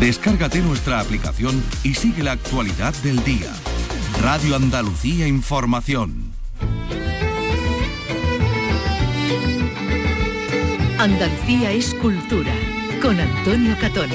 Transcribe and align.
Descárgate 0.00 0.60
nuestra 0.60 1.00
aplicación 1.00 1.60
y 1.82 1.94
sigue 1.94 2.22
la 2.22 2.30
actualidad 2.32 2.94
del 3.02 3.22
día. 3.24 3.52
Radio 4.22 4.54
Andalucía 4.54 5.26
Información. 5.26 6.32
Andalucía 11.00 11.72
es 11.72 11.94
cultura. 11.94 12.52
Con 13.02 13.18
Antonio 13.18 13.74
Catoni. 13.80 14.14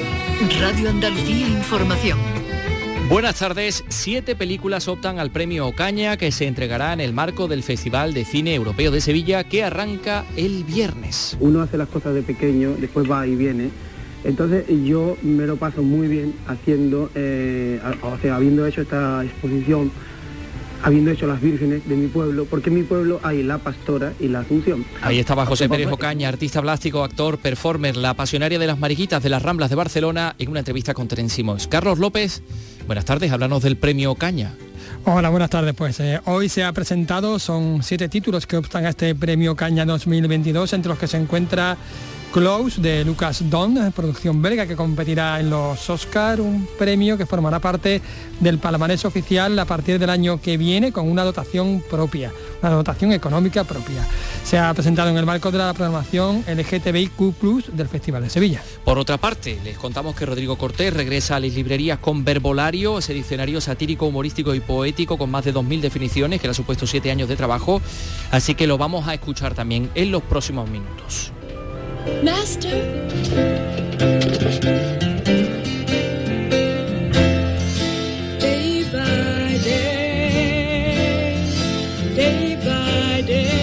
Radio 0.58 0.88
Andalucía 0.88 1.48
Información. 1.48 2.18
Buenas 3.10 3.38
tardes. 3.38 3.84
Siete 3.88 4.34
películas 4.34 4.88
optan 4.88 5.18
al 5.18 5.30
premio 5.30 5.66
Ocaña 5.66 6.16
que 6.16 6.32
se 6.32 6.46
entregará 6.46 6.94
en 6.94 7.00
el 7.00 7.12
marco 7.12 7.46
del 7.46 7.62
Festival 7.62 8.14
de 8.14 8.24
Cine 8.24 8.54
Europeo 8.54 8.90
de 8.90 9.02
Sevilla 9.02 9.44
que 9.44 9.62
arranca 9.62 10.24
el 10.34 10.64
viernes. 10.64 11.36
Uno 11.40 11.60
hace 11.60 11.76
las 11.76 11.88
cosas 11.88 12.14
de 12.14 12.22
pequeño, 12.22 12.74
después 12.80 13.10
va 13.10 13.26
y 13.26 13.36
viene. 13.36 13.68
Entonces 14.24 14.64
yo 14.84 15.16
me 15.22 15.46
lo 15.46 15.56
paso 15.56 15.82
muy 15.82 16.08
bien 16.08 16.34
haciendo, 16.46 17.10
eh, 17.14 17.80
o 18.02 18.18
sea, 18.18 18.36
habiendo 18.36 18.66
hecho 18.66 18.82
esta 18.82 19.22
exposición 19.24 19.90
habiendo 20.84 21.10
hecho 21.10 21.26
las 21.26 21.40
vírgenes 21.40 21.88
de 21.88 21.96
mi 21.96 22.08
pueblo, 22.08 22.44
porque 22.44 22.68
en 22.68 22.76
mi 22.76 22.82
pueblo 22.82 23.18
hay 23.22 23.42
la 23.42 23.56
pastora 23.56 24.12
y 24.20 24.28
la 24.28 24.40
asunción. 24.40 24.84
Ahí 25.00 25.18
estaba 25.18 25.46
José 25.46 25.66
Pérez 25.66 25.90
Ocaña, 25.90 26.28
artista 26.28 26.60
plástico, 26.60 27.02
actor, 27.02 27.38
performer, 27.38 27.96
la 27.96 28.12
pasionaria 28.12 28.58
de 28.58 28.66
las 28.66 28.78
mariquitas 28.78 29.22
de 29.22 29.30
las 29.30 29.42
Ramblas 29.42 29.70
de 29.70 29.76
Barcelona, 29.76 30.36
en 30.38 30.50
una 30.50 30.58
entrevista 30.58 30.92
con 30.92 31.08
Terence 31.08 31.42
Carlos 31.70 31.98
López, 31.98 32.42
buenas 32.86 33.06
tardes, 33.06 33.32
háblanos 33.32 33.62
del 33.62 33.78
premio 33.78 34.12
Ocaña. 34.12 34.52
Hola, 35.06 35.30
buenas 35.30 35.50
tardes. 35.50 35.74
Pues 35.74 36.00
eh, 36.00 36.20
hoy 36.26 36.48
se 36.48 36.64
ha 36.64 36.72
presentado, 36.72 37.38
son 37.38 37.82
siete 37.82 38.08
títulos 38.08 38.46
que 38.46 38.56
optan 38.56 38.86
a 38.86 38.90
este 38.90 39.14
premio 39.14 39.56
Caña 39.56 39.84
2022, 39.84 40.72
entre 40.72 40.90
los 40.90 40.98
que 40.98 41.06
se 41.06 41.16
encuentra 41.16 41.76
Close 42.34 42.80
de 42.80 43.04
Lucas 43.04 43.48
Don, 43.48 43.92
producción 43.92 44.42
belga 44.42 44.66
que 44.66 44.74
competirá 44.74 45.38
en 45.38 45.50
los 45.50 45.88
Oscar, 45.88 46.40
un 46.40 46.66
premio 46.76 47.16
que 47.16 47.26
formará 47.26 47.60
parte 47.60 48.02
del 48.40 48.58
palmarés 48.58 49.04
oficial 49.04 49.56
a 49.56 49.64
partir 49.64 50.00
del 50.00 50.10
año 50.10 50.40
que 50.40 50.56
viene 50.56 50.90
con 50.90 51.08
una 51.08 51.22
dotación 51.22 51.80
propia, 51.88 52.32
una 52.60 52.72
dotación 52.72 53.12
económica 53.12 53.62
propia. 53.62 54.04
Se 54.42 54.58
ha 54.58 54.74
presentado 54.74 55.10
en 55.10 55.16
el 55.16 55.24
marco 55.24 55.52
de 55.52 55.58
la 55.58 55.72
programación 55.74 56.44
LGTBIQ 56.48 57.66
del 57.66 57.86
Festival 57.86 58.24
de 58.24 58.30
Sevilla. 58.30 58.64
Por 58.84 58.98
otra 58.98 59.16
parte, 59.16 59.60
les 59.62 59.78
contamos 59.78 60.16
que 60.16 60.26
Rodrigo 60.26 60.58
Cortés 60.58 60.92
regresa 60.92 61.36
a 61.36 61.40
las 61.40 61.54
librerías 61.54 62.00
con 62.00 62.24
Verbolario, 62.24 62.98
ese 62.98 63.14
diccionario 63.14 63.60
satírico, 63.60 64.06
humorístico 64.06 64.56
y 64.56 64.58
poético 64.60 65.16
con 65.18 65.30
más 65.30 65.44
de 65.44 65.54
2.000 65.54 65.80
definiciones 65.80 66.40
que 66.40 66.48
le 66.48 66.50
ha 66.50 66.54
supuesto 66.54 66.84
siete 66.84 67.12
años 67.12 67.28
de 67.28 67.36
trabajo, 67.36 67.80
así 68.32 68.56
que 68.56 68.66
lo 68.66 68.76
vamos 68.76 69.06
a 69.06 69.14
escuchar 69.14 69.54
también 69.54 69.88
en 69.94 70.10
los 70.10 70.24
próximos 70.24 70.68
minutos. 70.68 71.32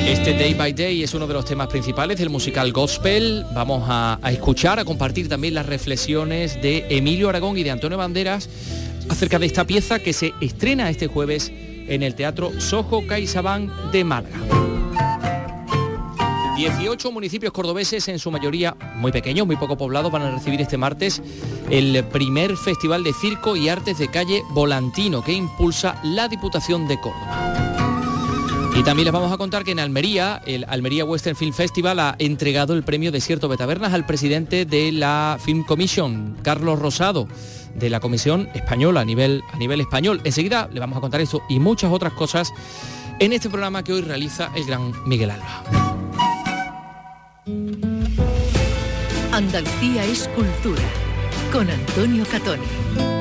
Este 0.08 0.34
Day 0.34 0.54
by 0.54 0.74
Day 0.74 1.04
es 1.04 1.14
uno 1.14 1.28
de 1.28 1.34
los 1.34 1.46
temas 1.46 1.68
principales 1.68 2.18
del 2.18 2.30
musical 2.30 2.72
Gospel. 2.72 3.46
Vamos 3.54 3.84
a, 3.88 4.20
escuchar, 4.32 4.80
a 4.80 4.86
compartir 4.86 5.28
también 5.30 5.54
las 5.54 5.66
reflexiones 5.66 6.62
de 6.62 6.86
Emilio 6.90 7.30
Aragón 7.30 7.58
y 7.58 7.64
de 7.64 7.72
Antonio 7.72 7.98
Banderas 7.98 8.50
acerca 9.10 9.40
de 9.40 9.46
esta 9.46 9.66
pieza 9.66 10.00
que 10.00 10.14
se 10.14 10.34
estrena 10.42 10.90
este 10.90 11.08
jueves 11.08 11.52
en 11.88 12.04
el 12.04 12.16
Teatro 12.16 12.60
Soho 12.60 13.06
CaixaBank 13.06 13.72
de 13.92 14.04
Málaga. 14.04 14.61
18 16.56 17.12
municipios 17.12 17.54
cordobeses, 17.54 18.08
en 18.08 18.20
su 18.20 18.30
mayoría 18.30 18.76
muy 18.96 19.12
pequeños, 19.12 19.48
muy 19.48 19.56
poco 19.56 19.78
poblados, 19.78 20.12
van 20.12 20.24
a 20.24 20.32
recibir 20.32 20.62
este 20.62 20.78
martes 20.78 21.22
el 21.70 22.04
primer 22.06 22.58
Festival 22.58 23.04
de 23.04 23.14
Circo 23.14 23.56
y 23.56 23.70
Artes 23.70 23.98
de 23.98 24.10
Calle 24.10 24.44
Volantino 24.50 25.24
que 25.24 25.34
impulsa 25.34 26.00
la 26.04 26.28
Diputación 26.28 26.88
de 26.88 27.00
Córdoba. 27.00 27.72
Y 28.76 28.84
también 28.84 29.06
les 29.06 29.14
vamos 29.14 29.32
a 29.32 29.38
contar 29.38 29.64
que 29.64 29.72
en 29.72 29.80
Almería, 29.80 30.42
el 30.46 30.66
Almería 30.68 31.06
Western 31.06 31.36
Film 31.36 31.54
Festival 31.54 32.00
ha 32.00 32.16
entregado 32.20 32.74
el 32.74 32.84
premio 32.84 33.12
Desierto 33.12 33.48
Betabernas 33.48 33.94
al 33.94 34.06
presidente 34.06 34.66
de 34.66 34.92
la 34.92 35.38
Film 35.44 35.64
Commission, 35.64 36.38
Carlos 36.42 36.80
Rosado, 36.80 37.28
de 37.76 37.90
la 37.90 38.00
Comisión 38.00 38.50
Española 38.54 39.02
a 39.02 39.06
nivel, 39.06 39.44
a 39.54 39.58
nivel 39.58 39.82
español. 39.82 40.22
Enseguida 40.24 40.70
le 40.72 40.80
vamos 40.80 40.98
a 40.98 41.02
contar 41.02 41.22
eso 41.22 41.42
y 41.50 41.60
muchas 41.60 41.92
otras 41.92 42.14
cosas 42.14 42.54
en 43.20 43.34
este 43.34 43.50
programa 43.50 43.84
que 43.84 43.94
hoy 43.94 44.02
realiza 44.02 44.52
el 44.56 44.66
gran 44.66 44.94
Miguel 45.06 45.32
Alba. 45.32 45.91
Andalucía 49.32 50.04
es 50.06 50.28
cultura. 50.30 50.82
Con 51.52 51.70
Antonio 51.70 52.26
Catoni. 52.32 53.21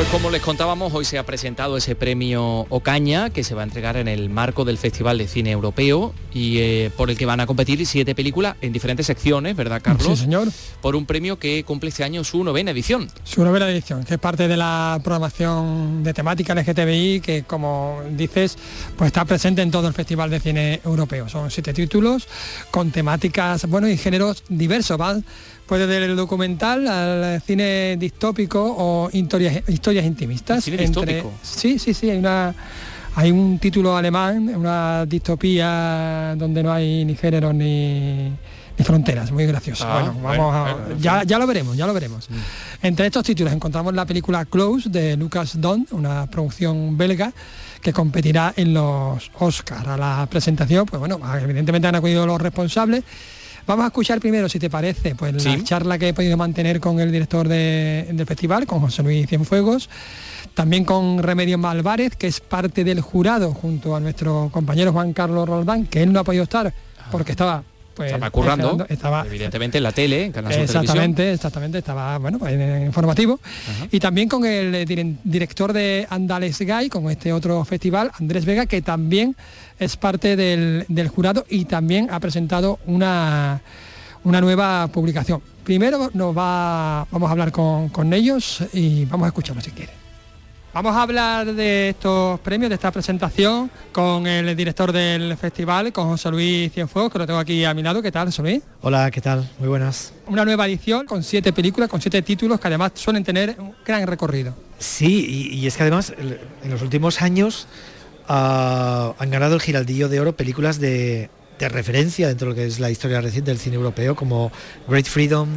Pues 0.00 0.08
como 0.08 0.30
les 0.30 0.40
contábamos, 0.40 0.94
hoy 0.94 1.04
se 1.04 1.18
ha 1.18 1.26
presentado 1.26 1.76
ese 1.76 1.94
premio 1.94 2.66
Ocaña 2.70 3.28
que 3.28 3.44
se 3.44 3.54
va 3.54 3.60
a 3.60 3.64
entregar 3.64 3.98
en 3.98 4.08
el 4.08 4.30
marco 4.30 4.64
del 4.64 4.78
Festival 4.78 5.18
de 5.18 5.28
Cine 5.28 5.50
Europeo 5.50 6.14
y 6.32 6.56
eh, 6.56 6.90
por 6.96 7.10
el 7.10 7.18
que 7.18 7.26
van 7.26 7.40
a 7.40 7.46
competir 7.46 7.84
siete 7.84 8.14
películas 8.14 8.56
en 8.62 8.72
diferentes 8.72 9.04
secciones, 9.04 9.54
¿verdad, 9.56 9.82
Carlos? 9.84 10.18
Sí, 10.18 10.24
señor. 10.24 10.48
Por 10.80 10.96
un 10.96 11.04
premio 11.04 11.38
que 11.38 11.64
cumple 11.64 11.90
este 11.90 12.02
año 12.02 12.24
su 12.24 12.42
novena 12.42 12.70
edición. 12.70 13.10
Su 13.24 13.44
novena 13.44 13.68
edición, 13.68 14.02
que 14.04 14.14
es 14.14 14.20
parte 14.20 14.48
de 14.48 14.56
la 14.56 14.98
programación 15.04 16.02
de 16.02 16.14
temática 16.14 16.54
LGTBI 16.54 17.20
que, 17.20 17.42
como 17.42 18.00
dices, 18.12 18.56
pues 18.96 19.08
está 19.08 19.26
presente 19.26 19.60
en 19.60 19.70
todo 19.70 19.86
el 19.86 19.92
Festival 19.92 20.30
de 20.30 20.40
Cine 20.40 20.80
Europeo. 20.82 21.28
Son 21.28 21.50
siete 21.50 21.74
títulos 21.74 22.26
con 22.70 22.90
temáticas, 22.90 23.66
bueno, 23.66 23.86
y 23.86 23.98
géneros 23.98 24.44
diversos, 24.48 24.96
¿vale? 24.96 25.22
Puede 25.70 25.86
del 25.86 26.16
documental 26.16 26.88
al 26.88 27.40
cine 27.42 27.96
distópico 27.96 28.60
o 28.60 29.08
historias, 29.12 29.62
historias 29.68 30.04
intimistas. 30.04 30.64
¿Cine 30.64 30.78
distópico? 30.78 31.32
Sí, 31.42 31.78
sí, 31.78 31.94
sí, 31.94 32.10
hay 32.10 32.18
una 32.18 32.52
hay 33.14 33.30
un 33.30 33.56
título 33.60 33.96
alemán, 33.96 34.48
una 34.48 35.06
distopía 35.06 36.34
donde 36.36 36.64
no 36.64 36.72
hay 36.72 37.04
ni 37.04 37.14
géneros 37.14 37.54
ni, 37.54 38.32
fronteras, 38.82 39.30
muy 39.30 39.46
gracioso. 39.46 39.84
Ah, 39.86 40.12
bueno, 40.12 40.20
vamos 40.20 40.54
a, 40.56 40.76
ya, 40.98 41.22
ya, 41.22 41.38
lo 41.38 41.46
veremos, 41.46 41.76
ya 41.76 41.86
lo 41.86 41.94
veremos. 41.94 42.28
Mm. 42.28 42.86
Entre 42.88 43.06
estos 43.06 43.22
títulos 43.22 43.52
encontramos 43.52 43.94
la 43.94 44.06
película 44.06 44.44
Close 44.46 44.88
de 44.88 45.16
Lucas 45.16 45.60
Don, 45.60 45.86
una 45.92 46.26
producción 46.26 46.98
belga 46.98 47.32
que 47.80 47.92
competirá 47.92 48.54
en 48.56 48.74
los 48.74 49.30
Oscars. 49.38 49.86
A 49.86 49.96
la 49.96 50.26
presentación, 50.28 50.84
pues 50.86 50.98
bueno, 50.98 51.20
evidentemente 51.40 51.86
han 51.86 51.94
acudido 51.94 52.26
los 52.26 52.40
responsables 52.40 53.04
Vamos 53.66 53.84
a 53.84 53.88
escuchar 53.88 54.20
primero, 54.20 54.48
si 54.48 54.58
te 54.58 54.68
parece, 54.68 55.14
pues 55.14 55.44
la 55.44 55.62
charla 55.64 55.98
que 55.98 56.08
he 56.08 56.14
podido 56.14 56.36
mantener 56.36 56.80
con 56.80 56.98
el 57.00 57.12
director 57.12 57.46
del 57.48 58.26
festival, 58.26 58.66
con 58.66 58.80
José 58.80 59.02
Luis 59.02 59.28
Cienfuegos, 59.28 59.88
también 60.54 60.84
con 60.84 61.22
Remedio 61.22 61.58
Malvarez, 61.58 62.16
que 62.16 62.26
es 62.26 62.40
parte 62.40 62.84
del 62.84 63.00
jurado, 63.00 63.52
junto 63.54 63.94
a 63.94 64.00
nuestro 64.00 64.48
compañero 64.52 64.92
Juan 64.92 65.12
Carlos 65.12 65.48
Roldán, 65.48 65.86
que 65.86 66.02
él 66.02 66.12
no 66.12 66.20
ha 66.20 66.24
podido 66.24 66.44
estar 66.44 66.72
porque 67.10 67.32
estaba 67.32 67.64
pues, 67.94 68.12
estaba 68.12 68.30
currando, 68.30 68.86
estaba, 68.88 69.26
evidentemente 69.26 69.78
en 69.78 69.84
la 69.84 69.92
tele, 69.92 70.26
en 70.26 70.32
Canal 70.32 70.52
Exactamente, 70.52 71.32
exactamente, 71.32 71.78
estaba 71.78 72.18
bueno, 72.18 72.46
en, 72.46 72.86
informativo. 72.86 73.40
Y 73.90 74.00
también 74.00 74.28
con 74.28 74.44
el 74.44 74.86
director 75.24 75.72
de 75.72 76.06
Andales 76.08 76.58
Gay, 76.58 76.88
con 76.88 77.10
este 77.10 77.32
otro 77.32 77.64
festival, 77.64 78.10
Andrés 78.18 78.44
Vega, 78.44 78.66
que 78.66 78.82
también 78.82 79.36
es 79.78 79.96
parte 79.96 80.36
del, 80.36 81.08
jurado 81.08 81.44
y 81.48 81.64
también 81.64 82.08
ha 82.10 82.20
presentado 82.20 82.78
una, 82.86 83.60
una 84.24 84.40
nueva 84.40 84.88
publicación. 84.88 85.42
Primero 85.64 86.10
nos 86.14 86.36
va, 86.36 87.06
vamos 87.10 87.28
a 87.28 87.32
hablar 87.32 87.52
con, 87.52 88.12
ellos 88.12 88.62
y 88.72 89.04
vamos 89.06 89.26
a 89.26 89.28
escucharlo 89.28 89.62
si 89.62 89.70
quieren. 89.70 89.99
Vamos 90.72 90.94
a 90.94 91.02
hablar 91.02 91.52
de 91.52 91.88
estos 91.88 92.38
premios, 92.40 92.68
de 92.68 92.76
esta 92.76 92.92
presentación 92.92 93.68
con 93.90 94.24
el 94.28 94.54
director 94.54 94.92
del 94.92 95.36
festival, 95.36 95.92
con 95.92 96.06
José 96.06 96.30
Luis 96.30 96.72
Cienfuegos, 96.72 97.10
que 97.10 97.18
lo 97.18 97.26
tengo 97.26 97.40
aquí 97.40 97.64
a 97.64 97.74
mi 97.74 97.82
lado. 97.82 98.00
¿Qué 98.00 98.12
tal, 98.12 98.26
José 98.28 98.42
Luis? 98.42 98.62
Hola, 98.80 99.10
¿qué 99.10 99.20
tal? 99.20 99.50
Muy 99.58 99.68
buenas. 99.68 100.12
Una 100.28 100.44
nueva 100.44 100.68
edición 100.68 101.06
con 101.06 101.24
siete 101.24 101.52
películas, 101.52 101.88
con 101.88 102.00
siete 102.00 102.22
títulos 102.22 102.60
que 102.60 102.68
además 102.68 102.92
suelen 102.94 103.24
tener 103.24 103.56
un 103.58 103.74
gran 103.84 104.06
recorrido. 104.06 104.54
Sí, 104.78 105.50
y, 105.52 105.66
es 105.66 105.76
que 105.76 105.82
además 105.82 106.14
en 106.16 106.70
los 106.70 106.82
últimos 106.82 107.20
años 107.20 107.66
ah, 108.28 109.12
han 109.18 109.30
ganado 109.30 109.56
el 109.56 109.60
Giraldillo 109.60 110.08
de 110.08 110.20
Oro 110.20 110.36
películas 110.36 110.78
de, 110.78 111.30
de 111.58 111.68
referencia 111.68 112.28
dentro 112.28 112.46
de 112.46 112.50
lo 112.50 112.56
que 112.56 112.66
es 112.66 112.78
la 112.78 112.90
historia 112.92 113.20
reciente 113.20 113.50
del 113.50 113.58
cine 113.58 113.74
europeo, 113.74 114.14
como 114.14 114.52
Great 114.86 115.06
Freedom 115.06 115.48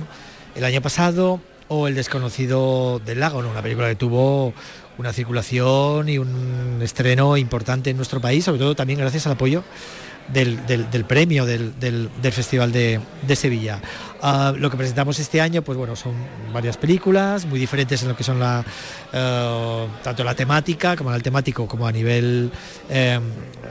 el 0.56 0.64
año 0.64 0.82
pasado 0.82 1.40
o 1.74 1.88
El 1.88 1.96
desconocido 1.96 3.00
del 3.00 3.20
lago, 3.20 3.40
una 3.40 3.62
película 3.62 3.90
que 3.90 3.96
tuvo 3.96 4.54
una 4.98 5.12
circulación 5.12 6.08
y 6.08 6.20
un 6.20 6.80
estreno 6.84 7.36
importante 7.36 7.90
en 7.90 7.98
nuestro 7.98 8.22
país, 8.22 8.46
sobre 8.46 8.60
todo 8.60 8.76
también 8.76 9.00
gracias 9.00 9.26
al 9.26 9.34
apoyo 9.34 9.64
del, 10.32 11.06
premio 11.06 11.46
del, 11.46 12.10
Festival 12.32 12.72
de, 12.72 13.02
Sevilla. 13.36 13.82
Ah, 14.22 14.54
lo 14.56 14.70
que 14.70 14.78
presentamos 14.78 15.20
este 15.20 15.42
año, 15.42 15.64
pues 15.64 15.78
bueno, 15.78 15.96
son 15.96 16.14
varias 16.54 16.78
películas 16.78 17.46
muy 17.46 17.60
diferentes 17.60 18.04
en 18.04 18.10
lo 18.10 18.16
que 18.16 18.24
son 18.24 18.40
la 18.40 18.64
eh, 19.12 19.88
tanto 20.04 20.24
la 20.24 20.36
temática 20.36 20.96
como 20.96 21.14
el 21.14 21.24
temático 21.24 21.68
como 21.68 21.88
a 21.88 21.92
nivel 21.92 22.52
eh, 22.90 23.20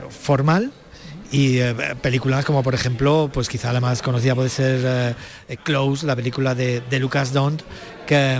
formal 0.09 0.71
y 1.33 1.57
eh, 1.57 1.75
películas 2.01 2.45
como 2.45 2.63
por 2.63 2.75
ejemplo 2.75 3.29
pues 3.33 3.49
quizá 3.49 3.73
la 3.73 3.81
más 3.81 4.01
conocida 4.01 4.35
puede 4.35 4.49
ser 4.49 5.15
Close 5.63 6.05
la 6.05 6.15
película 6.15 6.55
de, 6.55 6.81
Lucas 6.99 7.33
Dont 7.33 7.61
que 8.05 8.39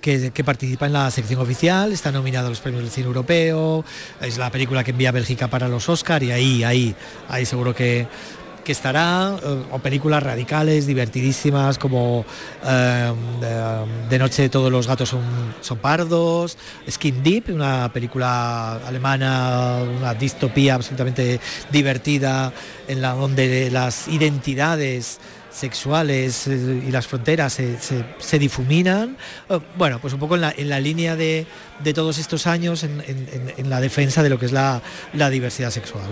que, 0.00 0.44
participa 0.44 0.86
en 0.86 0.94
la 0.94 1.10
sección 1.10 1.40
oficial, 1.40 1.92
está 1.92 2.10
nominado 2.10 2.46
a 2.46 2.50
los 2.50 2.60
premios 2.60 2.82
del 2.82 2.90
cine 2.90 3.06
europeo, 3.06 3.84
es 4.22 4.38
la 4.38 4.50
película 4.50 4.82
que 4.82 4.92
envía 4.92 5.12
Bélgica 5.12 5.48
para 5.48 5.68
los 5.68 5.90
Oscar 5.90 6.22
y 6.22 6.32
ahí, 6.32 6.64
ahí, 6.64 6.94
ahí 7.28 7.44
seguro 7.44 7.74
que, 7.74 8.06
que 8.64 8.72
estará, 8.72 9.36
eh, 9.42 9.62
o 9.70 9.78
películas 9.78 10.22
radicales, 10.22 10.86
divertidísimas, 10.86 11.78
como 11.78 12.24
eh, 12.64 13.12
de, 14.08 14.18
noche 14.18 14.48
todos 14.48 14.70
los 14.70 14.86
gatos 14.86 15.08
son, 15.08 15.22
son 15.60 15.78
pardos, 15.78 16.58
Skin 16.88 17.22
Deep, 17.22 17.54
una 17.54 17.92
película 17.92 18.76
alemana, 18.86 19.78
una 19.98 20.14
distopía 20.14 20.74
absolutamente 20.74 21.40
divertida, 21.70 22.52
en 22.88 23.00
la 23.00 23.12
donde 23.12 23.70
las 23.70 24.08
identidades 24.08 25.20
sexuales 25.50 26.46
eh, 26.46 26.84
y 26.86 26.90
las 26.90 27.06
fronteras 27.06 27.52
se, 27.52 28.38
difuminan. 28.38 29.16
Bueno, 29.76 29.98
pues 30.00 30.14
un 30.14 30.20
poco 30.20 30.36
en 30.36 30.68
la, 30.68 30.80
línea 30.80 31.16
de, 31.16 31.46
todos 31.94 32.18
estos 32.18 32.46
años 32.46 32.84
en, 32.84 33.70
la 33.70 33.80
defensa 33.80 34.22
de 34.22 34.30
lo 34.30 34.38
que 34.38 34.46
es 34.46 34.52
la, 34.52 34.80
diversidad 35.30 35.70
sexual. 35.70 36.04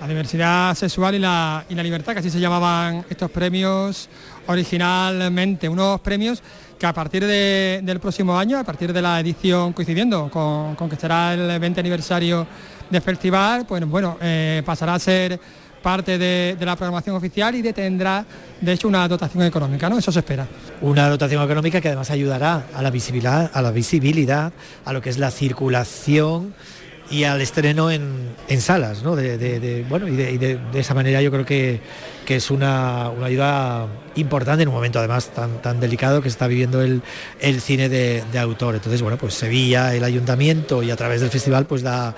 La 0.00 0.08
diversidad 0.08 0.74
sexual 0.74 1.14
y 1.14 1.18
la, 1.18 1.62
libertad, 1.68 2.14
que 2.14 2.20
así 2.20 2.30
se 2.30 2.40
llamaban 2.40 3.04
estos 3.10 3.30
premios 3.30 4.08
originalmente, 4.46 5.68
unos 5.68 6.00
premios 6.00 6.42
que 6.78 6.86
a 6.86 6.94
partir 6.94 7.26
del 7.26 8.00
próximo 8.00 8.38
año, 8.38 8.58
a 8.58 8.64
partir 8.64 8.94
de 8.94 9.02
la 9.02 9.20
edición 9.20 9.74
coincidiendo 9.74 10.30
con, 10.30 10.88
que 10.88 10.96
será 10.96 11.34
el 11.34 11.60
20 11.60 11.80
aniversario 11.80 12.46
del 12.88 13.02
festival, 13.02 13.66
pues 13.66 13.84
bueno, 13.84 14.16
eh, 14.22 14.62
pasará 14.64 14.94
a 14.94 14.98
ser 14.98 15.38
parte 15.82 16.16
de, 16.16 16.56
la 16.60 16.76
programación 16.76 17.16
oficial 17.16 17.54
y 17.54 17.60
detendrá, 17.60 18.24
de 18.58 18.72
hecho, 18.72 18.88
una 18.88 19.06
dotación 19.06 19.44
económica, 19.44 19.90
¿no? 19.90 19.98
Eso 19.98 20.12
se 20.12 20.20
espera. 20.20 20.46
Una 20.80 21.10
dotación 21.10 21.42
económica 21.42 21.80
que 21.80 21.88
además 21.88 22.10
ayudará 22.10 22.66
a 22.74 22.82
la 22.82 22.90
visibilidad, 22.90 23.50
a 23.52 23.60
la 23.60 23.70
visibilidad, 23.70 24.52
a 24.84 24.92
lo 24.94 25.02
que 25.02 25.10
es 25.10 25.18
la 25.18 25.30
circulación 25.30 26.54
y 27.10 27.24
al 27.24 27.40
estreno 27.40 27.90
en, 27.90 28.30
salas, 28.60 29.02
¿no? 29.02 29.16
De, 29.16 29.84
bueno, 29.88 30.08
y, 30.08 30.16
de, 30.16 30.58
esa 30.74 30.94
manera 30.94 31.20
yo 31.22 31.30
creo 31.30 31.44
que, 31.44 31.80
que 32.24 32.36
es 32.36 32.50
una, 32.50 33.08
ayuda 33.08 33.86
importante 34.14 34.62
en 34.62 34.68
un 34.68 34.74
momento 34.74 34.98
además 34.98 35.28
tan, 35.30 35.60
tan 35.62 35.80
delicado 35.80 36.22
que 36.22 36.28
está 36.28 36.46
viviendo 36.46 36.82
el, 36.82 37.02
el 37.40 37.60
cine 37.60 37.88
de, 37.88 38.38
autor. 38.38 38.76
Entonces, 38.76 39.02
bueno, 39.02 39.16
pues 39.18 39.34
Sevilla, 39.34 39.94
el 39.94 40.04
ayuntamiento 40.04 40.82
y 40.82 40.90
a 40.90 40.96
través 40.96 41.20
del 41.20 41.30
festival 41.30 41.66
pues 41.66 41.82
da, 41.82 42.14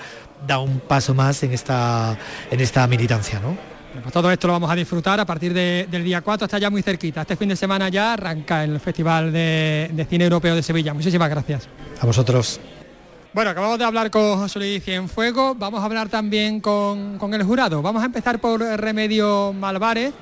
da 0.47 0.59
un 0.59 0.79
paso 0.79 1.13
más 1.13 1.41
en 1.43 1.53
esta, 1.53 2.17
en 2.51 2.59
esta 2.59 2.85
militancia. 2.87 3.39
¿no? 3.39 3.57
Pues 4.01 4.11
todo 4.11 4.31
esto 4.31 4.47
lo 4.47 4.53
vamos 4.53 4.71
a 4.71 4.75
disfrutar 4.75 5.19
a 5.19 5.25
partir 5.25 5.53
del 5.53 6.03
día 6.03 6.21
4, 6.21 6.45
está 6.45 6.57
ya 6.57 6.69
muy 6.69 6.81
cerquita. 6.81 7.21
Este 7.21 7.35
fin 7.35 7.49
de 7.49 7.55
semana 7.55 7.89
ya 7.89 8.13
arranca 8.13 8.63
el 8.63 8.79
Festival 8.79 9.31
de, 9.31 10.05
Cine 10.09 10.23
Europeo 10.23 10.55
de 10.55 10.63
Sevilla. 10.63 10.93
Muchísimas 10.93 11.29
gracias. 11.29 11.67
A 11.99 12.05
vosotros. 12.05 12.59
Bueno, 13.33 13.49
acabamos 13.49 13.79
de 13.79 13.85
hablar 13.85 14.11
con 14.11 14.37
José 14.37 14.59
Luis 14.59 14.83
Cienfuego, 14.83 15.55
vamos 15.55 15.81
a 15.81 15.85
hablar 15.85 16.07
también 16.07 16.59
con, 16.59 17.17
con, 17.17 17.33
el 17.33 17.41
jurado. 17.41 17.81
Vamos 17.81 18.03
a 18.03 18.05
empezar 18.05 18.39
por 18.39 18.61
Remedio 18.61 19.51
Malvares, 19.53 20.13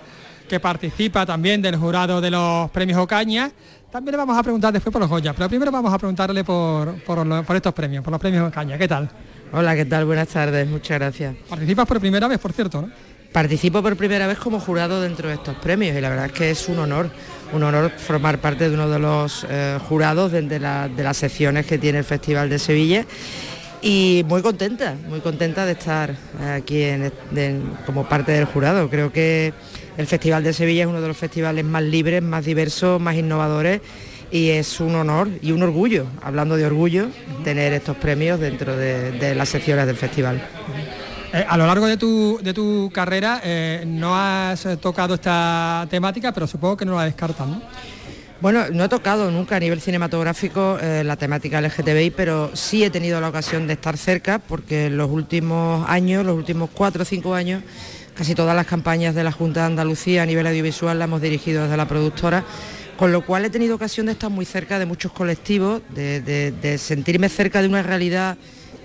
que 0.48 0.62
participa 0.62 1.25
también 1.25 1.62
del 1.62 1.75
jurado 1.75 2.22
de 2.22 2.31
los 2.31 2.72
premios 2.72 2.98
Ocaña. 3.00 3.52
También 3.92 4.13
le 4.13 4.18
vamos 4.18 4.38
a 4.38 4.42
preguntar 4.42 4.72
después 4.72 4.94
por 4.94 5.02
los 5.02 5.10
Goya, 5.10 5.34
pero 5.34 5.50
primero 5.50 5.74
vamos 5.74 5.94
a 5.94 5.98
preguntarle 5.98 6.46
por, 6.46 7.04
por, 7.04 7.46
por 7.46 7.56
estos 7.58 7.74
premios, 7.74 8.02
por 8.02 8.12
los 8.12 8.22
premios 8.22 8.48
Ocaña. 8.48 8.78
¿Qué 8.78 8.88
tal? 8.88 9.10
Hola, 9.52 9.75
¿qué 9.75 9.84
tal? 9.84 10.06
Buenas 10.06 10.30
tardes, 10.30 10.66
muchas 10.69 10.98
gracias. 10.98 11.36
Participas 11.50 11.86
por 11.86 12.00
primera 12.00 12.30
vez, 12.30 12.40
por 12.40 12.54
cierto, 12.54 12.81
¿no? 12.81 12.92
Participo 13.31 13.81
por 13.81 13.95
primera 13.95 14.28
vez 14.28 14.38
como 14.38 14.60
jurado 14.60 15.01
dentro 15.01 15.30
de 15.30 15.36
estos 15.36 15.56
premios 15.56 15.95
y 15.95 16.01
la 16.01 16.10
verdad 16.10 16.25
es 16.25 16.31
que 16.33 16.51
es 16.51 16.68
un 16.68 16.80
honor, 16.80 17.10
un 17.54 17.63
honor 17.63 17.89
formar 17.92 18.39
parte 18.39 18.68
de 18.68 18.75
uno 18.75 18.89
de 18.89 19.00
los 19.00 19.45
eh, 19.50 19.80
jurados 19.88 20.33
de, 20.33 20.60
las 20.60 21.18
secciones 21.18 21.66
que 21.66 21.78
tiene 21.78 22.00
el 22.00 22.04
Festival 22.04 22.50
de 22.50 22.60
Sevilla 22.60 23.06
y 23.81 24.25
muy 24.28 24.42
contenta, 24.42 24.95
muy 25.07 25.22
contenta 25.22 25.66
de 25.66 25.72
estar 25.72 26.13
aquí 26.54 26.83
como 27.86 28.04
parte 28.04 28.33
del 28.33 28.45
jurado. 28.45 28.89
Creo 28.89 29.13
que 29.13 29.54
el 29.98 30.07
Festival 30.07 30.44
de 30.44 30.51
Sevilla 30.51 30.84
es 30.84 30.89
uno 30.89 31.00
de 31.00 31.07
los 31.07 31.18
festivales 31.18 31.63
más 31.63 31.84
libres, 31.84 32.22
más 32.22 32.44
diversos, 32.44 33.00
más 33.00 33.16
innovadores 33.16 33.80
y 34.30 34.50
es 34.50 34.80
un 34.80 34.95
honor 34.95 35.30
y 35.42 35.51
un 35.51 35.63
orgullo, 35.63 36.06
hablando 36.22 36.57
de 36.57 36.66
orgullo, 36.66 37.07
tener 37.45 37.72
estos 37.72 37.95
premios 37.98 38.39
dentro 38.39 38.75
de, 38.75 39.36
las 39.36 39.50
secciones 39.50 39.86
del 39.86 39.95
festival. 39.95 40.42
Eh, 41.33 41.45
a 41.48 41.57
lo 41.57 41.66
largo 41.66 41.88
de 41.88 41.98
tu, 41.98 42.39
de 42.44 42.54
tu 42.54 42.92
carrera 42.94 43.39
eh, 43.44 43.83
no 43.88 44.16
has 44.18 44.68
tocado 44.81 45.16
esta 45.16 45.88
temática, 45.89 46.33
pero 46.33 46.45
supongo 46.45 46.78
que 46.78 46.86
no 46.86 46.95
la 46.95 47.06
descartas, 47.06 47.48
¿no? 47.48 47.62
Bueno, 48.42 48.63
no 48.72 48.83
he 48.83 48.89
tocado 48.89 49.30
nunca 49.30 49.56
a 49.56 49.60
nivel 49.60 49.80
cinematográfico 49.81 50.80
eh, 50.81 51.04
la 51.04 51.16
temática 51.16 51.62
LGTBI, 51.62 52.10
pero 52.10 52.50
sí 52.56 52.83
he 52.83 52.89
tenido 52.89 53.22
la 53.22 53.30
ocasión 53.30 53.68
de 53.68 53.74
estar 53.74 53.98
cerca 53.98 54.39
porque 54.39 54.88
en 54.88 54.98
los 54.98 55.12
últimos 55.12 55.88
años, 55.88 56.25
los 56.25 56.36
últimos 56.36 56.72
cuatro 56.74 57.04
o 57.04 57.06
cinco 57.06 57.36
años, 57.36 57.63
casi 58.16 58.34
todas 58.34 58.56
las 58.56 58.66
campañas 58.66 59.13
de 59.13 59.24
la 59.24 59.31
Junta 59.31 59.62
de 59.62 59.68
Andalucía 59.68 60.24
a 60.24 60.25
nivel 60.25 60.48
audiovisual 60.48 60.98
las 60.98 61.07
hemos 61.07 61.22
dirigido 61.22 61.63
desde 61.63 61.77
la 61.77 61.88
productora 61.88 62.44
con 63.01 63.12
lo 63.12 63.25
cual 63.25 63.44
he 63.44 63.50
tenido 63.50 63.74
ocasión 63.74 64.06
de 64.06 64.12
estar 64.12 64.30
muy 64.30 64.45
cerca 64.45 64.77
de 64.77 64.86
muchos 64.86 65.12
colectivos, 65.12 65.81
de, 65.89 66.77
sentirme 66.77 67.30
cerca 67.30 67.60
de 67.60 67.68
una 67.68 67.81
realidad 67.81 68.38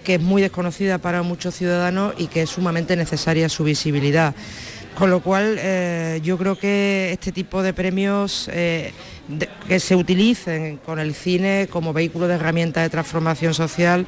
que 0.06 0.14
es 0.14 0.22
muy 0.22 0.40
desconocida 0.40 0.98
para 0.98 1.24
muchos 1.24 1.56
ciudadanos 1.56 2.14
y 2.16 2.28
que 2.28 2.42
es 2.42 2.50
sumamente 2.50 2.94
necesaria 2.94 3.48
su 3.48 3.64
visibilidad. 3.64 4.36
Con 4.96 5.10
lo 5.10 5.20
cual 5.20 5.56
eh, 5.58 6.20
yo 6.22 6.38
creo 6.38 6.56
que 6.56 7.10
este 7.12 7.32
tipo 7.32 7.60
de 7.60 7.74
premios 7.74 8.48
eh, 8.52 8.92
que 9.66 9.80
se 9.80 9.96
utilicen 9.96 10.76
con 10.76 11.00
el 11.00 11.12
cine 11.12 11.66
como 11.68 11.92
vehículo 11.92 12.28
de 12.28 12.36
herramienta 12.36 12.82
de 12.82 12.88
transformación 12.88 13.52
social 13.52 14.06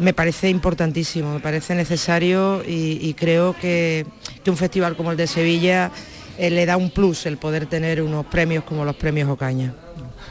me 0.00 0.12
parece 0.12 0.50
importantísimo, 0.50 1.34
me 1.34 1.40
parece 1.40 1.76
necesario 1.76 2.62
y, 2.66 3.14
creo 3.14 3.54
que 3.58 4.04
un 4.48 4.56
festival 4.56 4.96
como 4.96 5.12
el 5.12 5.16
de 5.16 5.28
Sevilla 5.28 5.92
eh, 6.38 6.50
le 6.50 6.66
da 6.66 6.76
un 6.76 6.90
plus 6.90 7.24
el 7.26 7.36
poder 7.36 7.66
tener 7.66 8.02
unos 8.02 8.26
premios 8.26 8.64
como 8.64 8.84
los 8.84 8.96
premios 8.96 9.30
Ocaña. 9.30 9.85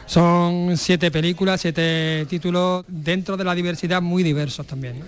Son 0.06 0.76
siete 0.76 1.10
películas, 1.10 1.60
siete 1.60 2.26
títulos 2.28 2.84
dentro 2.88 3.36
de 3.36 3.44
la 3.44 3.54
diversidad 3.54 4.00
muy 4.00 4.22
diversos 4.22 4.66
también. 4.66 5.02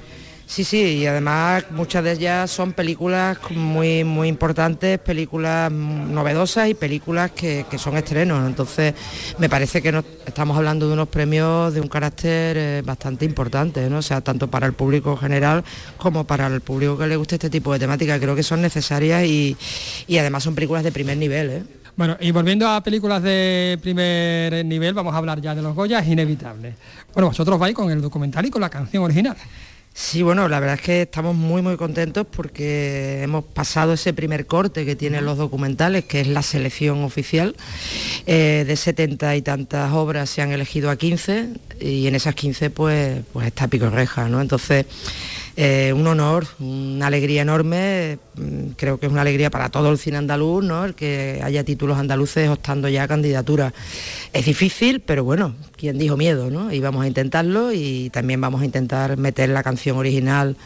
Sí, 0.49 0.65
sí, 0.65 0.79
y 0.79 1.07
además 1.07 1.65
muchas 1.73 2.03
de 2.03 2.13
ellas 2.13 2.51
son 2.51 2.73
películas 2.73 3.37
muy, 3.51 4.03
muy 4.03 4.29
importantes, 4.29 4.99
películas 4.99 5.71
novedosas 5.71 6.71
y 6.71 6.75
películas 6.75 7.33
que, 7.33 7.67
son 7.77 7.99
estrenos. 7.99 8.47
Entonces, 8.47 8.95
me 9.37 9.51
parece 9.51 9.83
que 9.83 10.03
estamos 10.25 10.57
hablando 10.57 10.87
de 10.89 10.95
unos 10.95 11.09
premios 11.09 11.75
de 11.75 11.83
un 11.83 11.89
carácter 11.89 12.57
eh, 12.57 12.83
bastante 12.83 13.27
importante, 13.27 13.91
¿no? 13.91 14.01
Sea, 14.01 14.23
tanto 14.23 14.49
para 14.49 14.67
el 14.67 14.73
público 14.73 15.19
general 15.19 15.63
como 15.99 16.25
para 16.25 16.47
el 16.47 16.63
público 16.63 16.97
que 16.97 17.07
le 17.07 17.17
guste 17.17 17.35
este 17.35 17.51
tipo 17.51 17.71
de 17.75 17.81
temática. 17.81 18.19
Creo 18.19 18.35
que 18.35 18.43
son 18.43 18.63
necesarias 18.63 19.25
y, 19.27 19.55
además 20.19 20.45
son 20.45 20.55
películas 20.55 20.83
de 20.83 20.93
primer 20.93 21.19
nivel. 21.19 21.51
¿eh? 21.51 21.63
Bueno, 21.99 22.17
y 22.21 22.31
volviendo 22.31 22.69
a 22.69 22.81
películas 22.81 23.25
de 23.25 23.77
primer 23.83 24.65
nivel, 24.65 24.95
vamos 24.95 25.13
a 25.13 25.17
hablar 25.17 25.41
ya 25.41 25.53
de 25.53 25.63
los 25.63 25.75
Goya, 25.75 25.99
es 25.99 26.07
inevitable. 26.07 26.75
Bueno, 27.13 27.27
vosotros 27.27 27.59
vais 27.59 27.75
con 27.75 27.91
el 27.91 28.01
documental 28.01 28.47
y 28.47 28.51
con 28.51 28.61
la 28.61 28.71
canción 28.71 29.03
original. 29.03 29.37
Sí, 29.93 30.23
bueno, 30.23 30.49
la 30.49 30.61
verdad 30.61 30.77
es 30.77 30.81
que 30.81 31.03
estamos 31.03 31.35
muy 31.35 31.61
muy 31.61 31.77
contentos 31.77 32.25
porque 32.31 33.21
hemos 33.25 33.45
pasado 33.47 33.95
ese 33.95 34.13
primer 34.13 34.47
corte 34.47 34.87
que 34.87 34.95
tienen 34.95 35.25
los 35.25 35.39
documentales, 35.39 36.05
que 36.05 36.21
es 36.21 36.29
la 36.29 36.43
selección 36.43 37.03
oficial. 37.03 37.57
Eh, 38.29 38.65
de 38.65 38.77
70 38.77 39.35
y 39.35 39.43
tantas 39.43 39.93
obras 39.93 40.31
se 40.31 40.41
han 40.41 40.53
elegido 40.53 40.91
a 40.91 40.97
15 40.97 41.49
y 41.81 42.07
en 42.07 42.15
esas 42.15 42.37
15 42.37 42.71
pues, 42.71 43.23
pues 43.33 43.49
está 43.49 43.67
Pico 43.67 43.91
Reja, 43.91 44.29
¿no? 44.29 44.41
Entonces 44.41 44.87
eh, 45.61 45.93
un 45.93 46.07
honor, 46.07 46.47
una 46.61 47.09
alegría 47.09 47.43
enorme, 47.43 48.21
mm, 48.37 48.75
creo 48.77 49.01
que 49.01 49.07
es 49.07 49.13
una 49.13 49.23
alegría 49.23 49.51
para 49.51 49.71
todo 49.71 49.91
el 49.91 49.99
cine 49.99 50.17
andaluz, 50.17 50.65
¿no? 50.65 50.85
el 50.85 50.95
que 50.95 51.41
haya 51.43 51.65
títulos 51.65 51.99
andaluces 51.99 52.49
optando 52.49 52.89
ya 52.89 53.03
a 53.03 53.09
candidaturas. 53.09 53.73
Es 54.33 54.45
difícil, 54.45 55.01
pero 55.01 55.25
bueno, 55.25 55.57
quien 55.77 55.99
dijo 55.99 56.17
miedo, 56.17 56.49
¿no? 56.49 56.73
Y 56.73 56.79
vamos 56.79 57.03
a 57.03 57.09
intentarlo 57.09 57.73
y 57.73 58.09
también 58.11 58.41
vamos 58.41 58.63
a 58.63 58.67
intentar 58.67 59.17
meter 59.17 59.49
la 59.49 59.65
canción 59.65 59.97
original 59.97 60.57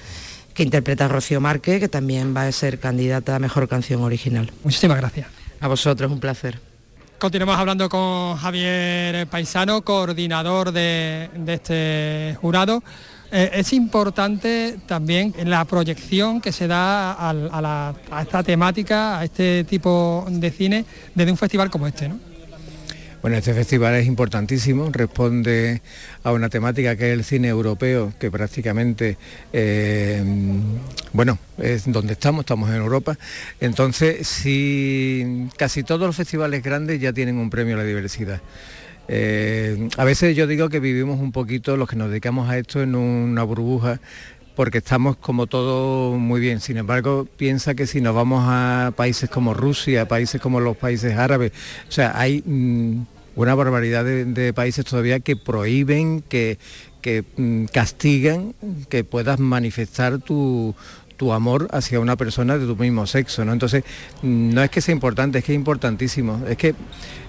que 0.52 0.62
interpreta 0.62 1.08
Rocío 1.08 1.40
Márquez, 1.40 1.80
que 1.80 1.88
también 1.88 2.36
va 2.36 2.46
a 2.46 2.52
ser 2.52 2.78
candidata 2.78 3.34
a 3.34 3.38
Mejor 3.38 3.68
Canción 3.68 4.02
Original. 4.02 4.52
Muchísimas 4.62 4.98
gracias. 4.98 5.26
A 5.60 5.68
vosotros, 5.68 6.12
un 6.12 6.20
placer. 6.20 6.60
Continuamos 7.18 7.56
hablando 7.56 7.88
con 7.88 8.36
Javier 8.36 9.26
Paisano, 9.28 9.80
coordinador 9.80 10.70
de, 10.70 11.30
de 11.34 11.54
este 11.54 12.36
jurado. 12.42 12.82
Eh, 13.34 13.50
es 13.54 13.72
importante 13.72 14.76
también 14.84 15.32
la 15.46 15.64
proyección 15.64 16.42
que 16.42 16.52
se 16.52 16.66
da 16.66 17.16
a, 17.18 17.94
esta 18.20 18.42
temática, 18.42 19.18
a 19.18 19.24
este 19.24 19.64
tipo 19.64 20.26
de 20.28 20.50
cine, 20.50 20.84
desde 21.14 21.30
un 21.30 21.38
festival 21.38 21.70
como 21.70 21.86
este, 21.86 22.10
¿no? 22.10 22.20
Bueno, 23.22 23.36
este 23.36 23.54
festival 23.54 23.94
es 23.94 24.06
importantísimo, 24.06 24.90
responde 24.92 25.80
a 26.24 26.32
una 26.32 26.50
temática 26.50 26.94
que 26.96 27.12
es 27.12 27.18
el 27.18 27.24
cine 27.24 27.48
europeo, 27.48 28.12
que 28.18 28.30
prácticamente, 28.30 29.16
eh, 29.52 30.22
bueno, 31.12 31.38
es 31.56 31.90
donde 31.90 32.14
estamos, 32.14 32.40
estamos 32.40 32.68
en 32.68 32.76
Europa. 32.76 33.16
Entonces, 33.60 34.26
si 34.26 35.48
casi 35.56 35.84
todos 35.84 36.02
los 36.02 36.16
festivales 36.16 36.62
grandes 36.62 37.00
ya 37.00 37.12
tienen 37.12 37.38
un 37.38 37.48
premio 37.48 37.76
a 37.76 37.78
la 37.78 37.84
diversidad. 37.84 38.42
Eh, 39.08 39.88
a 39.96 40.04
veces 40.04 40.36
yo 40.36 40.46
digo 40.46 40.68
que 40.68 40.80
vivimos 40.80 41.20
un 41.20 41.32
poquito, 41.32 41.76
los 41.76 41.88
que 41.88 41.96
nos 41.96 42.08
dedicamos 42.10 42.48
a 42.48 42.58
esto, 42.58 42.82
en 42.82 42.94
una 42.94 43.42
burbuja, 43.42 44.00
porque 44.54 44.78
estamos 44.78 45.16
como 45.16 45.46
todo 45.46 46.16
muy 46.18 46.40
bien. 46.40 46.60
Sin 46.60 46.76
embargo, 46.76 47.26
piensa 47.36 47.74
que 47.74 47.86
si 47.86 48.00
nos 48.00 48.14
vamos 48.14 48.44
a 48.46 48.92
países 48.96 49.30
como 49.30 49.54
Rusia, 49.54 50.08
países 50.08 50.40
como 50.40 50.60
los 50.60 50.76
países 50.76 51.16
árabes, 51.16 51.52
o 51.88 51.92
sea, 51.92 52.18
hay 52.18 52.42
mm, 52.44 53.02
una 53.36 53.54
barbaridad 53.54 54.04
de, 54.04 54.52
países 54.52 54.84
todavía 54.84 55.20
que 55.20 55.36
prohíben, 55.36 56.22
que, 56.22 56.58
mm, 57.36 57.64
castigan 57.66 58.54
que 58.88 59.04
puedas 59.04 59.38
manifestar 59.38 60.18
tu, 60.18 60.74
tu 61.16 61.32
amor 61.32 61.68
hacia 61.72 62.00
una 62.00 62.16
persona 62.16 62.58
de 62.58 62.66
tu 62.66 62.76
mismo 62.76 63.06
sexo, 63.06 63.44
¿no? 63.44 63.52
Entonces, 63.52 63.84
mm, 64.22 64.54
no 64.54 64.62
es 64.62 64.70
que 64.70 64.80
sea 64.80 64.92
importante, 64.92 65.38
es 65.38 65.44
que 65.44 65.52
es 65.52 65.56
importantísimo. 65.56 66.42
Es 66.48 66.56
que 66.56 66.74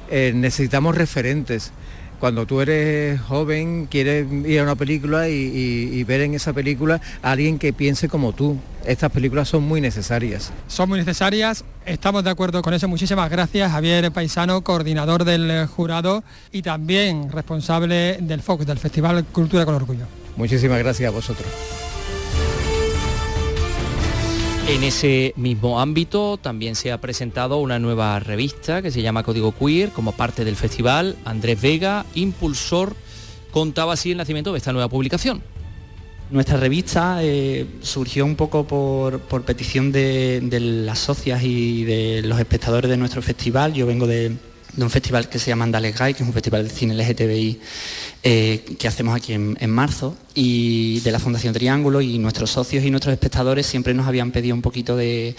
eh, 0.10 0.32
necesitamos 0.36 0.96
referentes. 0.96 1.72
Cuando 2.20 2.46
tú 2.46 2.62
eres 2.62 3.20
joven, 3.20 3.88
quieres 3.88 4.26
ir 4.46 4.62
a 4.62 4.64
una 4.64 4.76
película 4.76 5.28
y, 5.28 6.02
ver 6.06 6.22
en 6.22 6.34
esa 6.36 6.54
película 6.54 7.02
a 7.22 7.32
alguien 7.32 7.60
que 7.60 7.74
piense 7.74 8.08
como 8.08 8.32
tú. 8.32 8.58
Estas 8.86 9.12
películas 9.12 9.50
son 9.50 9.64
muy 9.64 9.82
necesarias. 9.82 10.54
Son 10.68 10.88
muy 10.88 11.00
necesarias, 11.00 11.66
estamos 11.86 12.24
de 12.24 12.30
acuerdo 12.30 12.62
con 12.62 12.74
eso. 12.74 12.88
Muchísimas 12.88 13.30
gracias, 13.30 13.70
Javier 13.70 14.10
Paisano, 14.12 14.62
coordinador 14.64 15.26
del 15.26 15.68
jurado 15.68 16.24
y 16.54 16.62
también 16.62 17.30
responsable 17.30 18.18
del 18.22 18.42
FOC, 18.42 18.62
del 18.62 18.80
Festival 18.80 19.26
Cultura 19.26 19.66
con 19.66 19.76
Orgullo. 19.76 20.06
Muchísimas 20.38 20.80
gracias 20.80 21.10
a 21.10 21.12
vosotros. 21.12 21.48
En 24.66 24.82
ese 24.84 25.34
mismo 25.36 25.82
ámbito 25.82 26.38
también 26.38 26.76
se 26.76 26.94
ha 26.94 27.02
presentado 27.02 27.58
una 27.58 27.80
nueva 27.80 28.18
revista 28.20 28.82
que 28.82 28.92
se 28.92 29.02
llama 29.02 29.24
Código 29.24 29.54
Queer 29.54 29.90
como 29.90 30.14
parte 30.14 30.46
del 30.46 30.56
festival. 30.56 31.18
Andrés 31.26 31.62
Vega, 31.62 32.06
impulsor, 32.16 32.96
contaba 33.52 33.94
así 33.94 34.12
el 34.12 34.18
nacimiento 34.18 34.54
de 34.54 34.60
esta 34.60 34.72
nueva 34.72 34.88
publicación. 34.88 35.44
Nuestra 36.32 36.58
revista 36.58 37.18
eh, 37.22 37.68
surgió 37.82 38.26
un 38.26 38.38
poco 38.38 38.66
por, 38.66 39.20
petición 39.44 39.92
de, 39.92 40.42
las 40.60 40.98
socias 40.98 41.44
y 41.44 41.84
de 41.84 42.22
los 42.24 42.40
espectadores 42.40 42.90
de 42.90 42.96
nuestro 42.96 43.22
festival. 43.22 43.74
Yo 43.74 43.86
vengo 43.86 44.08
de, 44.08 44.32
un 44.78 44.90
festival 44.90 45.28
que 45.28 45.40
se 45.40 45.52
llama 45.52 45.66
Andales 45.66 46.00
Gay, 46.00 46.14
que 46.14 46.24
es 46.24 46.28
un 46.28 46.34
festival 46.34 46.64
de 46.64 46.70
cine 46.70 46.96
LGTBI 46.96 47.60
eh, 48.26 48.64
que 48.80 48.88
hacemos 48.88 49.14
aquí 49.14 49.34
en, 49.34 49.70
marzo 49.70 50.16
y 50.34 51.02
de 51.02 51.12
la 51.12 51.20
Fundación 51.20 51.54
Triángulo 51.54 52.00
y 52.00 52.18
nuestros 52.20 52.52
socios 52.52 52.86
y 52.86 52.90
nuestros 52.90 53.12
espectadores 53.12 53.66
siempre 53.66 53.94
nos 53.94 54.08
habían 54.08 54.32
pedido 54.32 54.56
un 54.56 54.62
poquito 54.62 54.96
de, 54.96 55.36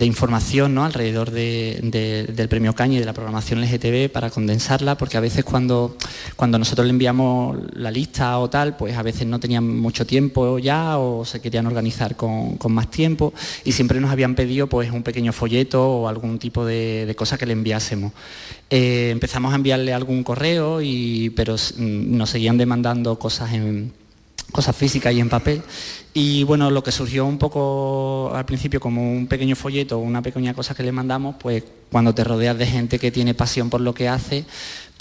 información 0.00 0.74
¿no? 0.74 0.84
alrededor 0.84 1.30
del 1.30 2.48
premio 2.48 2.74
Caña 2.74 2.96
y 2.96 2.98
de 2.98 3.04
la 3.04 3.12
programación 3.12 3.60
LGTB 3.60 4.10
para 4.10 4.30
condensarla, 4.30 4.98
porque 4.98 5.18
a 5.18 5.20
veces 5.20 5.44
cuando, 5.44 5.96
cuando 6.34 6.58
nosotros 6.58 6.84
le 6.84 6.90
enviamos 6.90 7.58
la 7.74 7.92
lista 7.92 8.40
o 8.40 8.50
tal, 8.50 8.76
pues 8.76 8.96
a 8.96 9.02
veces 9.04 9.28
no 9.28 9.38
tenían 9.38 9.64
mucho 9.78 10.04
tiempo 10.04 10.58
ya 10.58 10.98
o 10.98 11.24
se 11.24 11.40
querían 11.40 11.68
organizar 11.68 12.16
con, 12.16 12.58
más 12.70 12.90
tiempo 12.90 13.32
y 13.64 13.70
siempre 13.70 14.00
nos 14.00 14.10
habían 14.10 14.34
pedido 14.34 14.66
pues 14.66 14.90
un 14.90 15.04
pequeño 15.04 15.32
folleto 15.32 15.80
o 15.88 16.08
algún 16.08 16.40
tipo 16.40 16.66
de, 16.66 17.14
cosa 17.16 17.38
que 17.38 17.46
le 17.46 17.52
enviásemos. 17.52 18.12
Eh, 18.70 19.10
empezamos 19.10 19.52
a 19.52 19.56
enviarle 19.56 19.92
algún 19.92 20.24
correo, 20.24 20.80
y, 20.82 21.30
pero 21.30 21.54
mm, 21.54 22.16
nos 22.16 22.30
seguían 22.30 22.58
demandando 22.58 23.18
cosas 23.18 23.52
en 23.52 23.92
cosas 24.52 24.76
físicas 24.76 25.12
y 25.12 25.20
en 25.20 25.28
papel. 25.28 25.62
Y 26.12 26.44
bueno, 26.44 26.70
lo 26.70 26.82
que 26.82 26.92
surgió 26.92 27.26
un 27.26 27.38
poco 27.38 28.30
al 28.32 28.44
principio 28.46 28.78
como 28.78 29.12
un 29.12 29.26
pequeño 29.26 29.56
folleto, 29.56 29.98
una 29.98 30.22
pequeña 30.22 30.54
cosa 30.54 30.74
que 30.74 30.84
le 30.84 30.92
mandamos, 30.92 31.34
pues 31.40 31.64
cuando 31.90 32.14
te 32.14 32.22
rodeas 32.22 32.56
de 32.56 32.66
gente 32.66 32.98
que 33.00 33.10
tiene 33.10 33.34
pasión 33.34 33.68
por 33.68 33.80
lo 33.80 33.94
que 33.94 34.08
hace, 34.08 34.44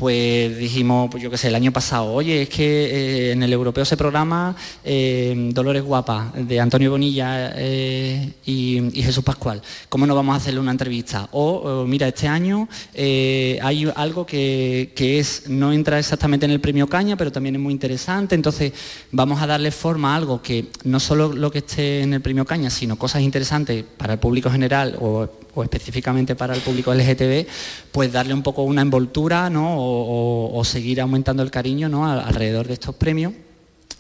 pues 0.03 0.57
dijimos, 0.57 1.07
pues 1.10 1.24
yo 1.24 1.31
qué 1.31 1.38
sé, 1.38 1.48
el 1.48 1.55
año 1.55 1.72
pasado, 1.72 2.12
oye, 2.12 2.41
es 2.41 2.50
que 2.50 2.65
eh, 2.65 3.31
en 3.31 3.41
el 3.41 3.53
europeo 3.53 3.86
se 3.86 3.95
programa 3.95 4.53
eh, 4.83 5.33
Dolores 5.53 5.81
Guapa, 5.81 6.33
de 6.36 6.60
Antonio 6.60 6.91
Bonilla 6.91 7.53
eh, 7.55 8.33
y, 8.45 8.91
Jesús 8.95 9.24
Pascual. 9.24 9.62
¿Cómo 9.88 10.05
no 10.05 10.13
vamos 10.13 10.33
a 10.33 10.39
hacerle 10.39 10.60
una 10.60 10.72
entrevista? 10.72 11.29
O, 11.31 11.86
mira, 11.88 12.10
este 12.10 12.27
año 12.27 12.67
hay 12.93 13.89
algo 13.95 14.25
que, 14.25 14.91
es, 14.98 15.48
no 15.48 15.72
entra 15.72 16.00
exactamente 16.00 16.45
en 16.45 16.51
el 16.51 16.60
premio 16.60 16.86
Caña, 16.88 17.15
pero 17.15 17.31
también 17.31 17.55
es 17.55 17.62
muy 17.62 17.72
interesante, 17.72 18.36
entonces 18.36 18.74
vamos 19.13 19.41
a 19.41 19.48
darle 19.48 19.72
forma 19.72 20.12
a 20.12 20.17
algo 20.17 20.41
que 20.41 20.65
no 20.83 21.00
solo 21.00 21.31
lo 21.31 21.50
que 21.50 21.60
esté 21.60 22.01
en 22.01 22.13
el 22.13 22.19
premio 22.19 22.43
Caña, 22.43 22.69
sino 22.69 22.98
cosas 22.98 23.22
interesantes 23.22 23.86
para 23.95 24.12
el 24.12 24.19
público 24.19 24.51
general 24.51 24.98
o 25.00 25.29
o 25.55 25.63
específicamente 25.63 26.36
para 26.36 26.55
el 26.55 26.62
público 26.62 26.93
LGTB, 26.93 27.48
pues 27.91 28.12
darle 28.12 28.33
un 28.33 28.43
poco 28.43 28.63
una 28.63 28.81
envoltura 28.81 29.50
¿no? 29.50 29.75
o, 29.77 30.63
seguir 30.63 31.01
aumentando 31.01 31.43
el 31.43 31.51
cariño 31.51 31.89
¿no? 31.89 32.05
alrededor 32.10 32.67
de 32.67 32.74
estos 32.74 32.95
premios. 32.95 33.33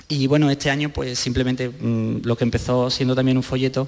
Y 0.09 0.27
bueno, 0.27 0.49
este 0.49 0.69
año 0.69 0.89
pues 0.89 1.17
simplemente 1.17 1.69
mm, 1.69 2.21
lo 2.23 2.35
que 2.35 2.43
empezó 2.43 2.89
siendo 2.89 3.15
también 3.15 3.37
un 3.37 3.43
folleto, 3.43 3.87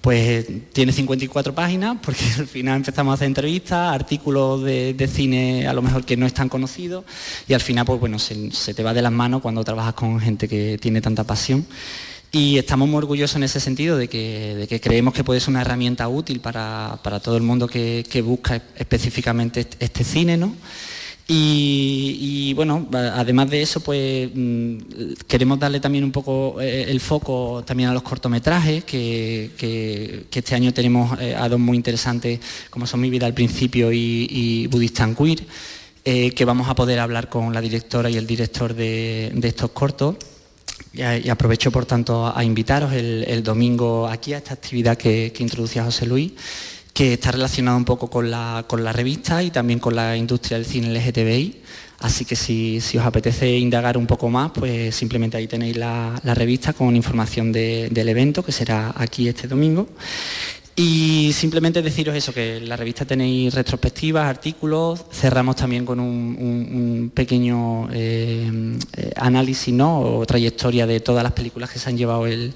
pues 0.00 0.46
tiene 0.72 0.92
54 0.92 1.54
páginas, 1.54 1.98
porque 2.02 2.24
al 2.38 2.46
final 2.46 2.76
empezamos 2.76 3.12
a 3.12 3.14
hacer 3.14 3.26
entrevistas, 3.26 3.92
artículos 3.92 4.62
de, 4.62 5.10
cine 5.12 5.66
a 5.66 5.72
lo 5.72 5.82
mejor 5.82 6.04
que 6.04 6.16
no 6.16 6.26
están 6.26 6.48
conocidos, 6.48 7.04
y 7.48 7.54
al 7.54 7.60
final 7.60 7.84
pues 7.84 8.00
bueno, 8.00 8.18
se 8.18 8.74
te 8.74 8.82
va 8.82 8.94
de 8.94 9.02
las 9.02 9.12
manos 9.12 9.42
cuando 9.42 9.64
trabajas 9.64 9.94
con 9.94 10.20
gente 10.20 10.48
que 10.48 10.78
tiene 10.80 11.00
tanta 11.00 11.24
pasión. 11.24 11.66
Y 12.32 12.58
estamos 12.58 12.88
muy 12.88 12.98
orgullosos 12.98 13.36
en 13.36 13.44
ese 13.44 13.60
sentido 13.60 13.96
de 13.96 14.08
que, 14.08 14.80
creemos 14.82 15.14
que 15.14 15.24
puede 15.24 15.40
ser 15.40 15.50
una 15.50 15.62
herramienta 15.62 16.08
útil 16.08 16.40
para, 16.40 16.98
todo 17.22 17.36
el 17.36 17.42
mundo 17.42 17.68
que, 17.68 18.22
busca 18.24 18.60
específicamente 18.76 19.66
este 19.78 20.04
cine, 20.04 20.36
¿no? 20.36 20.54
Y, 21.28 22.52
bueno, 22.54 22.88
además 22.92 23.50
de 23.50 23.62
eso, 23.62 23.80
pues 23.80 24.30
mm, 24.32 24.76
queremos 25.26 25.58
darle 25.58 25.80
también 25.80 26.04
un 26.04 26.12
poco 26.12 26.60
eh, 26.60 26.84
el 26.88 27.00
foco 27.00 27.64
también 27.66 27.88
a 27.88 27.92
los 27.92 28.02
cortometrajes, 28.02 28.84
que, 28.84 30.26
este 30.32 30.54
año 30.54 30.72
tenemos 30.72 31.18
eh, 31.20 31.34
a 31.34 31.48
dos 31.48 31.58
muy 31.58 31.76
interesantes, 31.76 32.38
como 32.70 32.86
son 32.86 33.00
Mi 33.00 33.10
vida 33.10 33.26
al 33.26 33.34
principio 33.34 33.90
y, 33.92 34.28
y 34.30 34.66
Budistan 34.68 35.16
Queer, 35.16 35.42
eh, 36.04 36.30
que 36.30 36.44
vamos 36.44 36.68
a 36.68 36.74
poder 36.76 37.00
hablar 37.00 37.28
con 37.28 37.52
la 37.52 37.60
directora 37.60 38.08
y 38.08 38.16
el 38.16 38.26
director 38.26 38.74
de 38.74 39.32
estos 39.42 39.70
cortos 39.70 40.16
y, 40.96 41.28
aprovecho, 41.28 41.70
por 41.70 41.86
tanto, 41.86 42.26
a, 42.34 42.42
invitaros 42.42 42.92
el, 42.92 43.42
domingo 43.42 44.08
aquí 44.08 44.32
a 44.32 44.38
esta 44.38 44.54
actividad 44.54 44.96
que, 44.96 45.32
introducía 45.38 45.84
José 45.84 46.06
Luis, 46.06 46.32
que 46.92 47.14
está 47.14 47.32
relacionada 47.32 47.76
un 47.76 47.84
poco 47.84 48.08
con 48.08 48.30
la, 48.30 48.64
revista 48.92 49.42
y 49.42 49.50
también 49.50 49.78
con 49.78 49.94
la 49.94 50.16
industria 50.16 50.56
del 50.58 50.66
cine 50.66 50.88
LGTBI. 50.94 51.62
Así 52.00 52.24
que 52.24 52.36
si, 52.36 52.78
os 52.78 53.04
apetece 53.04 53.56
indagar 53.58 53.96
un 53.96 54.06
poco 54.06 54.28
más, 54.28 54.52
pues 54.52 54.94
simplemente 54.94 55.36
ahí 55.36 55.46
tenéis 55.46 55.76
la, 55.76 56.20
revista 56.24 56.72
con 56.72 56.96
información 56.96 57.52
del 57.52 58.08
evento, 58.08 58.42
que 58.42 58.52
será 58.52 58.94
aquí 58.96 59.28
este 59.28 59.48
domingo. 59.48 59.88
Y 60.78 61.32
simplemente 61.32 61.80
deciros 61.80 62.14
eso, 62.14 62.34
que 62.34 62.58
en 62.58 62.68
la 62.68 62.76
revista 62.76 63.06
tenéis 63.06 63.54
retrospectivas, 63.54 64.28
artículos, 64.28 65.06
cerramos 65.10 65.56
también 65.56 65.86
con 65.86 65.98
un, 65.98 67.10
pequeño 67.14 67.88
eh, 67.90 68.76
eh, 68.94 69.10
análisis 69.16 69.72
¿no? 69.72 70.00
o 70.00 70.26
trayectoria 70.26 70.86
de 70.86 71.00
todas 71.00 71.22
las 71.22 71.32
películas 71.32 71.70
que 71.70 71.78
se 71.78 71.88
han 71.88 71.96
llevado 71.96 72.26
el, 72.26 72.52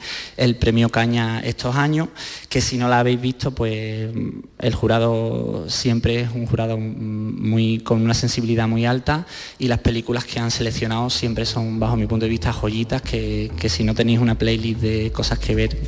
premio 0.57 0.91
Caña 0.91 1.41
estos 1.41 1.77
años, 1.77 2.09
que 2.51 2.61
si 2.61 2.77
no 2.77 2.89
la 2.89 2.99
habéis 2.99 3.23
visto, 3.23 3.53
pues 3.53 4.11
el 4.59 4.75
jurado 4.75 5.71
siempre 5.71 6.21
es 6.21 6.29
un 6.35 6.45
jurado 6.45 6.77
muy, 6.77 7.79
con 7.79 8.03
una 8.03 8.13
sensibilidad 8.13 8.69
muy 8.69 8.85
alta 8.85 9.25
y 9.59 9.69
las 9.69 9.79
películas 9.79 10.27
que 10.27 10.39
han 10.41 10.51
seleccionado 10.51 11.09
siempre 11.09 11.47
son, 11.47 11.81
bajo 11.81 11.97
mi 11.97 12.07
punto 12.07 12.27
de 12.27 12.31
vista, 12.31 12.53
joyitas 12.53 13.01
que, 13.01 13.51
que 13.59 13.71
si 13.71 13.83
no 13.83 13.95
tenéis 13.95 14.19
una 14.19 14.37
playlist 14.37 14.81
de 14.83 15.11
cosas 15.11 15.39
que 15.39 15.55
ver 15.55 15.79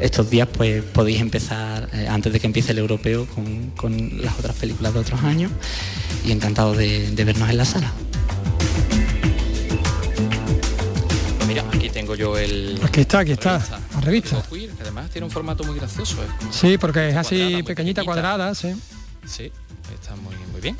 estos 0.00 0.30
días, 0.30 0.48
pues 0.56 0.82
podéis 0.82 1.20
empezar 1.20 1.81
eh, 1.92 2.06
antes 2.08 2.32
de 2.32 2.40
que 2.40 2.46
empiece 2.46 2.72
el 2.72 2.78
europeo 2.78 3.26
con, 3.26 4.22
las 4.22 4.38
otras 4.38 4.56
películas 4.56 4.94
de 4.94 5.00
otros 5.00 5.22
años 5.22 5.50
y 6.24 6.32
encantado 6.32 6.74
de, 6.74 7.10
vernos 7.24 7.48
en 7.48 7.56
la 7.56 7.64
sala. 7.64 7.92
Pues 11.36 11.48
mira, 11.48 11.64
aquí 11.72 11.90
tengo 11.90 12.14
yo 12.14 12.38
el... 12.38 12.80
Aquí 12.82 13.00
está, 13.00 13.20
aquí 13.20 13.32
está, 13.32 13.62
la 13.94 14.00
revista. 14.00 14.42
además 14.80 15.10
tiene 15.10 15.26
un 15.26 15.30
formato 15.30 15.64
muy 15.64 15.76
gracioso. 15.76 16.22
¿eh? 16.22 16.26
Sí, 16.50 16.78
porque 16.78 17.08
es 17.08 17.16
así 17.16 17.62
pequeñita, 17.62 18.04
cuadrada, 18.04 18.54
sí. 18.54 18.74
Sí, 19.26 19.50
está 19.94 20.16
muy, 20.16 20.34
muy 20.52 20.60
bien. 20.60 20.76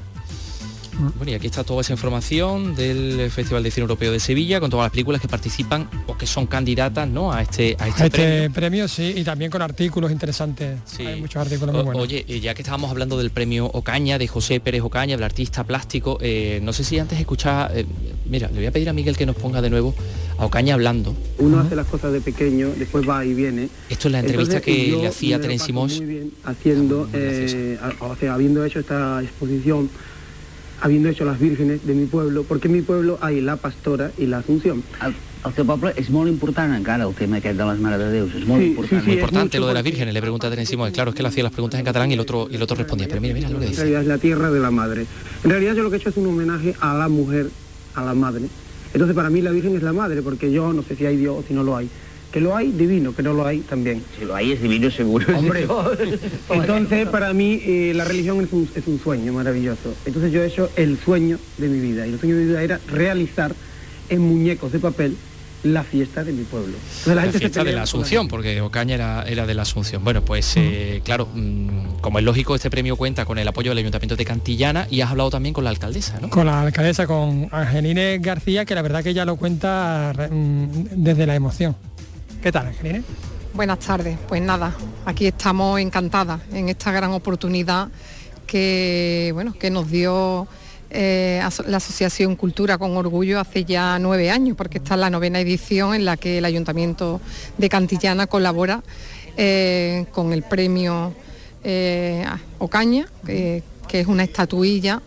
Bueno, 0.99 1.33
y 1.33 1.35
aquí 1.35 1.47
está 1.47 1.65
toda 1.65 1.81
esa 1.81 1.93
información 1.93 2.75
del 2.75 3.31
Festival 3.31 3.63
de 3.63 3.71
Cine 3.71 3.83
Europeo 3.83 4.13
de 4.13 4.21
Sevilla, 4.21 4.61
con 4.61 4.71
todas 4.71 4.85
las 4.85 4.91
películas 4.91 5.21
que 5.21 5.29
participan 5.29 5.89
o 6.07 6.17
que 6.17 6.27
son 6.27 6.47
candidatas 6.47 7.09
¿no? 7.09 7.33
a 7.33 7.43
este, 7.43 7.77
a 7.79 7.89
este, 7.89 8.07
este 8.07 8.51
premio. 8.51 8.87
sí, 8.89 9.15
y 9.17 9.25
también 9.25 9.51
con 9.51 9.63
artículos 9.63 10.13
interesantes. 10.13 10.81
Sí. 10.85 11.07
Hay 11.07 11.21
muchos 11.21 11.41
artículos 11.43 11.75
muy 11.75 11.85
buenos. 11.85 12.03
Oye, 12.03 12.25
ya 12.41 12.55
que 12.55 12.63
estábamos 12.63 12.91
hablando 12.91 13.17
del 13.17 13.31
premio 13.31 13.67
Ocaña, 13.67 14.19
de 14.19 14.29
José 14.29 14.61
Pérez 14.61 14.83
Ocaña, 14.83 15.17
del 15.17 15.25
artista 15.25 15.65
plástico, 15.65 16.19
eh, 16.21 16.61
no 16.63 16.73
sé 16.73 16.85
si 16.85 16.99
antes 16.99 17.19
escuchaba, 17.19 17.71
eh, 17.75 17.87
mira, 18.27 18.49
le 18.49 18.57
voy 18.57 18.67
a 18.67 18.71
pedir 18.71 18.89
a 18.89 18.93
Miguel 18.93 19.17
que 19.17 19.27
nos 19.27 19.37
ponga 19.37 19.63
de 19.63 19.71
nuevo 19.71 19.95
a 20.39 20.47
Ocaña 20.47 20.75
hablando. 20.75 21.17
Uno 21.39 21.61
hace 21.61 21.75
las 21.75 21.87
cosas 21.87 22.13
de 22.13 22.21
pequeño, 22.21 22.71
después 22.79 23.09
va 23.09 23.25
y 23.25 23.35
viene. 23.35 23.69
Esto 23.89 24.09
es 24.09 24.13
la 24.13 24.21
entrevista 24.21 24.61
que 24.61 24.97
le 25.01 25.09
hacía 25.09 25.41
Terence 25.41 25.67
Simons. 25.67 25.97
Muy 25.99 26.07
bien 26.07 26.33
haciendo, 26.45 27.09
eh, 27.13 27.79
o 28.01 28.17
sea, 28.17 28.35
habiendo 28.35 28.65
hecho 28.65 28.81
esta 28.81 29.23
exposición 29.23 29.91
habiendo 30.83 31.09
hecho 31.09 31.25
las 31.25 31.39
vírgenes 31.39 31.87
de 31.87 31.95
mi 31.95 32.07
pueblo, 32.07 32.43
porque 32.43 32.67
en 32.67 32.75
mi 32.75 32.83
pueblo 32.83 33.17
hay 33.21 33.41
la 33.41 33.57
pastora 33.57 34.11
y 34.19 34.27
la 34.27 34.39
Asunción. 34.39 34.83
El, 35.01 35.15
el 35.47 35.55
teu 35.55 35.67
poble 35.67 35.91
és 35.99 36.09
molt 36.11 36.31
important 36.31 36.75
encara 36.75 37.07
el 37.07 37.15
tema 37.19 37.39
aquest 37.39 37.57
de 37.59 37.65
las 37.67 37.79
Mares 37.79 37.99
de 37.99 38.11
Deus, 38.11 38.35
es 38.35 38.47
muy 38.47 38.67
importante. 38.67 39.07
muy 39.07 39.15
importante 39.15 39.59
lo 39.59 39.69
de 39.69 39.75
las 39.75 39.83
vírgenes, 39.83 40.13
le 40.13 40.21
pregunta 40.21 40.49
a 40.49 40.51
Terence 40.51 40.77
claro, 40.93 41.11
es 41.11 41.15
que 41.15 41.23
él 41.23 41.27
hacía 41.27 41.45
las 41.45 41.53
preguntas 41.53 41.79
en 41.79 41.87
catalán 41.87 42.11
y 42.11 42.15
el 42.15 42.21
otro, 42.21 42.49
y 42.51 42.57
el 42.57 42.63
otro 42.63 42.77
respondía, 42.77 43.07
pero 43.09 43.21
mira, 43.21 43.35
mira 43.35 43.49
lo 43.49 43.61
que 43.61 43.67
dice. 43.67 43.81
En 43.81 43.89
realidad 43.89 44.03
es 44.03 44.09
la 44.09 44.19
tierra 44.19 44.51
de 44.51 44.61
la 44.61 44.71
madre. 44.71 45.07
En 45.45 45.51
realidad 45.51 45.75
yo 45.75 45.85
lo 45.85 45.91
que 45.91 45.97
he 45.97 45.99
hecho 45.99 46.11
es 46.11 46.17
un 46.17 46.27
homenaje 46.27 46.75
a 46.81 46.95
la 46.95 47.09
mujer, 47.09 47.49
a 47.95 48.05
la 48.05 48.15
madre. 48.15 48.47
Entonces 48.93 49.15
para 49.15 49.31
mí 49.31 49.41
la 49.41 49.51
Virgen 49.51 49.77
es 49.77 49.83
la 49.83 49.93
madre, 49.93 50.21
porque 50.23 50.51
yo 50.51 50.73
no 50.73 50.83
sé 50.83 50.97
si 50.97 51.07
hay 51.07 51.17
Dios 51.17 51.37
o 51.39 51.45
si 51.47 51.55
no 51.55 51.63
lo 51.63 51.77
hay. 51.77 51.89
Que 52.33 52.41
lo 52.41 52.57
hay, 52.57 52.73
divino, 52.73 53.15
que 53.15 53.23
no 53.23 53.35
lo 53.35 53.47
hay, 53.47 53.61
también. 53.61 54.03
Si 54.19 54.25
lo 54.25 54.35
hay, 54.35 54.53
es 54.53 54.63
divino 54.63 54.91
seguro. 54.91 55.37
Hombre, 55.37 55.67
entonces 56.51 57.07
para 57.09 57.33
mí 57.35 57.61
eh, 57.65 57.93
la 57.95 58.05
religión 58.05 58.41
es 58.41 58.53
un, 58.53 58.69
es 58.75 58.87
un, 58.87 58.99
sueño 58.99 59.33
maravilloso. 59.35 59.95
Entonces 60.07 60.33
yo 60.33 60.43
he 60.43 60.47
hecho 60.47 60.71
el 60.77 60.99
sueño 60.99 61.39
de 61.59 61.69
mi 61.69 61.79
vida. 61.79 62.07
Y 62.07 62.15
el 62.15 62.19
sueño 62.19 62.37
de 62.37 62.43
mi 62.43 62.49
vida 62.49 62.63
era 62.63 62.81
realizar 62.89 63.55
en 64.09 64.21
muñecos 64.21 64.73
de 64.73 64.79
papel 64.79 65.17
la 65.63 65.85
fiesta 65.85 66.25
de 66.25 66.33
mi 66.33 66.43
pueblo. 66.43 66.77
la, 67.07 67.23
fiesta 67.25 67.63
de 67.63 67.73
la 67.73 67.83
Asunción, 67.83 68.29
porque 68.29 68.61
Ocaña 68.61 68.95
era, 68.95 69.25
era 69.27 69.47
de 69.47 69.55
la 69.55 69.63
Asunción. 69.63 70.03
Bueno, 70.03 70.25
pues 70.25 70.55
eh, 70.57 71.01
claro, 71.05 71.29
mm, 71.33 71.99
como 72.01 72.19
es 72.19 72.25
lógico, 72.25 72.55
este 72.55 72.71
premio 72.71 72.97
cuenta 72.97 73.25
con 73.25 73.39
el 73.39 73.47
apoyo 73.47 73.71
del 73.71 73.79
Ayuntamiento 73.79 74.17
de 74.17 74.25
Cantillana 74.25 74.87
y 74.91 75.01
has 75.01 75.11
hablado 75.11 75.31
también 75.31 75.53
con 75.53 75.65
la 75.65 75.71
alcaldesa, 75.71 76.19
¿no? 76.21 76.31
Con 76.31 76.47
la 76.47 76.63
alcaldesa, 76.63 77.07
con 77.07 77.49
Angeline 77.51 78.21
García, 78.21 78.65
que 78.65 78.75
la 78.75 78.83
verdad 78.83 79.03
que 79.03 79.11
ella 79.11 79.25
lo 79.25 79.37
cuenta 79.37 80.13
mm, 80.31 80.67
desde 80.97 81.27
la 81.27 81.35
emoción. 81.35 81.77
¿Qué 82.43 82.51
tal, 82.51 82.67
Angelina? 82.67 83.05
Buenas 83.55 83.79
tardes. 83.79 84.19
Pues 84.27 84.43
nada, 84.43 84.75
aquí 85.05 85.29
estamos 85.29 85.79
encantadas 85.79 86.41
en 86.53 86.69
esta 86.69 86.91
gran 86.91 87.13
oportunidad 87.13 87.89
que, 88.49 89.31
bueno, 89.33 89.55
que 89.57 89.71
nos 89.71 89.89
dio 89.89 90.49
eh, 90.91 91.41
la 91.69 91.77
Asociación 91.77 92.35
Cultura 92.35 92.79
con 92.79 92.97
Orgullo 92.97 93.39
hace 93.39 93.65
ya 93.65 93.97
nueve 94.01 94.29
años, 94.29 94.57
porque 94.57 94.79
esta 94.79 94.95
es 94.95 95.01
la 95.01 95.09
novena 95.09 95.39
edición 95.39 95.95
en 95.95 96.05
la 96.05 96.17
que 96.17 96.39
el 96.39 96.45
Ayuntamiento 96.45 97.21
de 97.59 97.69
Cantillana 97.69 98.27
colabora 98.27 98.83
eh, 99.37 100.07
con 100.11 100.33
el 100.33 100.43
premio 100.43 101.15
eh, 101.63 102.25
Ocaña, 102.59 103.07
que 103.25 103.63
es 103.93 104.07
una 104.09 104.25
estatuilla 104.25 105.01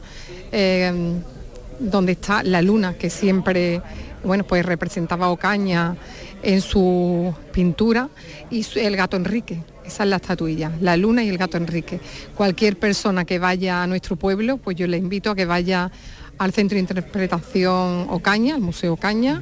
donde 1.79 2.13
está 2.13 2.43
la 2.43 2.61
luna 2.61 2.93
que 2.93 3.09
siempre 3.09 3.81
bueno, 4.25 4.43
pues 4.43 4.65
representaba 4.65 5.29
Ocaña 5.29 5.95
en 6.43 6.61
su 6.61 7.33
pintura 7.51 8.09
y 8.49 8.65
el 8.75 8.95
gato 8.95 9.17
Enrique. 9.17 9.61
Esa 9.85 10.03
es 10.03 10.09
la 10.09 10.15
estatuilla, 10.15 10.71
la 10.81 10.97
luna 10.97 11.23
y 11.23 11.29
el 11.29 11.37
gato 11.37 11.57
Enrique. 11.57 11.99
Cualquier 12.35 12.77
persona 12.77 13.25
que 13.25 13.39
vaya 13.39 13.83
a 13.83 13.87
nuestro 13.87 14.15
pueblo, 14.15 14.57
pues 14.57 14.75
yo 14.75 14.87
le 14.87 14.97
invito 14.97 15.31
a 15.31 15.35
que 15.35 15.45
vaya 15.45 15.91
al 16.37 16.51
Centro 16.53 16.75
de 16.75 16.81
Interpretación 16.81 18.07
Ocaña, 18.09 18.55
al 18.55 18.61
Museo 18.61 18.93
Ocaña, 18.93 19.41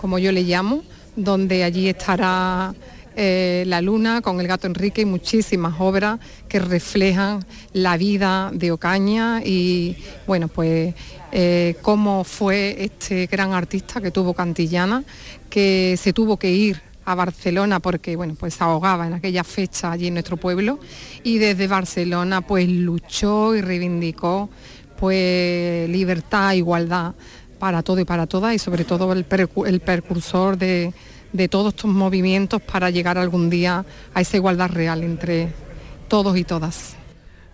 como 0.00 0.18
yo 0.18 0.32
le 0.32 0.42
llamo, 0.42 0.82
donde 1.16 1.64
allí 1.64 1.88
estará 1.88 2.74
eh, 3.16 3.64
la 3.66 3.80
luna 3.80 4.20
con 4.20 4.40
el 4.40 4.46
gato 4.46 4.66
Enrique 4.66 5.02
y 5.02 5.04
muchísimas 5.04 5.74
obras 5.78 6.20
que 6.48 6.60
reflejan 6.60 7.44
la 7.72 7.96
vida 7.96 8.50
de 8.52 8.70
Ocaña 8.70 9.42
y 9.44 9.96
bueno 10.26 10.46
pues 10.46 10.94
eh, 11.32 11.76
cómo 11.82 12.24
fue 12.24 12.76
este 12.84 13.26
gran 13.26 13.52
artista 13.52 14.00
que 14.00 14.10
tuvo 14.10 14.34
Cantillana, 14.34 15.04
que 15.48 15.96
se 16.00 16.12
tuvo 16.12 16.36
que 16.36 16.50
ir 16.50 16.82
a 17.04 17.14
Barcelona 17.14 17.80
porque 17.80 18.16
bueno 18.16 18.34
pues 18.38 18.54
se 18.54 18.64
ahogaba 18.64 19.06
en 19.06 19.14
aquella 19.14 19.42
fecha 19.44 19.92
allí 19.92 20.08
en 20.08 20.14
nuestro 20.14 20.36
pueblo 20.36 20.78
y 21.22 21.38
desde 21.38 21.66
Barcelona 21.66 22.40
pues 22.40 22.68
luchó 22.68 23.54
y 23.54 23.60
reivindicó 23.60 24.50
pues 24.98 25.88
libertad, 25.88 26.52
igualdad 26.52 27.14
para 27.58 27.82
todo 27.82 28.00
y 28.00 28.04
para 28.04 28.26
todas 28.26 28.54
y 28.54 28.58
sobre 28.58 28.84
todo 28.84 29.12
el, 29.12 29.26
el 29.66 29.80
percursor 29.80 30.58
de, 30.58 30.92
de 31.32 31.48
todos 31.48 31.74
estos 31.74 31.90
movimientos 31.90 32.60
para 32.60 32.90
llegar 32.90 33.18
algún 33.18 33.50
día 33.50 33.84
a 34.14 34.20
esa 34.20 34.36
igualdad 34.36 34.70
real 34.70 35.02
entre 35.02 35.48
todos 36.08 36.36
y 36.36 36.44
todas 36.44 36.99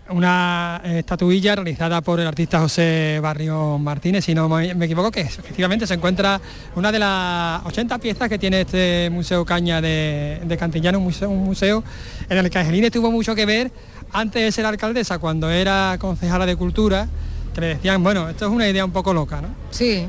una 0.09 0.81
eh, 0.83 0.99
estatuilla 0.99 1.55
realizada 1.55 2.01
por 2.01 2.19
el 2.19 2.27
artista 2.27 2.59
José 2.59 3.19
Barrio 3.21 3.77
Martínez, 3.77 4.25
si 4.25 4.33
no 4.33 4.47
me, 4.49 4.71
equivoco, 4.85 5.11
que 5.11 5.21
efectivamente 5.21 5.85
se 5.87 5.95
encuentra 5.95 6.39
una 6.75 6.91
de 6.91 6.99
las 6.99 7.65
80 7.65 7.97
piezas 7.99 8.29
que 8.29 8.39
tiene 8.39 8.61
este 8.61 9.09
Museo 9.11 9.45
Caña 9.45 9.81
de, 9.81 10.57
Cantillano, 10.59 10.99
un 10.99 11.43
museo, 11.43 11.83
en 12.29 12.37
el 12.37 12.49
que 12.49 12.59
Angelina 12.59 12.89
tuvo 12.89 13.11
mucho 13.11 13.35
que 13.35 13.45
ver 13.45 13.71
antes 14.11 14.41
de 14.41 14.51
ser 14.51 14.65
alcaldesa, 14.65 15.19
cuando 15.19 15.49
era 15.49 15.97
concejala 15.99 16.45
de 16.45 16.55
Cultura, 16.55 17.07
que 17.53 17.61
le 17.61 17.67
decían, 17.67 18.03
bueno, 18.03 18.29
esto 18.29 18.45
es 18.45 18.51
una 18.51 18.67
idea 18.67 18.85
un 18.85 18.91
poco 18.91 19.13
loca, 19.13 19.41
¿no? 19.41 19.49
Sí, 19.71 20.07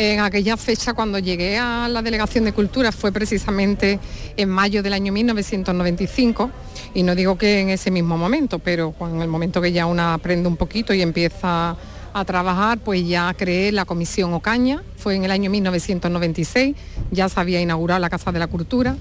en 0.00 0.20
aquella 0.20 0.56
fecha 0.56 0.94
cuando 0.94 1.18
llegué 1.18 1.58
a 1.58 1.86
la 1.86 2.00
Delegación 2.00 2.44
de 2.44 2.54
Cultura 2.54 2.90
fue 2.90 3.12
precisamente 3.12 3.98
en 4.34 4.48
mayo 4.48 4.82
del 4.82 4.94
año 4.94 5.12
1995 5.12 6.50
y 6.94 7.02
no 7.02 7.14
digo 7.14 7.36
que 7.36 7.60
en 7.60 7.68
ese 7.68 7.90
mismo 7.90 8.16
momento, 8.16 8.58
pero 8.60 8.94
en 9.02 9.20
el 9.20 9.28
momento 9.28 9.60
que 9.60 9.72
ya 9.72 9.84
una 9.84 10.14
aprende 10.14 10.48
un 10.48 10.56
poquito 10.56 10.94
y 10.94 11.02
empieza 11.02 11.76
a 12.14 12.24
trabajar, 12.24 12.78
pues 12.78 13.06
ya 13.06 13.34
creé 13.34 13.72
la 13.72 13.84
Comisión 13.84 14.32
Ocaña, 14.32 14.82
fue 14.96 15.16
en 15.16 15.24
el 15.24 15.30
año 15.30 15.50
1996, 15.50 16.76
ya 17.10 17.28
se 17.28 17.38
había 17.38 17.60
inaugurado 17.60 18.00
la 18.00 18.08
Casa 18.08 18.32
de 18.32 18.38
la 18.38 18.46
Cultura 18.46 18.96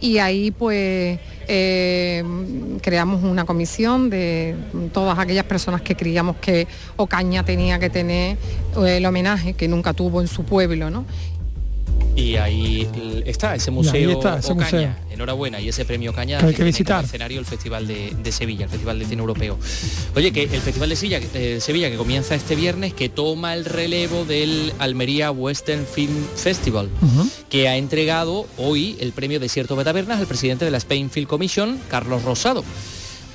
y 0.00 0.18
ahí 0.18 0.50
pues 0.50 1.18
eh, 1.46 2.24
creamos 2.80 3.22
una 3.22 3.44
comisión 3.44 4.08
de 4.08 4.54
todas 4.92 5.18
aquellas 5.18 5.44
personas 5.44 5.82
que 5.82 5.94
creíamos 5.94 6.36
que 6.36 6.66
Ocaña 6.96 7.44
tenía 7.44 7.78
que 7.78 7.90
tener 7.90 8.38
eh, 8.76 8.96
el 8.96 9.06
homenaje 9.06 9.52
que 9.54 9.68
nunca 9.68 9.92
tuvo 9.92 10.20
en 10.20 10.28
su 10.28 10.44
pueblo, 10.44 10.90
¿no? 10.90 11.04
Y 12.16 12.36
ahí 12.36 12.88
está 13.24 13.54
ese 13.54 13.70
museo 13.70 14.18
Ocaña. 14.18 14.98
Enhorabuena. 15.10 15.60
Y 15.60 15.68
ese 15.68 15.84
premio 15.84 16.12
Caña 16.12 16.40
hay 16.40 16.54
que 16.54 16.64
visitar. 16.64 17.00
el 17.00 17.06
escenario 17.06 17.40
el 17.40 17.46
Festival 17.46 17.86
de, 17.86 18.32
Sevilla, 18.32 18.64
el 18.64 18.70
Festival 18.70 18.98
de 18.98 19.06
Cine 19.06 19.20
Europeo. 19.20 19.58
Oye, 20.14 20.32
que 20.32 20.44
el 20.44 20.60
Festival 20.60 20.88
de 20.88 20.96
Sevilla, 20.96 21.20
Sevilla 21.60 21.90
que 21.90 21.96
comienza 21.96 22.34
este 22.34 22.54
viernes, 22.56 22.94
que 22.94 23.08
toma 23.08 23.54
el 23.54 23.64
relevo 23.64 24.24
del 24.24 24.72
Almería 24.78 25.30
Western 25.30 25.86
Film 25.86 26.14
Festival, 26.36 26.88
que 27.48 27.68
ha 27.68 27.76
entregado 27.76 28.46
hoy 28.58 28.96
el 29.00 29.12
premio 29.12 29.40
Desierto 29.40 29.76
de 29.76 29.84
Tabernas 29.84 30.20
al 30.20 30.26
presidente 30.26 30.64
de 30.64 30.70
la 30.70 30.78
Spain 30.78 31.10
Film 31.10 31.26
Commission, 31.26 31.78
Carlos 31.88 32.22
Rosado. 32.22 32.64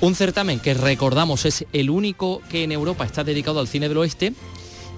Un 0.00 0.14
certamen 0.14 0.60
que 0.60 0.74
recordamos 0.74 1.46
es 1.46 1.64
el 1.72 1.88
único 1.88 2.42
que 2.50 2.64
en 2.64 2.72
Europa 2.72 3.04
está 3.04 3.24
dedicado 3.24 3.60
al 3.60 3.68
cine 3.68 3.88
del 3.88 3.96
oeste 3.96 4.34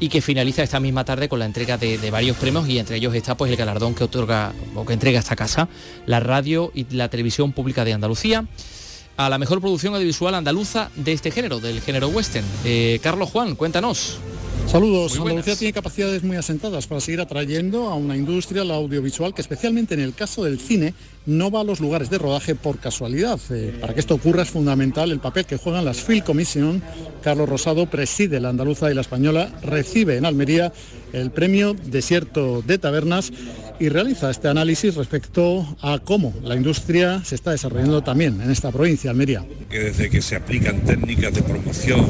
y 0.00 0.08
que 0.08 0.20
finaliza 0.20 0.62
esta 0.62 0.80
misma 0.80 1.04
tarde 1.04 1.28
con 1.28 1.38
la 1.38 1.44
entrega 1.44 1.76
de, 1.76 2.10
varios 2.10 2.36
premios 2.36 2.68
y 2.68 2.78
entre 2.78 2.96
ellos 2.96 3.14
está 3.14 3.36
pues 3.36 3.50
el 3.50 3.56
galardón 3.56 3.94
que 3.94 4.04
otorga 4.04 4.52
o 4.74 4.84
que 4.84 4.92
entrega 4.92 5.18
esta 5.18 5.36
casa, 5.36 5.68
la 6.06 6.20
radio 6.20 6.70
y 6.74 6.86
la 6.94 7.08
televisión 7.08 7.52
pública 7.52 7.84
de 7.84 7.92
Andalucía. 7.92 8.46
a 9.16 9.28
la 9.28 9.38
mejor 9.38 9.60
producción 9.60 9.94
audiovisual 9.94 10.34
andaluza 10.34 10.90
de 10.94 11.12
este 11.12 11.30
género, 11.30 11.58
del 11.58 11.80
género 11.80 12.08
western. 12.08 12.46
Eh, 12.64 13.00
Carlos 13.02 13.30
Juan, 13.30 13.56
cuéntanos. 13.56 14.18
Saludos. 14.68 15.18
Andalucía 15.18 15.56
tiene 15.56 15.72
capacidades 15.72 16.22
muy 16.22 16.36
asentadas 16.36 16.86
para 16.86 17.00
seguir 17.00 17.22
atrayendo 17.22 17.88
a 17.88 17.94
una 17.94 18.14
industria, 18.14 18.64
la 18.64 18.74
audiovisual, 18.74 19.32
que 19.32 19.40
especialmente 19.40 19.94
en 19.94 20.00
el 20.00 20.12
caso 20.12 20.44
del 20.44 20.60
cine 20.60 20.92
no 21.24 21.50
va 21.50 21.62
a 21.62 21.64
los 21.64 21.80
lugares 21.80 22.10
de 22.10 22.18
rodaje 22.18 22.54
por 22.54 22.78
casualidad. 22.78 23.40
Eh, 23.48 23.74
para 23.80 23.94
que 23.94 24.00
esto 24.00 24.14
ocurra 24.14 24.42
es 24.42 24.50
fundamental 24.50 25.10
el 25.10 25.20
papel 25.20 25.46
que 25.46 25.56
juegan 25.56 25.86
las 25.86 26.02
Film 26.02 26.22
Commission. 26.22 26.82
Carlos 27.22 27.48
Rosado 27.48 27.86
preside 27.86 28.40
la 28.40 28.50
andaluza 28.50 28.90
y 28.90 28.94
la 28.94 29.00
española, 29.00 29.50
recibe 29.62 30.18
en 30.18 30.26
Almería 30.26 30.70
el 31.14 31.30
premio 31.30 31.72
Desierto 31.72 32.60
de 32.60 32.76
Tabernas 32.76 33.32
y 33.80 33.88
realiza 33.88 34.30
este 34.30 34.48
análisis 34.48 34.94
respecto 34.94 35.76
a 35.80 35.98
cómo 35.98 36.34
la 36.42 36.56
industria 36.56 37.22
se 37.24 37.34
está 37.34 37.52
desarrollando 37.52 38.02
también 38.02 38.40
en 38.40 38.50
esta 38.50 38.72
provincia, 38.72 39.10
Almería. 39.10 39.44
Que 39.70 39.78
desde 39.80 40.10
que 40.10 40.20
se 40.22 40.36
aplican 40.36 40.84
técnicas 40.84 41.34
de 41.34 41.42
promoción, 41.42 42.06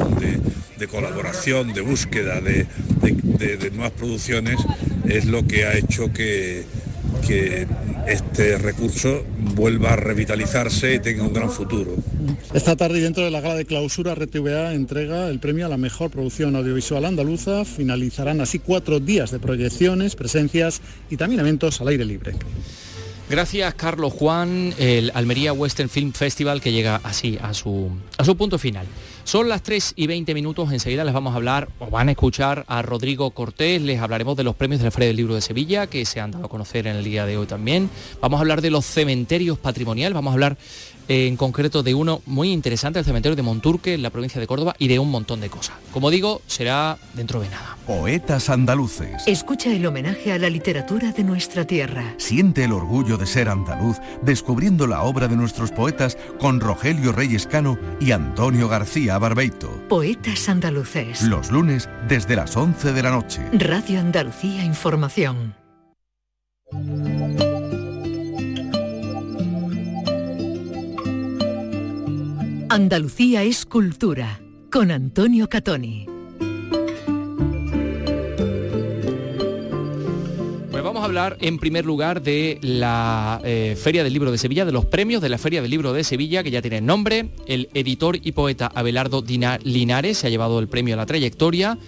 de, 0.77 0.87
colaboración, 0.87 1.73
de 1.73 1.81
búsqueda 1.81 2.41
de, 2.41 2.65
de 3.01 3.71
nuevas 3.71 3.91
producciones, 3.91 4.57
es 5.07 5.25
lo 5.25 5.45
que 5.45 5.65
ha 5.65 5.77
hecho 5.77 6.11
que 6.13 6.65
que 7.27 7.67
este 8.07 8.57
recurso 8.57 9.23
vuelva 9.55 9.93
a 9.93 9.95
revitalizarse 9.95 10.95
y 10.95 10.99
tenga 10.99 11.23
un 11.23 11.33
gran 11.33 11.51
futuro. 11.51 11.95
Esta 12.53 12.75
tarde 12.75 13.01
dentro 13.01 13.23
de 13.23 13.31
la 13.31 13.41
gala 13.41 13.55
de 13.55 13.65
clausura 13.65 14.15
RTVA 14.15 14.73
entrega 14.73 15.27
el 15.29 15.39
premio 15.39 15.65
a 15.65 15.69
la 15.69 15.77
mejor 15.77 16.09
producción 16.09 16.55
audiovisual 16.55 17.05
andaluza. 17.05 17.65
Finalizarán 17.65 18.41
así 18.41 18.59
cuatro 18.59 18.99
días 18.99 19.31
de 19.31 19.39
proyecciones, 19.39 20.15
presencias 20.15 20.81
y 21.09 21.17
también 21.17 21.39
eventos 21.41 21.81
al 21.81 21.89
aire 21.89 22.05
libre. 22.05 22.33
Gracias 23.29 23.75
Carlos 23.75 24.11
Juan, 24.13 24.73
el 24.79 25.11
Almería 25.13 25.53
Western 25.53 25.89
Film 25.89 26.13
Festival 26.13 26.61
que 26.61 26.71
llega 26.71 26.99
así 27.03 27.37
a 27.39 27.53
su, 27.53 27.91
a 28.17 28.25
su 28.25 28.35
punto 28.35 28.57
final. 28.57 28.87
Son 29.29 29.47
las 29.47 29.61
3 29.61 29.93
y 29.95 30.07
20 30.07 30.33
minutos, 30.33 30.73
enseguida 30.73 31.03
les 31.03 31.13
vamos 31.13 31.33
a 31.33 31.35
hablar, 31.35 31.69
o 31.77 31.91
van 31.91 32.07
a 32.07 32.13
escuchar 32.13 32.65
a 32.67 32.81
Rodrigo 32.81 33.29
Cortés, 33.29 33.79
les 33.79 34.01
hablaremos 34.01 34.35
de 34.35 34.43
los 34.43 34.55
premios 34.55 34.79
de 34.79 34.85
la 34.85 34.89
Feria 34.89 35.09
del 35.09 35.17
Libro 35.17 35.35
de 35.35 35.41
Sevilla, 35.41 35.85
que 35.85 36.03
se 36.05 36.19
han 36.19 36.31
dado 36.31 36.45
a 36.45 36.49
conocer 36.49 36.87
en 36.87 36.95
el 36.95 37.03
día 37.03 37.27
de 37.27 37.37
hoy 37.37 37.45
también. 37.45 37.91
Vamos 38.21 38.39
a 38.39 38.41
hablar 38.41 38.61
de 38.61 38.71
los 38.71 38.87
cementerios 38.87 39.59
patrimoniales, 39.59 40.15
vamos 40.15 40.31
a 40.31 40.33
hablar 40.33 40.57
en 41.09 41.35
concreto 41.37 41.81
de 41.81 41.95
uno 41.95 42.21
muy 42.27 42.51
interesante, 42.51 42.99
el 42.99 43.05
cementerio 43.05 43.35
de 43.35 43.41
Monturque, 43.41 43.95
en 43.95 44.03
la 44.03 44.11
provincia 44.11 44.39
de 44.39 44.47
Córdoba, 44.47 44.75
y 44.77 44.87
de 44.87 44.99
un 44.99 45.09
montón 45.09 45.41
de 45.41 45.49
cosas. 45.49 45.75
Como 45.91 46.11
digo, 46.11 46.41
será 46.45 46.97
dentro 47.15 47.41
de 47.41 47.49
nada. 47.49 47.77
Poetas 47.87 48.49
andaluces. 48.49 49.23
Escucha 49.25 49.73
el 49.73 49.85
homenaje 49.85 50.31
a 50.31 50.37
la 50.37 50.49
literatura 50.49 51.11
de 51.11 51.23
nuestra 51.23 51.65
tierra. 51.65 52.13
Siente 52.17 52.63
el 52.63 52.71
orgullo 52.71 53.17
de 53.17 53.25
ser 53.25 53.49
andaluz, 53.49 53.97
descubriendo 54.21 54.85
la 54.85 55.01
obra 55.01 55.27
de 55.27 55.35
nuestros 55.35 55.71
poetas 55.71 56.15
con 56.39 56.59
Rogelio 56.59 57.11
Reyes 57.11 57.47
Cano 57.47 57.79
y 57.99 58.11
Antonio 58.11 58.69
García 58.69 59.17
Barbeito. 59.17 59.69
Poetas 59.89 60.47
andaluces. 60.47 61.23
Los 61.23 61.49
lunes 61.49 61.89
desde 62.07 62.35
las 62.35 62.55
11 62.55 62.93
de 62.93 63.03
la 63.03 63.09
noche. 63.09 63.41
Radio 63.53 63.99
Andalucía 63.99 64.63
Información. 64.63 65.55
Andalucía 72.71 73.41
es 73.41 73.65
cultura 73.65 74.39
con 74.71 74.91
Antonio 74.91 75.49
Catoni. 75.49 76.05
Pues 80.69 80.83
vamos 80.83 81.01
a 81.01 81.05
hablar 81.05 81.37
en 81.41 81.57
primer 81.57 81.87
lugar 81.87 82.21
de 82.21 82.59
la 82.61 83.41
eh, 83.43 83.75
Feria 83.75 84.03
del 84.03 84.13
Libro 84.13 84.31
de 84.31 84.37
Sevilla, 84.37 84.65
de 84.65 84.71
los 84.71 84.85
premios 84.85 85.19
de 85.19 85.29
la 85.29 85.39
Feria 85.39 85.63
del 85.63 85.71
Libro 85.71 85.93
de 85.93 86.03
Sevilla, 86.03 86.43
que 86.43 86.51
ya 86.51 86.61
tiene 86.61 86.79
nombre. 86.79 87.31
El 87.47 87.69
editor 87.73 88.19
y 88.21 88.33
poeta 88.33 88.71
Abelardo 88.75 89.23
Linares 89.63 90.19
se 90.19 90.27
ha 90.27 90.29
llevado 90.29 90.59
el 90.59 90.67
premio 90.67 90.93
a 90.93 90.97
la 90.97 91.07
trayectoria. 91.07 91.79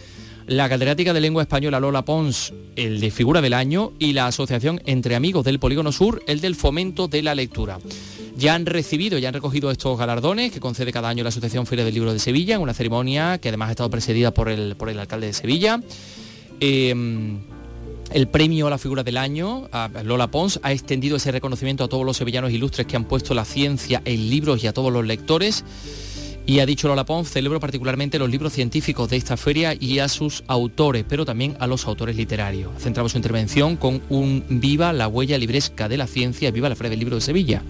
La 0.48 0.68
catedrática 0.68 1.14
de 1.14 1.22
lengua 1.22 1.44
española 1.44 1.80
Lola 1.80 2.04
Pons, 2.04 2.54
el 2.76 3.00
de 3.00 3.12
figura 3.12 3.42
del 3.42 3.54
año, 3.54 3.94
y 4.00 4.14
la 4.14 4.28
asociación 4.28 4.82
Entre 4.86 5.16
Amigos 5.16 5.46
del 5.46 5.60
Polígono 5.60 5.92
Sur, 5.92 6.24
el 6.28 6.42
del 6.42 6.56
fomento 6.56 7.08
de 7.08 7.22
la 7.22 7.36
lectura 7.36 7.80
ya 8.36 8.56
han 8.56 8.66
recibido, 8.66 9.18
ya 9.20 9.28
han 9.28 9.34
recogido 9.34 9.72
estos 9.72 9.98
galardones 9.98 10.52
que 10.52 10.60
concede 10.60 10.92
cada 10.92 11.10
año 11.10 11.24
la 11.24 11.30
Asociación 11.30 11.66
Feria 11.66 11.86
del 11.86 11.94
Libro 11.94 12.12
de 12.12 12.20
Sevilla, 12.20 12.56
en 12.56 12.62
una 12.62 12.74
ceremonia 12.74 13.38
que 13.38 13.50
además 13.50 13.70
ha 13.70 13.72
estado 13.72 13.90
presidida 13.90 14.32
por 14.34 14.50
el, 14.50 14.76
por 14.76 14.90
el 14.90 15.00
alcalde 15.00 15.28
de 15.28 15.34
Sevilla. 15.34 15.82
Em, 16.60 17.40
el 18.12 18.28
premio 18.28 18.68
a 18.68 18.70
la 18.70 18.78
figura 18.78 19.04
del 19.04 19.18
año, 19.18 19.70
Lola 20.04 20.32
Pons, 20.32 20.60
ha 20.64 20.72
extendido 20.72 21.18
ese 21.18 21.32
reconocimiento 21.32 21.84
a 21.84 21.88
todos 21.88 22.06
los 22.06 22.18
sevillanos 22.18 22.52
ilustres 22.52 22.88
que 22.88 22.96
han 22.96 23.06
puesto 23.06 23.34
la 23.34 23.46
ciencia 23.46 24.02
en 24.06 24.30
libros 24.30 24.64
y 24.64 24.68
a 24.68 24.74
todos 24.74 24.92
los 24.92 25.06
lectores. 25.06 25.64
Y 26.52 26.60
ha 26.60 26.66
dicho 26.66 26.90
Lola 26.90 27.06
Pons, 27.06 27.30
celebro 27.30 27.62
particularmente 27.62 28.20
los 28.20 28.30
libros 28.30 28.52
científicos 28.52 29.10
de 29.10 29.16
esta 29.16 29.38
feria 29.38 29.74
y 29.80 30.00
a 30.00 30.10
sus 30.10 30.44
autores, 30.48 31.06
pero 31.08 31.24
también 31.24 31.56
a 31.62 31.66
los 31.66 31.88
autores 31.88 32.18
literarios. 32.18 32.74
Centramos 32.78 33.14
su 33.14 33.18
intervención 33.18 33.78
con 33.78 34.02
un 34.10 34.44
Viva 34.50 34.92
la 34.92 35.08
huella 35.08 35.38
libresca 35.38 35.88
de 35.88 35.96
la 35.96 36.08
ciencia, 36.08 36.52
Viva 36.52 36.68
la 36.68 36.76
Feria 36.76 36.90
del 36.90 37.00
Libro 37.00 37.16
de 37.16 37.22
Sevilla. 37.22 37.64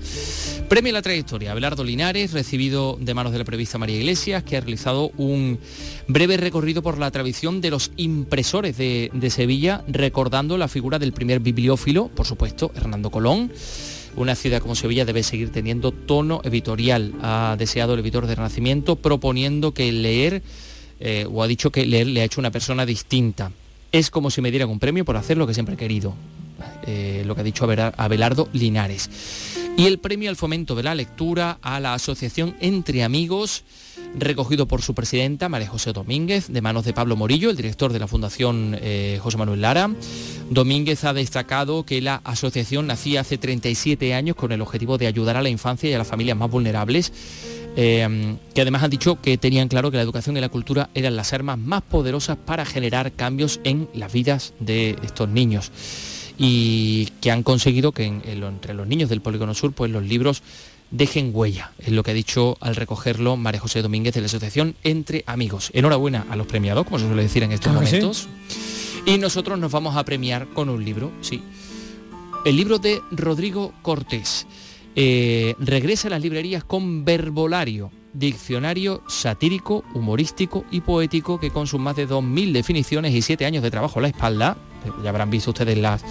Premio 0.67 0.93
a 0.93 0.93
la 0.93 1.03
trayectoria, 1.03 1.51
Abelardo 1.51 1.83
Linares, 1.83 2.33
recibido 2.33 2.97
de 2.99 3.13
manos 3.13 3.33
de 3.33 3.37
la 3.37 3.45
prevista 3.45 3.77
María 3.77 3.97
Iglesias, 3.97 4.41
que 4.41 4.57
ha 4.57 4.61
realizado 4.61 5.11
un 5.15 5.59
breve 6.07 6.37
recorrido 6.37 6.81
por 6.81 6.97
la 6.97 7.11
tradición 7.11 7.61
de 7.61 7.69
los 7.69 7.91
impresores 7.97 8.77
de, 8.77 9.11
de 9.13 9.29
Sevilla, 9.29 9.83
recordando 9.89 10.57
la 10.57 10.67
figura 10.67 10.97
del 10.97 11.13
primer 11.13 11.39
bibliófilo, 11.39 12.07
por 12.07 12.25
supuesto, 12.25 12.71
Hernando 12.75 13.11
Colón 13.11 13.51
una 14.15 14.35
ciudad 14.35 14.61
como 14.61 14.75
Sevilla 14.75 15.05
debe 15.05 15.23
seguir 15.23 15.51
teniendo 15.51 15.91
tono 15.91 16.41
editorial. 16.43 17.13
Ha 17.21 17.55
deseado 17.57 17.93
el 17.93 18.01
editor 18.01 18.27
de 18.27 18.35
Renacimiento 18.35 18.95
proponiendo 18.95 19.73
que 19.73 19.91
leer, 19.91 20.41
eh, 20.99 21.27
o 21.31 21.43
ha 21.43 21.47
dicho 21.47 21.71
que 21.71 21.85
leer 21.85 22.07
le 22.07 22.21
ha 22.21 22.25
hecho 22.25 22.41
una 22.41 22.51
persona 22.51 22.85
distinta. 22.85 23.51
Es 23.91 24.09
como 24.09 24.29
si 24.29 24.41
me 24.41 24.51
dieran 24.51 24.69
un 24.69 24.79
premio 24.79 25.05
por 25.05 25.17
hacer 25.17 25.37
lo 25.37 25.47
que 25.47 25.53
siempre 25.53 25.75
he 25.75 25.77
querido. 25.77 26.13
Eh, 26.85 27.23
lo 27.25 27.35
que 27.35 27.41
ha 27.41 27.43
dicho 27.43 27.67
Abelardo 27.97 28.49
Linares. 28.53 29.09
Y 29.77 29.85
el 29.85 29.99
premio 29.99 30.29
al 30.29 30.35
fomento 30.35 30.75
de 30.75 30.83
la 30.83 30.95
lectura 30.95 31.57
a 31.61 31.79
la 31.79 31.93
Asociación 31.93 32.55
Entre 32.59 33.03
Amigos 33.03 33.63
recogido 34.15 34.67
por 34.67 34.81
su 34.81 34.93
presidenta, 34.93 35.49
María 35.49 35.69
José 35.69 35.93
Domínguez, 35.93 36.47
de 36.49 36.61
manos 36.61 36.85
de 36.85 36.93
Pablo 36.93 37.15
Morillo, 37.15 37.49
el 37.49 37.55
director 37.55 37.93
de 37.93 37.99
la 37.99 38.07
Fundación 38.07 38.77
eh, 38.81 39.19
José 39.21 39.37
Manuel 39.37 39.61
Lara. 39.61 39.89
Domínguez 40.49 41.03
ha 41.03 41.13
destacado 41.13 41.85
que 41.85 42.01
la 42.01 42.21
asociación 42.23 42.87
nacía 42.87 43.21
hace 43.21 43.37
37 43.37 44.13
años 44.13 44.35
con 44.35 44.51
el 44.51 44.61
objetivo 44.61 44.97
de 44.97 45.07
ayudar 45.07 45.37
a 45.37 45.41
la 45.41 45.49
infancia 45.49 45.89
y 45.89 45.93
a 45.93 45.97
las 45.97 46.07
familias 46.07 46.37
más 46.37 46.51
vulnerables. 46.51 47.13
Eh, 47.77 48.35
que 48.53 48.61
además 48.61 48.83
han 48.83 48.89
dicho 48.89 49.21
que 49.21 49.37
tenían 49.37 49.69
claro 49.69 49.91
que 49.91 49.97
la 49.97 50.03
educación 50.03 50.35
y 50.35 50.41
la 50.41 50.49
cultura 50.49 50.89
eran 50.93 51.15
las 51.15 51.31
armas 51.31 51.57
más 51.57 51.81
poderosas 51.81 52.37
para 52.37 52.65
generar 52.65 53.13
cambios 53.13 53.61
en 53.63 53.87
las 53.93 54.11
vidas 54.11 54.53
de 54.59 54.97
estos 55.03 55.29
niños 55.29 55.71
y 56.43 57.05
que 57.21 57.29
han 57.29 57.43
conseguido 57.43 57.91
que 57.91 58.05
entre 58.05 58.73
los 58.73 58.87
niños 58.87 59.09
del 59.09 59.21
Polígono 59.21 59.53
Sur 59.53 59.73
pues 59.73 59.91
los 59.91 60.01
libros 60.01 60.41
dejen 60.89 61.29
huella, 61.33 61.71
es 61.77 61.89
lo 61.89 62.01
que 62.01 62.11
ha 62.11 62.15
dicho 62.15 62.57
al 62.61 62.75
recogerlo 62.75 63.37
María 63.37 63.61
José 63.61 63.83
Domínguez 63.83 64.15
de 64.15 64.21
la 64.21 64.25
Asociación 64.25 64.75
Entre 64.83 65.23
Amigos. 65.27 65.69
Enhorabuena 65.71 66.25
a 66.31 66.35
los 66.35 66.47
premiados, 66.47 66.85
como 66.85 66.97
se 66.97 67.05
suele 67.05 67.21
decir 67.21 67.43
en 67.43 67.51
estos 67.51 67.71
momentos. 67.71 68.27
Y 69.05 69.19
nosotros 69.19 69.59
nos 69.59 69.71
vamos 69.71 69.95
a 69.95 70.03
premiar 70.03 70.47
con 70.47 70.69
un 70.69 70.83
libro, 70.83 71.11
sí. 71.21 71.43
El 72.43 72.57
libro 72.57 72.79
de 72.79 73.01
Rodrigo 73.11 73.71
Cortés. 73.83 74.47
Eh, 74.95 75.53
regresa 75.59 76.07
a 76.07 76.11
las 76.11 76.23
librerías 76.23 76.63
con 76.63 77.05
Verbolario, 77.05 77.91
diccionario 78.13 79.03
satírico, 79.07 79.83
humorístico 79.93 80.65
y 80.71 80.81
poético 80.81 81.39
que 81.39 81.51
con 81.51 81.67
sus 81.67 81.79
más 81.79 81.95
de 81.95 82.09
2.000 82.09 82.51
definiciones 82.51 83.13
y 83.13 83.21
7 83.21 83.45
años 83.45 83.61
de 83.61 83.69
trabajo 83.69 83.99
a 83.99 84.01
la 84.01 84.07
espalda, 84.07 84.57
ya 85.03 85.09
habrán 85.09 85.29
visto 85.29 85.51
ustedes 85.51 85.77
las 85.77 86.03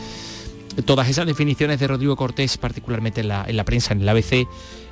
todas 0.84 1.08
esas 1.08 1.26
definiciones 1.26 1.80
de 1.80 1.86
Rodrigo 1.86 2.16
Cortés, 2.16 2.56
particularmente 2.56 3.20
en 3.20 3.28
la, 3.28 3.64
prensa, 3.64 3.92
en 3.92 4.02
el 4.02 4.08
ABC, 4.08 4.46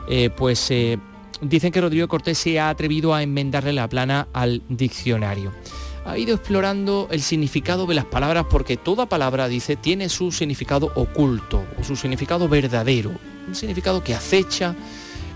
eh, 0.08 0.30
pues 0.36 0.70
eh, 0.70 0.98
dicen 1.40 1.72
que 1.72 1.80
Rodrigo 1.80 2.08
Cortés 2.08 2.38
se 2.38 2.58
ha 2.58 2.68
atrevido 2.68 3.14
a 3.14 3.22
enmendarle 3.22 3.72
la 3.72 3.88
plana 3.88 4.28
al 4.32 4.62
diccionario. 4.68 5.52
Ha 6.04 6.16
ido 6.16 6.34
explorando 6.34 7.08
el 7.10 7.20
significado 7.20 7.86
de 7.86 7.94
las 7.94 8.06
palabras 8.06 8.46
porque 8.48 8.76
toda 8.76 9.06
palabra, 9.06 9.46
dice, 9.48 9.76
tiene 9.76 10.08
su 10.08 10.32
significado 10.32 10.90
oculto 10.94 11.64
o 11.78 11.84
su 11.84 11.96
significado 11.96 12.48
verdadero, 12.48 13.12
un 13.46 13.54
significado 13.54 14.02
que 14.02 14.14
acecha 14.14 14.74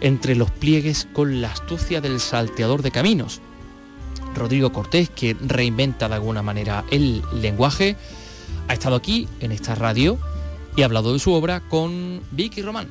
entre 0.00 0.34
los 0.34 0.50
pliegues 0.50 1.06
con 1.12 1.40
la 1.40 1.52
astucia 1.52 2.00
del 2.00 2.20
salteador 2.20 2.82
de 2.82 2.90
caminos. 2.90 3.40
Rodrigo 4.34 4.72
Cortés, 4.72 5.10
que 5.10 5.36
reinventa 5.40 6.08
de 6.08 6.14
alguna 6.14 6.42
manera 6.42 6.84
el 6.90 7.22
lenguaje, 7.34 7.96
ha 8.72 8.74
estado 8.74 8.96
aquí 8.96 9.28
en 9.40 9.52
esta 9.52 9.74
radio 9.74 10.18
y 10.76 10.80
ha 10.80 10.86
hablado 10.86 11.12
de 11.12 11.18
su 11.18 11.34
obra 11.34 11.60
con 11.68 12.22
Vicky 12.30 12.62
Román. 12.62 12.88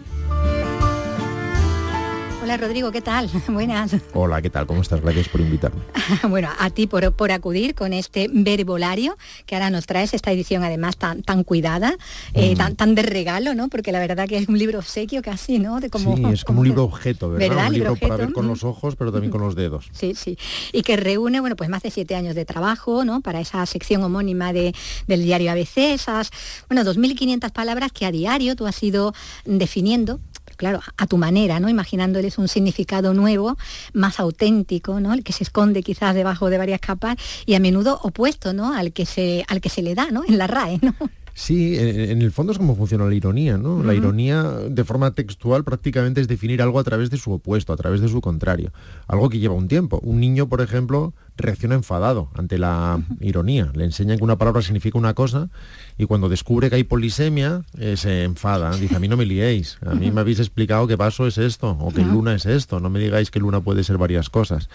Hola 2.44 2.58
Rodrigo, 2.58 2.92
¿qué 2.92 3.02
tal? 3.02 3.30
Buenas. 3.48 3.96
Hola, 4.16 4.42
¿qué 4.42 4.50
tal? 4.50 4.66
¿Cómo 4.66 4.82
estás? 4.82 5.00
Gracias 5.00 5.30
por 5.30 5.42
invitarme. 5.42 5.80
bueno, 6.28 6.50
a 6.58 6.72
ti 6.72 6.88
por, 6.88 7.14
por, 7.14 7.32
acudir 7.32 7.76
con 7.76 7.94
este 7.94 8.30
verbolario 8.34 9.16
que 9.46 9.56
ahora 9.56 9.70
nos 9.70 9.86
traes, 9.86 10.16
esta 10.16 10.32
edición 10.32 10.64
además 10.64 10.98
tan, 10.98 11.22
tan 11.22 11.44
cuidada, 11.44 11.96
eh, 12.34 12.56
tan, 12.56 12.76
tan, 12.76 12.96
de 12.96 13.04
regalo, 13.04 13.54
¿no? 13.54 13.70
Porque 13.70 13.92
la 13.92 14.00
verdad 14.00 14.28
que 14.28 14.38
es 14.38 14.48
un 14.48 14.58
libro 14.58 14.80
obsequio 14.80 15.22
casi, 15.22 15.60
¿no? 15.60 15.80
De 15.80 15.92
como, 15.92 16.18
sí, 16.18 16.24
es 16.34 16.44
como, 16.44 16.62
un 16.62 16.68
libro 16.68 16.84
objeto, 16.84 17.30
¿verdad? 17.30 17.50
¿verdad? 17.50 17.68
Un 17.68 17.74
libro, 17.74 17.94
libro 17.94 18.08
para 18.08 18.26
ver 18.26 18.34
con 18.34 18.48
los 18.48 18.64
ojos, 18.64 18.96
pero 18.96 19.12
también 19.12 19.32
con 19.32 19.42
los 19.42 19.54
dedos. 19.54 19.90
Sí, 19.92 20.16
sí. 20.16 20.36
Y 20.74 20.82
que 20.82 20.98
reúne, 20.98 21.42
bueno, 21.42 21.56
pues 21.56 21.70
más 21.70 21.84
de 21.84 21.92
siete 21.92 22.16
años 22.16 22.34
de 22.34 22.46
trabajo, 22.46 23.06
¿no? 23.06 23.22
Para 23.22 23.40
esa 23.40 23.64
sección 23.68 24.04
homónima 24.04 24.52
de, 24.52 24.74
del 25.06 25.22
diario 25.24 25.52
ABC, 25.52 25.78
esas, 25.78 26.32
bueno, 26.68 26.84
2.500 26.92 27.52
palabras 27.52 27.92
que 27.92 28.08
a 28.08 28.12
diario 28.12 28.56
tú 28.56 28.66
has 28.66 28.82
ido 28.82 29.14
definiendo 29.46 30.20
claro, 30.62 30.80
a 30.96 31.08
tu 31.08 31.18
manera, 31.18 31.60
¿no? 31.60 31.70
Imaginándoles 31.70 32.38
un 32.38 32.48
significado 32.48 33.16
nuevo, 33.16 33.58
más 33.94 34.20
auténtico, 34.20 35.00
¿no? 35.00 35.12
El 35.12 35.24
que 35.24 35.34
se 35.34 35.44
esconde 35.44 35.82
quizás 35.82 36.14
debajo 36.14 36.52
de 36.52 36.60
varias 36.60 36.80
capas 36.80 37.16
y 37.48 37.56
a 37.56 37.60
menudo 37.60 38.00
opuesto, 38.04 38.54
¿no? 38.54 38.72
Al 38.72 38.94
que 38.94 39.08
se, 39.08 39.44
al 39.48 39.60
que 39.60 39.70
se 39.70 39.82
le 39.82 39.96
da, 39.96 40.12
¿no? 40.12 40.24
En 40.24 40.38
la 40.38 40.46
RAE, 40.46 40.78
¿no? 40.84 40.94
Sí, 41.34 41.78
en, 41.78 42.22
el 42.22 42.32
fondo 42.32 42.52
es 42.52 42.58
como 42.58 42.76
funciona 42.76 43.06
la 43.06 43.16
ironía, 43.16 43.58
¿no? 43.58 43.84
La 43.84 43.94
ironía 43.94 44.44
de 44.44 44.84
forma 44.84 45.12
textual 45.12 45.64
prácticamente 45.64 46.20
es 46.20 46.28
definir 46.28 46.62
algo 46.62 46.80
a 46.80 46.84
través 46.84 47.10
de 47.10 47.18
su 47.18 47.32
opuesto, 47.32 47.72
a 47.72 47.78
través 47.78 48.02
de 48.02 48.10
su 48.10 48.20
contrario. 48.20 48.72
Algo 49.08 49.30
que 49.30 49.40
lleva 49.40 49.56
un 49.56 49.68
tiempo. 49.68 50.00
Un 50.04 50.20
niño, 50.20 50.50
por 50.50 50.62
ejemplo, 50.62 51.14
reacciona 51.38 51.76
enfadado 51.76 52.30
ante 52.36 52.58
la 52.58 53.02
ironía. 53.22 53.72
Le 53.74 53.86
enseñan 53.86 54.18
que 54.18 54.24
una 54.24 54.38
palabra 54.38 54.62
significa 54.62 54.98
una 54.98 55.14
cosa 55.14 55.50
y 55.98 56.06
cuando 56.06 56.28
descubre 56.28 56.70
que 56.70 56.76
hay 56.76 56.84
polisemia 56.84 57.64
eh, 57.78 57.96
se 57.96 58.24
enfada. 58.24 58.76
Dice, 58.76 58.98
a 58.98 59.00
mí 59.00 59.08
no 59.08 59.16
me 59.16 59.26
liéis. 59.26 59.78
A 59.86 59.96
mí 59.96 60.12
me 60.12 60.22
habéis 60.22 60.40
explicado 60.40 60.86
que 60.88 60.98
vaso 60.98 61.28
es 61.28 61.38
esto 61.38 61.78
o 61.80 61.92
que 61.94 62.04
luna 62.04 62.36
es 62.36 62.46
esto. 62.46 62.80
No 62.80 62.90
me 62.90 63.00
digáis 63.00 63.32
que 63.32 63.40
luna 63.40 63.62
puede 63.62 63.84
ser 63.84 63.98
varias 63.98 64.30
cosas. 64.30 64.70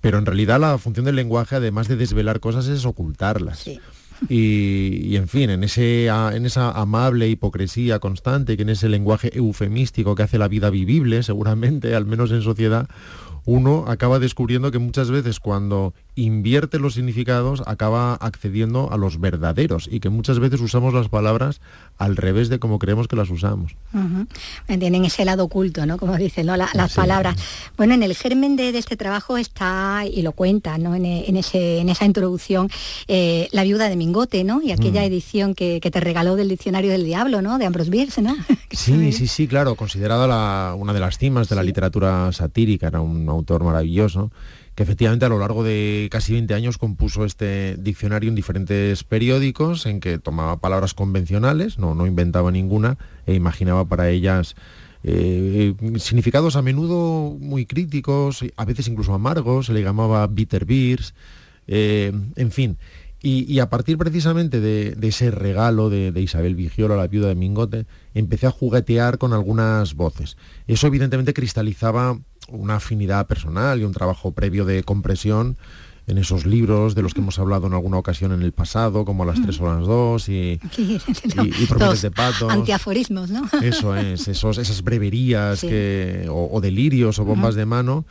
Pero 0.00 0.18
en 0.18 0.24
realidad 0.24 0.58
la 0.58 0.78
función 0.78 1.04
del 1.04 1.16
lenguaje, 1.16 1.56
además 1.56 1.88
de 1.88 1.96
desvelar 1.96 2.40
cosas, 2.40 2.68
es 2.68 2.86
ocultarlas. 2.86 3.68
Y, 4.28 5.16
en 5.16 5.28
fin, 5.28 5.50
en, 5.50 5.64
ese, 5.64 6.06
en 6.06 6.46
esa 6.46 6.70
amable 6.72 7.28
hipocresía 7.28 7.98
constante, 7.98 8.56
que 8.56 8.62
en 8.62 8.68
ese 8.68 8.88
lenguaje 8.88 9.36
eufemístico 9.36 10.14
que 10.14 10.22
hace 10.22 10.38
la 10.38 10.48
vida 10.48 10.70
vivible, 10.70 11.22
seguramente, 11.22 11.94
al 11.94 12.06
menos 12.06 12.30
en 12.30 12.42
sociedad, 12.42 12.88
uno 13.44 13.84
acaba 13.88 14.18
descubriendo 14.18 14.70
que 14.70 14.78
muchas 14.78 15.10
veces 15.10 15.40
cuando 15.40 15.94
invierte 16.24 16.78
los 16.78 16.94
significados 16.94 17.62
acaba 17.66 18.14
accediendo 18.14 18.92
a 18.92 18.96
los 18.96 19.20
verdaderos 19.20 19.88
y 19.90 20.00
que 20.00 20.08
muchas 20.08 20.38
veces 20.38 20.60
usamos 20.60 20.94
las 20.94 21.08
palabras 21.08 21.60
al 21.98 22.16
revés 22.16 22.48
de 22.48 22.58
como 22.58 22.78
creemos 22.78 23.08
que 23.08 23.16
las 23.16 23.30
usamos. 23.30 23.76
Tienen 24.66 25.04
ese 25.04 25.24
lado 25.24 25.44
oculto, 25.44 25.84
¿no? 25.86 25.98
Como 25.98 26.16
dicen, 26.16 26.46
¿no? 26.46 26.56
las 26.56 26.94
palabras. 26.94 27.36
Bueno, 27.76 27.94
en 27.94 28.02
el 28.02 28.14
germen 28.14 28.56
de, 28.56 28.70
este 28.70 28.96
trabajo 28.96 29.36
está, 29.36 30.04
y 30.10 30.22
lo 30.22 30.32
cuenta, 30.32 30.78
¿no? 30.78 30.94
En, 30.94 31.04
ese, 31.36 31.78
en 31.78 31.88
esa 31.88 32.04
introducción, 32.06 32.70
eh, 33.08 33.48
La 33.52 33.64
viuda 33.64 33.88
de 33.88 33.96
Mingote, 33.96 34.44
¿no? 34.44 34.62
Y 34.62 34.72
aquella 34.72 35.02
mm. 35.02 35.04
edición 35.04 35.54
que, 35.54 35.80
te 35.80 36.00
regaló 36.00 36.36
del 36.36 36.48
Diccionario 36.48 36.90
del 36.92 37.04
Diablo, 37.04 37.42
¿no? 37.42 37.58
De 37.58 37.66
Ambrose 37.66 37.90
Bierce, 37.90 38.22
¿no? 38.22 38.36
sí, 38.70 39.12
sí, 39.12 39.26
sí, 39.26 39.48
claro, 39.48 39.74
considerada 39.74 40.74
una 40.74 40.92
de 40.92 41.00
las 41.00 41.18
cimas 41.18 41.48
de 41.48 41.56
la 41.56 41.62
literatura 41.62 42.32
satírica, 42.32 42.88
era 42.88 43.00
un 43.00 43.28
autor 43.28 43.64
maravilloso 43.64 44.30
efectivamente 44.82 45.26
a 45.26 45.28
lo 45.28 45.38
largo 45.38 45.62
de 45.62 46.08
casi 46.10 46.32
20 46.32 46.54
años 46.54 46.78
compuso 46.78 47.24
este 47.24 47.76
diccionario 47.78 48.28
en 48.30 48.34
diferentes 48.34 49.04
periódicos 49.04 49.84
en 49.84 50.00
que 50.00 50.18
tomaba 50.18 50.56
palabras 50.56 50.94
convencionales, 50.94 51.78
no, 51.78 51.94
no 51.94 52.06
inventaba 52.06 52.50
ninguna 52.50 52.96
e 53.26 53.34
imaginaba 53.34 53.84
para 53.84 54.08
ellas 54.08 54.56
eh, 55.04 55.74
significados 55.98 56.56
a 56.56 56.62
menudo 56.62 57.36
muy 57.38 57.66
críticos, 57.66 58.44
a 58.56 58.64
veces 58.64 58.88
incluso 58.88 59.12
amargos, 59.12 59.66
se 59.66 59.74
le 59.74 59.82
llamaba 59.82 60.26
bitter 60.26 60.64
beers, 60.64 61.14
eh, 61.66 62.12
en 62.36 62.50
fin. 62.50 62.78
Y, 63.22 63.58
a 63.58 63.68
partir 63.68 63.98
precisamente 63.98 64.60
de, 64.60 64.96
ese 65.02 65.30
regalo 65.30 65.90
de, 65.90 66.10
de, 66.10 66.22
Isabel 66.22 66.54
Vigiola, 66.54 66.96
la 66.96 67.06
viuda 67.06 67.28
de 67.28 67.34
Mingote, 67.34 67.84
empecé 68.14 68.46
a 68.46 68.50
juguetear 68.50 69.18
con 69.18 69.34
algunas 69.34 69.92
voces. 69.92 70.38
Eso 70.66 70.86
evidentemente 70.86 71.34
cristalizaba 71.34 72.18
una 72.48 72.76
afinidad 72.76 73.26
personal 73.26 73.80
y 73.80 73.84
un 73.84 73.92
trabajo 73.92 74.32
previo 74.32 74.64
de 74.64 74.82
compresión 74.82 75.56
en 76.06 76.18
esos 76.18 76.44
libros 76.44 76.94
de 76.94 77.02
los 77.02 77.14
que 77.14 77.20
hemos 77.20 77.38
hablado 77.38 77.68
en 77.68 77.74
alguna 77.74 77.98
ocasión 77.98 78.32
en 78.32 78.42
el 78.42 78.52
pasado, 78.52 79.04
como 79.04 79.24
las 79.24 79.40
tres 79.40 79.60
horas 79.60 79.86
dos 79.86 80.28
y, 80.28 80.60
y, 80.76 80.98
de 82.02 82.10
pato. 82.10 82.50
Antiaforismos, 82.50 83.30
¿no? 83.30 83.48
Eso 83.62 83.96
es, 83.96 84.26
esos, 84.26 84.58
esas 84.58 84.82
breverías 84.82 85.64
o, 86.28 86.60
delirios 86.60 87.18
o 87.18 87.24
bombas 87.24 87.54
de 87.54 87.66
mano, 87.66 88.04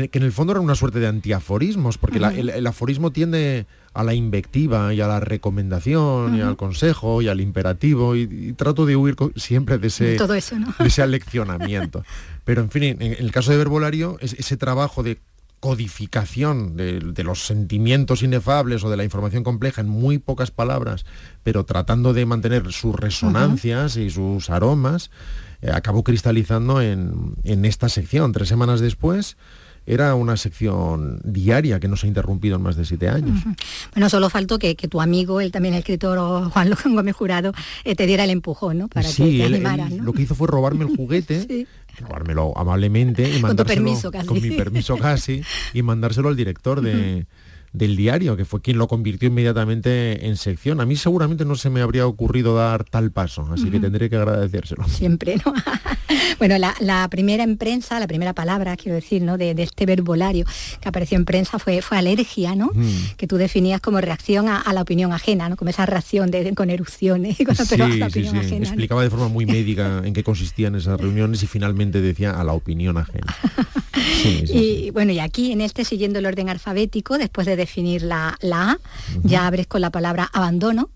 que, 0.00 0.18
en 0.18 0.22
el 0.22 0.32
fondo 0.32 0.52
eran 0.52 0.64
una 0.64 0.74
suerte 0.74 1.00
de 1.00 1.06
antiaforismos, 1.06 1.98
porque 1.98 2.18
el, 2.18 2.66
aforismo 2.66 3.10
tiende 3.10 3.66
a 3.92 4.02
la 4.02 4.14
invectiva 4.14 4.94
y 4.94 5.02
a 5.02 5.06
la 5.06 5.20
recomendación 5.20 6.34
y 6.36 6.40
al 6.40 6.56
consejo 6.56 7.20
y 7.20 7.28
al 7.28 7.40
imperativo 7.40 8.16
y, 8.16 8.54
trato 8.54 8.86
de 8.86 8.96
huir 8.96 9.16
siempre 9.36 9.76
de 9.76 9.88
ese, 9.88 10.16
Todo 10.16 10.34
eso, 10.34 10.56
de 10.78 10.86
ese 10.86 11.02
aleccionamiento. 11.02 12.04
Pero 12.44 12.62
en 12.62 12.70
fin, 12.70 12.84
en, 12.84 13.02
el 13.02 13.30
caso 13.32 13.50
de 13.50 13.58
Verbolario, 13.58 14.16
es, 14.20 14.32
ese 14.32 14.56
trabajo 14.56 15.02
de 15.02 15.18
codificación 15.60 16.76
de, 16.76 17.22
los 17.22 17.46
sentimientos 17.46 18.22
inefables 18.22 18.82
o 18.84 18.90
de 18.90 18.96
la 18.96 19.04
información 19.04 19.44
compleja 19.44 19.82
en 19.82 19.88
muy 19.88 20.18
pocas 20.18 20.50
palabras, 20.50 21.04
pero 21.42 21.64
tratando 21.64 22.14
de 22.14 22.24
mantener 22.24 22.72
sus 22.72 22.96
resonancias 22.96 23.96
y 23.96 24.08
sus 24.08 24.48
aromas, 24.48 25.10
eh, 25.60 25.70
acabó 25.70 26.02
cristalizando 26.02 26.80
en, 26.80 27.34
en 27.44 27.64
esta 27.66 27.88
sección. 27.88 28.32
Tres 28.32 28.48
semanas 28.48 28.80
después, 28.80 29.36
era 29.86 30.14
una 30.14 30.36
sección 30.36 31.20
diaria 31.24 31.80
que 31.80 31.88
no 31.88 31.96
se 31.96 32.06
ha 32.06 32.08
interrumpido 32.08 32.56
en 32.56 32.62
más 32.62 32.76
de 32.76 32.84
siete 32.84 33.08
años. 33.08 33.40
Bueno, 33.92 34.08
solo 34.08 34.30
faltó 34.30 34.58
que, 34.58 34.74
tu 34.74 35.00
amigo, 35.00 35.40
él 35.40 35.50
también 35.50 35.74
el 35.74 35.80
escritor 35.80 36.50
Juan 36.50 36.70
Gómez 36.84 37.16
Jurado, 37.16 37.52
eh, 37.84 37.94
te 37.94 38.06
diera 38.06 38.24
el 38.24 38.30
empujón, 38.30 38.78
¿no? 38.78 38.88
Para 38.88 39.08
que 39.08 39.14
te 39.14 39.44
animara, 39.44 39.88
Lo 39.88 40.12
que 40.12 40.22
hizo 40.22 40.34
fue 40.34 40.46
robarme 40.48 40.84
el 40.84 40.96
juguete, 40.96 41.66
robármelo 42.00 42.56
amablemente 42.56 43.28
y 43.28 43.40
mandárselo 43.40 43.92
con, 44.26 44.40
mi 44.40 44.50
permiso 44.52 44.96
casi 44.96 45.42
y 45.74 45.82
mandárselo 45.82 46.28
al 46.28 46.36
director 46.36 46.80
de 46.80 47.26
del 47.72 47.96
diario, 47.96 48.36
que 48.36 48.44
fue 48.44 48.60
quien 48.60 48.78
lo 48.78 48.86
convirtió 48.86 49.28
inmediatamente 49.28 50.26
en 50.26 50.36
sección. 50.36 50.80
A 50.80 50.86
mí 50.86 50.96
seguramente 50.96 51.44
no 51.44 51.56
se 51.56 51.70
me 51.70 51.80
habría 51.80 52.06
ocurrido 52.06 52.54
dar 52.54 52.84
tal 52.84 53.10
paso, 53.10 53.48
así 53.50 53.70
que 53.70 53.80
tendré 53.80 54.10
que 54.10 54.16
agradecérselo. 54.16 54.86
Siempre, 54.88 55.36
¿no? 55.44 55.54
bueno, 56.38 56.56
la, 56.58 57.08
primera 57.08 57.44
en 57.44 57.56
prensa, 57.56 57.98
la 57.98 58.06
primera 58.06 58.34
palabra, 58.34 58.76
quiero 58.76 58.94
decir, 58.94 59.22
¿no? 59.22 59.38
De, 59.38 59.54
este 59.62 59.86
verbolario 59.86 60.44
que 60.80 60.88
apareció 60.88 61.16
en 61.16 61.24
prensa 61.24 61.58
fue, 61.58 61.82
fue 61.82 61.96
alergia, 61.96 62.54
¿no? 62.54 62.70
Que 63.16 63.26
tú 63.26 63.36
definías 63.36 63.80
como 63.80 64.00
reacción 64.00 64.48
a, 64.48 64.70
la 64.72 64.82
opinión 64.82 65.12
ajena, 65.12 65.48
¿no? 65.48 65.56
Como 65.56 65.70
esa 65.70 65.86
reacción 65.86 66.30
de, 66.30 66.54
con 66.54 66.68
erupciones 66.68 67.40
y 67.40 67.44
sí, 67.64 67.76
la 67.76 68.06
opinión 68.06 68.36
ajena. 68.36 68.66
Explicaba 68.66 69.02
de 69.02 69.10
forma 69.10 69.28
muy 69.28 69.46
médica 69.46 70.02
en 70.04 70.12
qué 70.12 70.22
consistían 70.22 70.74
esas 70.74 71.00
reuniones 71.00 71.42
y 71.42 71.46
finalmente 71.46 72.00
decía 72.00 72.38
a 72.38 72.44
la 72.44 72.52
opinión 72.52 72.98
ajena. 72.98 73.34
y 74.24 74.90
bueno, 74.90 75.12
y 75.12 75.20
aquí 75.20 75.52
en 75.52 75.60
este, 75.60 75.84
siguiendo 75.84 76.18
el 76.18 76.26
orden 76.26 76.48
alfabético, 76.48 77.18
después 77.18 77.46
de 77.46 77.56
definir 77.62 78.02
la, 78.02 78.38
A, 78.42 78.76
ya 79.22 79.46
abres 79.46 79.66
con 79.66 79.80
la 79.80 79.90
palabra 79.90 80.28
abandono, 80.32 80.90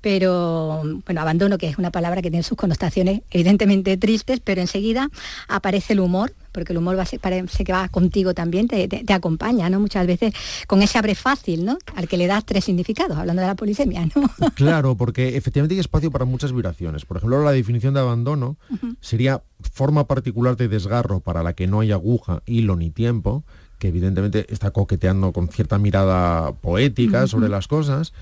pero 0.00 0.82
bueno, 1.04 1.20
abandono 1.20 1.58
que 1.58 1.68
es 1.68 1.78
una 1.78 1.90
palabra 1.90 2.22
que 2.22 2.30
tiene 2.30 2.42
sus 2.42 2.56
connotaciones 2.56 3.22
evidentemente 3.30 3.96
tristes, 3.96 4.40
pero 4.40 4.60
enseguida 4.60 5.08
aparece 5.48 5.94
el 5.94 6.00
humor, 6.00 6.32
porque 6.52 6.72
el 6.72 6.78
humor 6.78 6.96
va 6.96 7.02
a 7.02 7.06
ser, 7.06 7.20
parece 7.20 7.64
que 7.64 7.72
va 7.72 7.88
contigo 7.88 8.32
también, 8.34 8.68
te, 8.68 9.12
acompaña, 9.12 9.68
¿no? 9.70 9.80
Muchas 9.80 10.06
veces 10.06 10.34
con 10.66 10.82
ese 10.82 10.98
abre 10.98 11.14
fácil, 11.14 11.64
¿no? 11.64 11.78
Al 11.94 12.08
que 12.08 12.16
le 12.16 12.26
das 12.26 12.44
tres 12.44 12.64
significados, 12.64 13.18
hablando 13.18 13.42
de 13.42 13.48
la 13.48 13.54
polisemia, 13.54 14.06
¿no? 14.14 14.30
Claro, 14.54 14.96
porque 14.96 15.36
efectivamente 15.36 15.74
hay 15.74 15.80
espacio 15.80 16.10
para 16.10 16.24
muchas 16.24 16.52
vibraciones. 16.52 17.04
Por 17.04 17.16
ejemplo, 17.16 17.42
la 17.42 17.52
definición 17.52 17.94
de 17.94 18.00
abandono 18.00 18.56
sería 19.00 19.42
forma 19.72 20.06
particular 20.06 20.56
de 20.56 20.68
desgarro 20.68 21.20
para 21.20 21.42
la 21.42 21.52
que 21.52 21.66
no 21.66 21.80
hay 21.80 21.92
aguja, 21.92 22.42
hilo 22.46 22.76
ni 22.76 22.90
tiempo, 22.90 23.44
que 23.78 23.88
evidentemente 23.88 24.46
está 24.52 24.70
coqueteando 24.70 25.32
con 25.32 25.48
cierta 25.48 25.78
mirada 25.78 26.52
poética 26.52 27.26
sobre 27.26 27.48
las 27.48 27.68
cosas, 27.68 28.12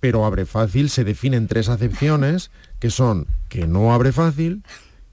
pero 0.00 0.24
abre 0.24 0.44
fácil 0.44 0.90
se 0.90 1.04
define 1.04 1.36
en 1.36 1.48
tres 1.48 1.68
acepciones, 1.68 2.50
que 2.78 2.90
son 2.90 3.26
que 3.48 3.66
no 3.66 3.94
abre 3.94 4.12
fácil, 4.12 4.62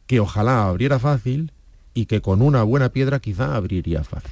que 0.07 0.19
ojalá 0.19 0.67
abriera 0.67 0.99
fácil 0.99 1.53
y 1.93 2.05
que 2.05 2.21
con 2.21 2.41
una 2.41 2.63
buena 2.63 2.89
piedra 2.89 3.19
quizá 3.19 3.55
abriría 3.55 4.03
fácil. 4.03 4.31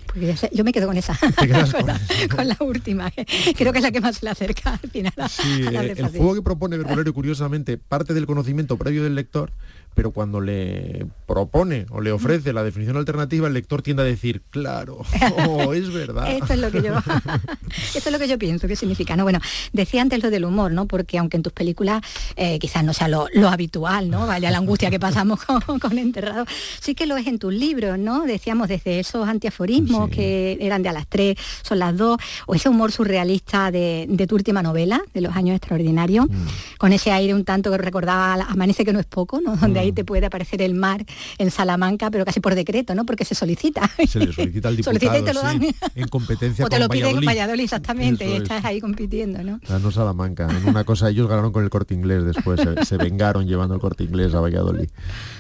yo 0.54 0.64
me 0.64 0.72
quedo 0.72 0.88
con 0.88 0.98
esa, 0.98 1.18
con, 2.36 2.48
la, 2.48 2.58
última, 2.60 3.12
creo 3.56 3.72
que 3.72 3.80
es 3.80 3.84
la 3.84 3.92
que 3.92 4.02
más 4.02 4.18
se 4.18 4.26
le 4.26 4.32
acerca 4.32 4.80
al 4.82 4.90
final. 4.90 5.14
sí, 5.30 5.66
el 5.68 6.08
juego 6.08 6.36
que 6.36 6.42
propone 6.42 6.78
Verbolario, 6.78 7.14
curiosamente, 7.14 7.78
parte 7.78 8.14
del 8.14 8.26
conocimiento 8.26 8.78
previo 8.78 9.04
del 9.04 9.16
lector, 9.16 9.52
pero 9.94 10.12
cuando 10.12 10.40
le 10.42 11.06
propone 11.26 11.86
o 11.90 12.02
le 12.02 12.12
ofrece 12.12 12.54
la 12.54 12.64
definición 12.64 12.98
alternativa, 12.98 13.48
el 13.48 13.54
lector 13.54 13.82
tiende 13.82 14.04
a 14.04 14.06
decir, 14.06 14.42
claro, 14.50 15.02
oh, 15.48 15.74
es 15.74 15.92
verdad. 15.94 16.32
esto 16.32 16.54
es 16.54 16.60
lo 16.60 16.72
que 16.72 16.82
yo 16.82 16.94
esto 17.96 18.10
es 18.10 18.12
lo 18.12 18.20
que 18.20 18.28
yo 18.28 18.38
pienso 18.40 18.68
que 18.68 18.76
significa. 18.76 19.16
No, 19.16 19.24
bueno, 19.24 19.40
decía 19.74 20.02
antes 20.02 20.24
lo 20.24 20.30
del 20.30 20.46
humor, 20.46 20.72
¿no? 20.72 20.88
Porque 20.88 21.18
aunque 21.18 21.38
en 21.38 21.44
tus 21.44 21.54
películas 21.54 22.02
eh, 22.36 22.60
quizás 22.60 22.84
no 22.84 22.94
sea 22.94 23.08
lo, 23.08 23.28
habitual, 23.50 24.10
¿no? 24.10 24.28
Vaya 24.28 24.52
la 24.52 24.58
angustia 24.58 24.90
que 24.90 25.00
pasamos 25.00 25.44
con, 25.66 25.80
con, 25.80 25.98
Enterrado, 25.98 26.46
sí 26.80 26.96
que 26.96 27.06
lo 27.06 27.18
es 27.18 27.28
en 27.28 27.40
tus 27.40 27.54
libros, 27.54 28.00
¿no? 28.00 28.26
Decíamos 28.26 28.70
desde 28.70 29.00
esos 29.00 29.28
antiaforismos 29.28 30.10
que 30.10 30.58
eran 30.62 30.82
de 30.82 30.90
a 30.90 30.94
las 30.94 31.08
tres, 31.08 31.38
son 31.62 31.80
las 31.80 31.98
dos, 31.98 32.18
o 32.46 32.56
ese 32.56 32.70
humor 32.70 32.92
surrealista 32.92 33.72
de, 33.72 34.26
tu 34.28 34.36
última 34.36 34.62
novela, 34.62 35.02
de 35.14 35.22
los 35.22 35.36
años 35.36 35.56
extraordinarios, 35.56 36.30
mm. 36.30 36.78
con 36.78 36.94
ese 36.94 37.12
aire 37.12 37.34
un 37.34 37.44
tanto 37.44 37.72
que 37.72 37.78
recordaba 37.78 38.34
Amanece 38.34 38.86
que 38.86 38.94
no 38.94 39.00
es 39.00 39.06
poco, 39.06 39.42
¿no? 39.42 39.56
Donde 39.56 39.79
ahí 39.80 39.92
te 39.92 40.04
puede 40.04 40.26
aparecer 40.26 40.62
el 40.62 40.74
mar 40.74 41.06
en 41.38 41.52
Salamanca, 41.52 42.12
pero 42.12 42.26
casi 42.26 42.40
por 42.40 42.56
decreto, 42.56 42.96
¿no? 42.96 43.06
Porque 43.06 43.26
se 43.26 43.36
solicita. 43.36 43.90
Se 44.08 44.20
le 44.20 44.34
solicita 44.34 44.68
al 44.68 44.78
diputado, 44.78 45.18
y 45.18 45.24
te 45.24 45.34
lo 45.34 45.42
dan. 45.42 45.62
en 45.96 46.08
competencia 46.08 46.66
O 46.66 46.70
te 46.70 46.80
lo 46.80 46.90
piden 46.90 47.18
en 47.18 47.26
Valladolid, 47.26 47.64
exactamente, 47.64 48.28
y 48.28 48.34
estás 48.34 48.64
ahí 48.66 48.80
compitiendo, 48.80 49.44
¿no? 49.44 49.60
no 49.68 49.92
Salamanca, 49.92 50.48
en 50.50 50.68
una 50.70 50.84
cosa, 50.84 51.10
ellos 51.10 51.28
ganaron 51.28 51.52
con 51.52 51.64
el 51.64 51.70
corte 51.70 51.94
inglés 51.94 52.24
después, 52.24 52.62
se, 52.84 52.98
vengaron 52.98 53.48
llevando 53.48 53.76
el 53.76 53.82
corte 53.82 54.04
inglés 54.04 54.34
a 54.34 54.40
Valladolid. 54.40 54.90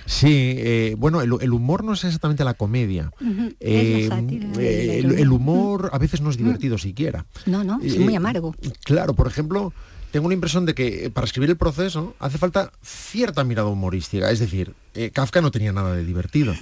Sí, 0.05 0.55
eh, 0.57 0.95
bueno, 0.97 1.21
el, 1.21 1.53
humor 1.53 1.83
no 1.83 1.93
es 1.93 2.03
exactamente 2.03 2.43
la 2.43 2.53
comedia. 2.55 3.11
Eh, 3.59 4.09
eh, 4.57 4.99
el, 4.99 5.31
humor 5.31 5.89
a 5.93 5.97
veces 5.97 6.21
no 6.21 6.29
es 6.29 6.37
divertido 6.37 6.77
siquiera. 6.77 7.25
No, 7.45 7.63
no, 7.63 7.79
es 7.81 7.97
muy 7.99 8.15
amargo. 8.15 8.55
Claro, 8.83 9.13
por 9.13 9.27
ejemplo, 9.27 9.73
tengo 10.11 10.27
la 10.27 10.33
impresión 10.33 10.65
de 10.65 10.73
que 10.73 11.05
eh, 11.05 11.09
para 11.09 11.25
escribir 11.25 11.49
el 11.49 11.57
proceso 11.57 12.15
hace 12.19 12.37
falta 12.37 12.71
cierta 12.81 13.43
mirada 13.43 13.67
humorística. 13.67 14.29
Es 14.31 14.39
decir, 14.39 14.73
eh, 14.93 15.11
Kafka 15.11 15.41
no 15.41 15.51
tenía 15.51 15.71
nada 15.71 15.95
de 15.95 16.03
divertido. 16.03 16.53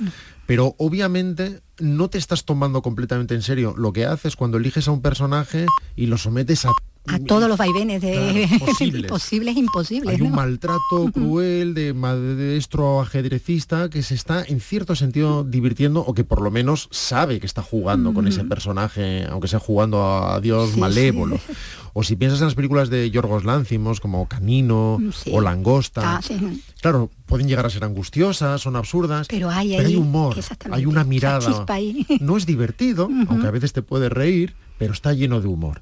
Pero 0.45 0.75
obviamente 0.77 1.61
no 1.79 2.09
te 2.09 2.17
estás 2.17 2.45
tomando 2.45 2.81
completamente 2.81 3.35
en 3.35 3.41
serio 3.41 3.73
lo 3.77 3.93
que 3.93 4.05
haces 4.05 4.35
cuando 4.35 4.57
eliges 4.57 4.87
a 4.87 4.91
un 4.91 5.01
personaje 5.01 5.65
y 5.95 6.07
lo 6.07 6.17
sometes 6.17 6.65
a 6.65 6.71
a 7.07 7.19
todos 7.19 7.47
los 7.47 7.57
vaivenes 7.57 8.01
de 8.01 8.47
posibles. 9.07 9.55
e 9.55 9.59
imposibles. 9.59 10.15
Hay 10.15 10.21
un 10.21 10.31
maltrato 10.31 11.11
cruel 11.13 11.73
de 11.73 11.93
maestro 11.93 13.01
ajedrecista 13.01 13.89
que 13.89 14.03
se 14.03 14.15
está 14.15 14.43
en 14.43 14.59
cierto 14.59 14.95
sentido 14.95 15.43
divirtiendo 15.43 16.01
o 16.01 16.13
que 16.13 16.23
por 16.23 16.41
lo 16.41 16.51
menos 16.51 16.89
sabe 16.91 17.39
que 17.39 17.45
está 17.45 17.61
jugando 17.61 18.13
con 18.13 18.27
ese 18.27 18.43
personaje, 18.43 19.25
aunque 19.29 19.47
sea 19.47 19.59
jugando 19.59 20.03
a 20.03 20.39
Dios 20.41 20.77
malévolo. 20.77 21.39
O 21.99 22.03
si 22.03 22.15
piensas 22.15 22.39
en 22.41 22.45
las 22.45 22.53
películas 22.53 22.91
de 22.91 23.09
Yorgos 23.09 23.43
Lánzimos 23.43 23.99
como 23.99 24.27
Camino 24.27 24.99
mm, 24.99 25.33
o 25.33 25.41
Langosta, 25.41 26.17
ah, 26.17 26.21
claro, 26.79 27.09
pueden 27.25 27.47
llegar 27.47 27.65
a 27.65 27.71
ser 27.71 27.83
angustiosas, 27.83 28.61
son 28.61 28.75
absurdas, 28.75 29.27
pero 29.27 29.49
hay, 29.49 29.95
humor, 29.95 30.35
hay 30.69 30.85
una 30.85 31.03
mirada. 31.03 31.65
No 32.19 32.37
es 32.37 32.45
divertido, 32.45 33.09
aunque 33.29 33.47
a 33.47 33.51
veces 33.51 33.73
te 33.73 33.81
puede 33.81 34.09
reír, 34.09 34.53
pero 34.77 34.93
está 34.93 35.13
lleno 35.13 35.41
de 35.41 35.47
humor. 35.47 35.81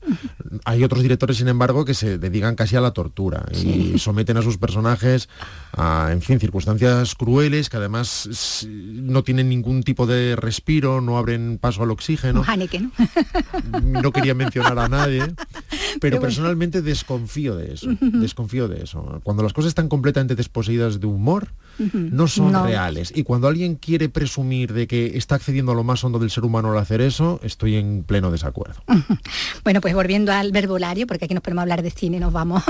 Hay 0.64 0.84
otros 0.84 1.02
directores, 1.02 1.38
sin 1.38 1.48
embargo, 1.48 1.86
que 1.86 1.94
se 1.94 2.18
dedican 2.18 2.56
casi 2.56 2.76
a 2.76 2.82
la 2.82 2.92
tortura 2.92 3.46
y 3.52 4.00
someten 4.00 4.38
a 4.38 4.42
sus 4.42 4.58
personajes 4.58 5.30
a, 5.74 6.10
en 6.12 6.22
fin, 6.22 6.40
circunstancias 6.40 7.16
crueles 7.16 7.70
que 7.70 7.78
además 7.78 8.66
no 8.70 9.24
tienen 9.24 9.50
ningún 9.50 9.84
tipo 9.84 10.08
de 10.08 10.36
respiro, 10.36 11.02
no 11.02 11.18
abren 11.18 11.58
paso 11.60 11.84
al 11.84 11.92
oxígeno. 11.92 12.44
¿no? 12.80 12.92
no 13.82 14.12
quería 14.12 14.34
mencionar 14.34 14.80
a 14.80 14.88
nadie, 14.88 15.24
pero, 16.00 16.20
personalmente 16.20 16.82
desconfío 16.82 17.56
de 17.56 17.74
eso, 17.74 17.88
desconfío 18.00 18.68
de 18.68 18.84
eso. 18.84 19.22
Cuando 19.24 19.44
las 19.44 19.54
cosas 19.54 19.70
están 19.70 19.90
completamente 19.90 20.36
desposeídas 20.36 21.00
de 21.00 21.08
humor, 21.08 21.50
no 21.80 22.28
son 22.28 22.54
reales. 22.66 23.12
Y 23.16 23.24
cuando 23.24 23.48
alguien 23.48 23.76
quiere 23.76 24.10
presumir 24.10 24.74
de 24.74 24.88
que 24.88 25.18
está 25.18 25.36
accediendo 25.36 25.72
a 25.72 25.76
lo 25.76 25.84
más 25.84 26.04
hondo 26.04 26.20
del 26.20 26.30
ser 26.30 26.46
humano 26.46 26.72
al 26.72 26.78
hacer 26.78 27.02
eso, 27.02 27.40
estoy 27.44 27.76
en 27.76 28.04
pleno 28.04 28.32
desacuerdo. 28.32 28.76
Bueno, 29.64 29.82
pues 29.82 29.94
volviendo 29.94 30.32
al 30.32 30.52
verbolario, 30.52 31.08
porque 31.08 31.26
aquí 31.26 31.34
nos 31.34 31.44
podemos 31.44 31.64
hablar 31.64 31.82
de 31.82 31.92
cine, 31.92 32.20
nos 32.20 32.34
vamos 32.34 32.64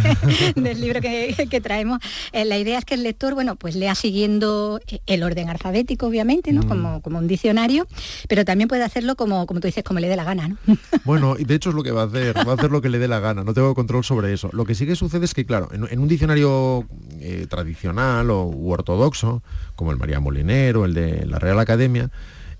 del 0.56 0.80
libro 0.80 1.00
que, 1.00 1.60
traemos. 1.62 2.00
Eh, 2.32 2.44
la 2.44 2.58
idea 2.58 2.78
es 2.78 2.84
que 2.84 2.94
el 2.94 3.02
lector, 3.02 3.34
bueno, 3.34 3.56
pues 3.56 3.74
lea 3.74 3.94
siguiendo 3.94 4.80
el 5.06 5.22
orden 5.22 5.48
alfabético, 5.48 6.06
obviamente, 6.06 6.52
¿no? 6.52 6.66
Como, 6.66 7.00
como 7.02 7.18
un 7.18 7.26
diccionario, 7.26 7.86
pero 8.28 8.44
también 8.44 8.68
puede 8.68 8.84
hacerlo 8.84 9.16
como, 9.16 9.46
como 9.46 9.60
tú 9.60 9.68
dices, 9.68 9.84
como 9.84 10.00
le 10.00 10.08
dé 10.08 10.16
la 10.16 10.24
gana, 10.24 10.48
¿no? 10.48 10.56
Bueno, 11.04 11.36
y 11.38 11.44
de 11.44 11.54
hecho 11.54 11.70
es 11.70 11.76
lo 11.76 11.82
que 11.82 11.92
va 11.92 12.02
a 12.02 12.06
hacer, 12.06 12.36
va 12.36 12.52
a 12.52 12.54
hacer 12.54 12.70
lo 12.70 12.80
que 12.80 12.88
le 12.88 12.98
dé 12.98 13.08
la 13.08 13.20
gana, 13.20 13.44
no 13.44 13.54
tengo 13.54 13.74
control 13.74 14.04
sobre 14.04 14.32
eso. 14.32 14.50
Lo 14.52 14.64
que 14.64 14.74
sí 14.74 14.86
que 14.86 14.96
sucede 14.96 15.24
es 15.24 15.34
que, 15.34 15.46
claro, 15.46 15.68
en, 15.72 15.98
un 15.98 16.08
diccionario 16.08 16.86
eh, 17.20 17.46
tradicional 17.48 18.30
o 18.30 18.45
u 18.46 18.70
ortodoxo, 18.70 19.42
como 19.74 19.92
el 19.92 19.98
María 19.98 20.20
Molinero, 20.20 20.84
el 20.84 20.94
de 20.94 21.26
la 21.26 21.38
Real 21.38 21.58
Academia, 21.58 22.10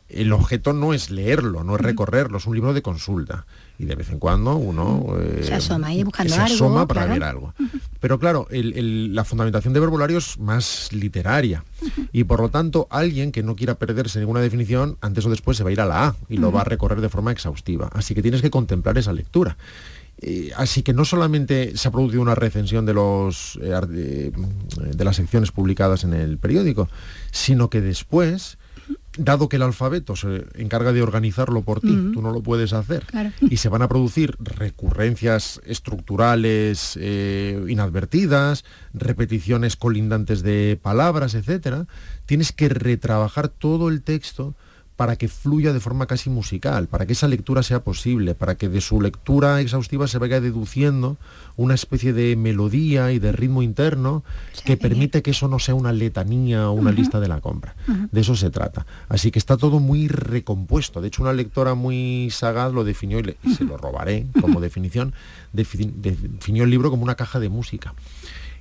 el 0.09 0.33
objeto 0.33 0.73
no 0.73 0.95
es 0.95 1.11
leerlo, 1.11 1.65
no 1.65 1.75
es 1.75 1.81
recorrerlo, 1.81 2.39
es 2.39 2.47
un 2.47 2.55
libro 2.55 2.73
de 2.73 2.83
consulta. 2.83 3.45
Y 3.79 3.87
de 3.87 3.97
vez 3.97 4.11
en 4.11 4.19
cuando 4.19 4.57
uno 4.57 5.05
se 5.43 5.53
asoma 5.53 5.89
ahí 5.89 6.03
buscando 6.05 6.33
se 6.33 6.41
asoma 6.41 6.87
para 6.87 7.07
ver 7.07 7.25
algo. 7.25 7.53
Pero 8.01 8.19
claro, 8.19 8.47
la 8.51 9.25
fundamentación 9.25 9.75
de 9.75 9.81
verbolario 9.81 10.19
es 10.19 10.39
más 10.39 10.93
literaria. 10.93 11.65
Y 12.13 12.25
por 12.25 12.41
lo 12.41 12.49
tanto, 12.49 12.87
alguien 12.89 13.33
que 13.33 13.43
no 13.43 13.57
quiera 13.57 13.75
perderse 13.75 14.21
ninguna 14.21 14.41
definición, 14.41 14.97
antes 15.01 15.27
o 15.27 15.31
después 15.31 15.57
se 15.57 15.65
va 15.65 15.71
a 15.71 15.73
ir 15.73 15.81
a 15.81 15.87
la 15.87 16.07
A 16.07 16.17
y 16.29 16.39
lo 16.39 16.53
va 16.53 16.61
a 16.61 16.65
recorrer 16.65 17.01
de 17.01 17.09
forma 17.09 17.33
exhaustiva. 17.33 17.91
Así 17.93 18.15
que 18.15 18.23
tienes 18.23 18.43
que 18.43 18.51
contemplar 18.51 18.97
esa 18.97 19.13
lectura. 19.13 19.57
Eh, 20.23 20.51
así 20.57 20.83
que 20.83 20.95
no 20.95 21.05
solamente 21.05 21.77
se 21.77 21.89
ha 21.89 21.91
producido 21.91 22.23
una 22.23 22.35
recensión 22.35 22.87
de, 22.87 22.95
los, 22.95 23.59
eh, 23.63 24.33
de 24.33 25.05
las 25.05 25.17
secciones 25.17 25.53
publicadas 25.53 26.05
en 26.05 26.15
el 26.15 26.39
periódico, 26.39 26.89
sino 27.31 27.69
que 27.69 27.83
después 27.83 28.59
dado 29.19 29.49
que 29.49 29.57
el 29.57 29.63
alfabeto 29.63 30.15
se 30.17 30.47
encarga 30.55 30.93
de 30.93 31.03
organizarlo 31.03 31.63
por 31.63 31.81
ti, 31.81 32.11
tú 32.13 32.23
no 32.23 32.33
lo 32.33 32.43
puedes 32.43 32.73
hacer, 32.73 33.05
y 33.41 33.57
se 33.57 33.69
van 33.69 33.83
a 33.83 33.89
producir 33.89 34.37
recurrencias 34.39 35.61
estructurales 35.65 36.99
eh, 37.01 37.65
inadvertidas, 37.69 38.65
repeticiones 38.93 39.77
colindantes 39.77 40.43
de 40.43 40.79
palabras, 40.81 41.35
etcétera, 41.35 41.87
tienes 42.27 42.53
que 42.53 42.69
retrabajar 42.69 43.49
todo 43.49 43.89
el 43.89 44.03
texto 44.03 44.55
para 44.97 45.17
que 45.17 45.29
fluya 45.29 45.73
de 45.73 45.81
forma 45.81 46.07
casi 46.07 46.31
musical, 46.31 46.89
para 46.89 47.07
que 47.07 47.13
esa 47.13 47.29
lectura 47.29 47.63
sea 47.63 47.81
posible, 47.81 48.35
para 48.35 48.57
que 48.57 48.69
de 48.69 48.81
su 48.81 49.01
lectura 49.01 49.61
exhaustiva 49.61 50.09
se 50.09 50.19
vaya 50.19 50.41
deduciendo 50.41 51.19
una 51.57 51.75
especie 51.75 52.13
de 52.13 52.35
melodía 52.37 53.13
y 53.13 53.19
de 53.19 53.33
ritmo 53.33 53.63
interno 53.63 54.25
que 54.65 54.77
permite 54.77 55.23
que 55.23 55.33
eso 55.33 55.49
no 55.49 55.59
sea 55.59 55.75
una 55.75 55.93
letanía 55.93 56.71
o 56.71 56.73
una 56.73 56.93
lista 56.93 57.21
de 57.21 57.29
la 57.29 57.41
compra. 57.41 57.75
De 58.11 58.21
eso 58.21 58.37
se 58.37 58.51
trata. 58.51 58.87
Así 59.09 59.31
que 59.31 59.39
está 59.39 59.57
todo 59.57 59.81
muy 59.81 60.09
recompuesto. 60.09 61.01
De 61.01 61.09
hecho, 61.09 61.23
una 61.23 61.33
lectora 61.33 61.75
muy 61.75 62.29
sagaz 62.31 62.73
lo 62.73 62.85
definió, 62.85 63.21
y, 63.21 63.55
se 63.55 63.65
lo 63.65 63.77
robaré 63.77 64.27
como 64.41 64.61
definición, 64.61 65.15
definió 65.53 66.65
el 66.65 66.71
libro 66.71 66.91
como 66.91 67.03
una 67.03 67.15
caja 67.17 67.39
de 67.39 67.49
música. 67.49 67.95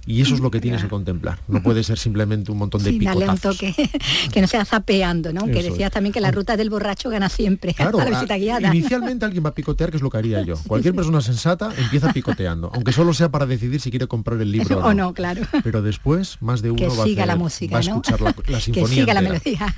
Y 0.08 0.22
eso 0.22 0.36
es 0.36 0.39
lo 0.39 0.52
que 0.52 0.62
tienes 0.62 0.84
que 0.84 0.88
contemplar. 0.88 1.39
No 1.48 1.63
puede 1.63 1.84
ser 1.84 1.98
simplemente 1.98 2.52
un 2.52 2.60
montón 2.60 2.84
de 2.84 2.91
sí, 2.91 3.00
Darle 3.00 3.28
un 3.28 3.38
toque, 3.38 3.74
que 4.32 4.41
no 4.41 4.48
sea 4.48 4.65
zapeando, 4.65 5.34
¿no? 5.34 5.46
que 5.46 5.63
decías 5.63 5.91
también 5.91 6.13
que 6.13 6.22
la 6.22 6.32
ruta 6.32 6.58
del 6.58 6.70
borracho 6.70 7.10
gana 7.10 7.30
siempre. 7.30 7.76
Claro, 7.86 8.00
inicialmente 8.74 9.26
alguien 9.26 9.44
va 9.46 9.50
a 9.50 9.54
picotear, 9.54 9.91
que 9.91 9.98
es 9.98 10.04
lo 10.04 10.10
que 10.10 10.18
haría 10.18 10.41
yo. 10.41 10.56
Cualquier 10.68 10.96
persona 10.96 11.22
sensata 11.22 11.72
empieza 11.78 12.12
picoteando, 12.13 12.72
aunque 12.74 12.91
solo 12.91 13.13
sea 13.13 13.30
para 13.30 13.46
decidir 13.46 13.80
si 13.80 13.89
quiere 13.89 14.08
comprar 14.08 14.41
el 14.41 14.52
libro 14.52 14.80
o 14.80 14.94
no. 14.94 15.13
claro. 15.13 15.41
Pero 15.63 15.82
después, 15.82 16.38
más 16.41 16.62
de 16.62 16.72
uno 16.72 16.88
va, 16.96 17.24
a, 17.24 17.26
la 17.26 17.36
música, 17.36 17.80
escuchar 17.80 18.22
la, 18.22 18.60
sinfonía. 18.60 18.89
Que 18.89 18.96
siga 18.96 19.13
la 19.13 19.22
melodía. 19.22 19.74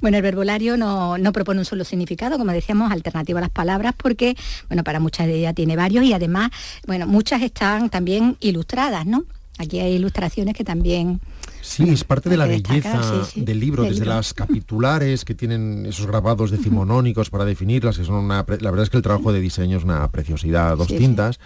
bueno, 0.00 0.16
el 0.16 0.22
verbolario 0.22 0.76
no, 0.76 1.18
no 1.18 1.32
propone 1.32 1.60
un 1.60 1.64
solo 1.64 1.84
significado, 1.84 2.38
como 2.38 2.52
decíamos, 2.52 2.90
alternativo 2.92 3.38
a 3.38 3.42
las 3.42 3.50
palabras, 3.50 3.94
porque, 3.96 4.36
bueno, 4.68 4.84
para 4.84 5.00
muchas 5.00 5.26
de 5.26 5.34
ellas 5.34 5.54
tiene 5.54 5.76
varios 5.76 6.04
y 6.04 6.12
además, 6.12 6.50
bueno, 6.86 7.06
muchas 7.06 7.42
están 7.42 7.90
también 7.90 8.36
ilustradas, 8.40 9.04
¿no? 9.04 9.24
Aquí 9.58 9.80
hay 9.80 9.94
ilustraciones 9.94 10.54
que 10.54 10.64
también... 10.64 11.20
Sí, 11.62 11.88
es 11.88 12.04
parte 12.04 12.28
de 12.28 12.36
la 12.36 12.46
belleza 12.46 13.26
del 13.34 13.58
libro, 13.58 13.82
desde 13.82 14.04
las 14.04 14.34
capitulares 14.34 15.24
que 15.24 15.34
tienen 15.34 15.86
esos 15.86 16.06
grabados 16.06 16.50
decimonónicos 16.50 17.30
para 17.30 17.44
definirlas, 17.44 17.98
que 17.98 18.04
son 18.04 18.16
una... 18.16 18.44
La 18.60 18.70
verdad 18.70 18.82
es 18.82 18.90
que 18.90 18.98
el 18.98 19.02
trabajo 19.02 19.32
de 19.32 19.40
diseño 19.40 19.78
es 19.78 19.84
una 19.84 20.08
preciosidad, 20.10 20.76
dos 20.76 20.88
tintas. 20.88 21.40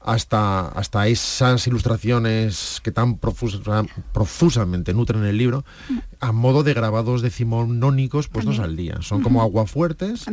Hasta, 0.00 0.68
hasta, 0.68 1.08
esas 1.08 1.66
ilustraciones 1.66 2.80
que 2.84 2.92
tan 2.92 3.18
profusamente 3.18 4.94
nutren 4.94 5.24
el 5.24 5.36
libro, 5.36 5.64
a 6.20 6.30
modo 6.30 6.62
de 6.62 6.74
grabados 6.74 7.22
decimonónicos 7.22 8.28
puestos 8.28 8.60
al 8.60 8.76
día. 8.76 8.98
Son 9.00 9.20
como 9.20 9.42
aguafuertes. 9.42 10.26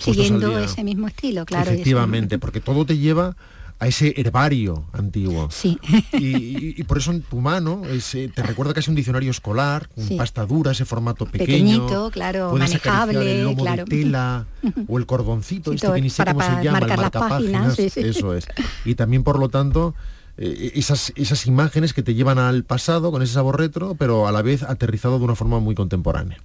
Siguiendo 0.00 0.58
ese 0.58 0.82
mismo 0.82 1.06
estilo, 1.06 1.44
claro. 1.44 1.70
Efectivamente, 1.70 2.40
porque 2.40 2.60
todo 2.60 2.84
te 2.84 2.98
lleva 2.98 3.36
a 3.80 3.86
ese 3.86 4.12
herbario 4.18 4.84
antiguo. 4.92 5.50
Sí. 5.50 5.78
Y, 6.12 6.84
por 6.84 6.98
eso 6.98 7.10
en 7.12 7.22
tu 7.22 7.40
mano 7.40 7.82
te 8.12 8.42
recuerda 8.42 8.74
que 8.74 8.80
es 8.80 8.88
un 8.88 8.94
diccionario 8.94 9.30
escolar, 9.30 9.88
con 9.88 10.16
pasta 10.18 10.44
dura, 10.44 10.72
ese 10.72 10.84
formato 10.84 11.24
pequeño. 11.24 11.46
Pequeñito, 11.46 12.10
claro, 12.10 12.54
manejable, 12.56 13.40
el 13.40 13.56
claro. 13.56 13.84
de 13.84 13.90
tela 13.90 14.46
o 14.86 14.98
el 14.98 15.06
cordoncito, 15.06 15.72
este 15.72 15.90
que 15.92 16.00
ni 16.02 16.10
sé 16.10 16.24
cómo 16.24 16.42
se 16.42 16.62
llama, 16.62 16.78
el 16.78 16.86
marcapáginas, 16.88 17.78
eso 17.78 18.34
es. 18.34 18.46
Y 18.84 18.94
también, 18.94 19.24
por 19.24 19.38
lo 19.38 19.48
tanto, 19.48 19.94
eh, 20.42 20.72
esas, 20.74 21.12
esas 21.16 21.46
imágenes 21.46 21.92
que 21.92 22.02
te 22.02 22.14
llevan 22.14 22.38
al 22.38 22.64
pasado 22.64 23.12
con 23.12 23.20
ese 23.20 23.34
sabor 23.34 23.58
retro, 23.58 23.94
pero 23.94 24.26
a 24.26 24.32
la 24.32 24.40
vez 24.40 24.62
aterrizado 24.62 25.18
de 25.18 25.24
una 25.26 25.34
forma 25.34 25.60
muy 25.60 25.74
contemporánea. 25.74 26.40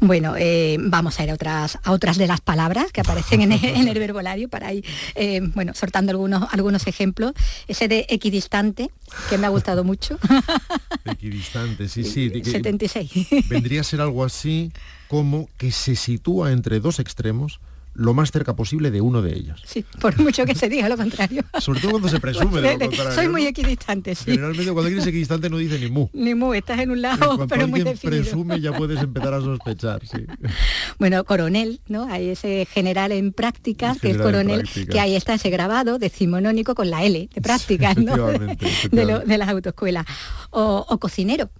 Bueno, 0.00 0.34
eh, 0.36 0.76
vamos 0.78 1.18
a 1.18 1.24
ir 1.24 1.30
a 1.30 1.34
otras, 1.34 1.78
a 1.82 1.92
otras 1.92 2.18
de 2.18 2.26
las 2.26 2.42
palabras 2.42 2.92
que 2.92 3.00
aparecen 3.00 3.40
en 3.40 3.52
el, 3.88 3.98
verbolario 3.98 4.50
para 4.50 4.74
ir, 4.74 4.84
eh, 5.14 5.40
bueno, 5.54 5.72
sortando 5.72 6.10
algunos, 6.10 6.52
algunos 6.52 6.86
ejemplos. 6.86 7.32
Ese 7.66 7.88
de 7.88 8.04
equidistante, 8.10 8.90
que 9.30 9.38
me 9.38 9.46
ha 9.46 9.50
gustado 9.50 9.84
mucho. 9.84 10.18
Equidistante, 11.06 11.88
sí, 11.88 12.04
sí. 12.04 12.30
76. 12.44 13.10
Vendría 13.48 13.80
a 13.80 13.84
ser 13.84 14.02
algo 14.02 14.22
así 14.22 14.70
como 15.08 15.48
que 15.56 15.72
se 15.72 15.96
sitúa 15.96 16.52
entre 16.52 16.78
dos 16.78 16.98
extremos 16.98 17.58
lo 17.94 18.14
más 18.14 18.30
cerca 18.30 18.56
posible 18.56 18.90
de 18.90 19.00
uno 19.00 19.22
de 19.22 19.34
ellos. 19.34 19.62
Sí, 19.66 19.84
por 20.00 20.18
mucho 20.18 20.44
que 20.46 20.54
se 20.54 20.68
diga 20.68 20.88
lo 20.88 20.96
contrario. 20.96 21.42
Sobre 21.58 21.80
todo 21.80 21.92
cuando 21.92 22.08
se 22.08 22.20
presume 22.20 22.60
de 22.60 22.72
lo 22.72 22.78
contrario. 22.78 23.12
Soy 23.12 23.28
muy 23.28 23.46
equidistante, 23.46 24.14
sí. 24.14 24.32
Generalmente 24.32 24.64
cuando 24.72 24.82
alguien 24.82 25.02
es 25.02 25.06
equidistante 25.06 25.50
no 25.50 25.58
dice 25.58 25.78
ni 25.78 25.90
mu. 25.90 26.08
Ni 26.12 26.34
mu, 26.34 26.54
estás 26.54 26.80
en 26.80 26.90
un 26.90 27.02
lado, 27.02 27.46
pero 27.46 27.68
muy 27.68 27.82
definido. 27.82 28.22
presume 28.22 28.60
ya 28.60 28.72
puedes 28.72 29.00
empezar 29.00 29.34
a 29.34 29.40
sospechar, 29.40 30.06
sí. 30.06 30.24
Bueno, 30.98 31.24
coronel, 31.24 31.80
¿no? 31.88 32.04
Hay 32.04 32.30
ese 32.30 32.66
general 32.70 33.12
en 33.12 33.32
prácticas, 33.32 33.98
que 34.00 34.10
es 34.10 34.18
coronel, 34.18 34.68
que 34.68 35.00
ahí 35.00 35.16
está 35.16 35.34
ese 35.34 35.50
grabado 35.50 35.98
decimonónico 35.98 36.74
con 36.74 36.90
la 36.90 37.04
L 37.04 37.28
de 37.32 37.40
prácticas, 37.40 37.96
¿no? 37.96 38.12
De, 38.92 39.38
las 39.38 39.48
autoescuelas. 39.48 40.06
o 40.50 40.98
cocinero, 40.98 41.50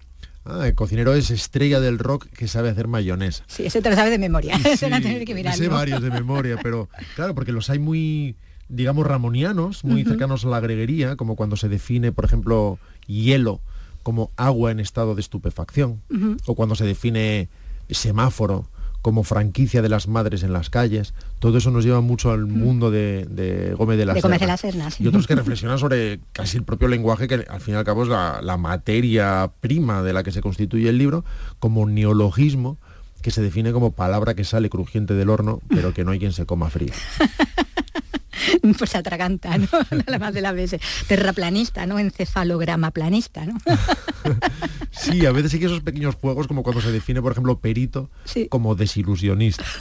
Ah, 0.45 0.66
el 0.66 0.74
cocinero 0.74 1.14
es 1.14 1.30
estrella 1.30 1.78
del 1.80 1.99
rock 1.99 2.26
que 2.26 2.49
sabe 2.49 2.68
hacer 2.68 2.88
mayonesa. 2.88 3.45
Sí, 3.47 3.64
ese 3.64 3.80
te 3.80 3.90
lo 3.90 3.97
sabes 3.97 4.11
de 4.11 4.18
memoria. 4.18 4.59
Sí, 4.76 4.78
tener 4.78 5.24
que 5.24 5.53
Sé 5.53 5.68
varios 5.68 6.03
de 6.03 6.11
memoria, 6.11 6.59
pero 6.62 6.88
claro, 7.14 7.34
porque 7.34 7.53
los 7.53 7.70
hay 7.70 7.78
muy, 7.78 8.36
digamos, 8.68 9.07
ramonianos, 9.07 9.84
muy 9.84 10.05
cercanos 10.05 10.45
a 10.45 10.49
la 10.49 10.61
greguería, 10.61 11.16
como 11.16 11.36
cuando 11.36 11.57
se 11.57 11.68
define, 11.68 12.11
por 12.11 12.24
ejemplo, 12.24 12.78
hielo 13.07 13.61
como 14.03 14.32
agua 14.36 14.72
en 14.72 14.80
estado 14.80 15.14
de 15.14 15.20
estupefacción, 15.20 16.03
o 16.47 16.55
cuando 16.55 16.74
se 16.74 16.84
define 16.84 17.49
semáforo 17.90 18.68
como 19.03 19.25
franquicia 19.25 19.83
de 19.83 19.89
las 19.89 20.09
madres 20.09 20.43
en 20.45 20.53
las 20.53 20.71
calles. 20.71 21.13
Todo 21.41 21.59
eso 21.59 21.71
nos 21.71 21.85
lleva 21.85 22.01
mucho 22.01 22.31
al 22.31 22.47
mm. 22.47 22.59
mundo 22.59 22.91
de, 22.91 23.75
Gómez 23.77 23.99
de 23.99 24.07
la 24.07 24.57
Serna. 24.57 24.89
Y 24.99 25.09
otros 25.09 25.27
que 25.27 25.35
reflexionan 25.35 25.79
sobre 25.79 26.21
casi 26.33 26.57
el 26.57 26.65
propio 26.65 26.89
lenguaje, 26.89 27.29
que 27.29 27.35
al 27.35 27.61
fin 27.61 27.75
y 27.75 27.77
al 27.77 27.85
cabo 27.85 28.05
es 28.05 28.09
la, 28.09 28.57
materia 28.57 29.51
prima 29.61 30.03
de 30.03 30.13
la 30.13 30.23
que 30.23 30.31
se 30.31 30.41
constituye 30.41 30.89
el 30.89 30.99
libro, 30.99 31.25
como 31.59 31.87
neologismo 31.87 32.79
que 33.23 33.31
se 33.31 33.41
define 33.41 33.73
como 33.73 33.93
palabra 33.93 34.35
que 34.35 34.43
sale 34.45 34.69
crujiente 34.69 35.15
del 35.15 35.31
horno, 35.31 35.61
pero 35.69 35.95
que 35.95 36.05
no 36.05 36.11
hay 36.11 36.19
quien 36.19 36.33
se 36.33 36.45
coma 36.45 36.71
frío. 36.71 36.93
pues 38.79 38.91
se 38.91 38.99
atraganta, 38.99 39.57
¿no? 39.59 39.69
La 40.07 40.19
más 40.19 40.35
de 40.35 40.41
las 40.41 40.55
veces. 40.55 40.81
Terraplanista, 41.07 41.87
¿no? 41.87 41.99
Encefalograma 41.99 42.91
planista, 42.91 43.45
¿no? 43.47 43.59
sí, 44.93 45.26
a 45.26 45.32
veces 45.32 45.51
sí 45.51 45.59
que 45.59 45.66
esos 45.66 45.80
pequeños 45.80 46.14
juegos, 46.14 46.47
como 46.47 46.62
cuando 46.62 46.80
se 46.80 46.93
define, 46.93 47.20
por 47.20 47.32
ejemplo, 47.32 47.59
perito, 47.59 48.11
como 48.49 48.74
desilusionista. 48.74 49.64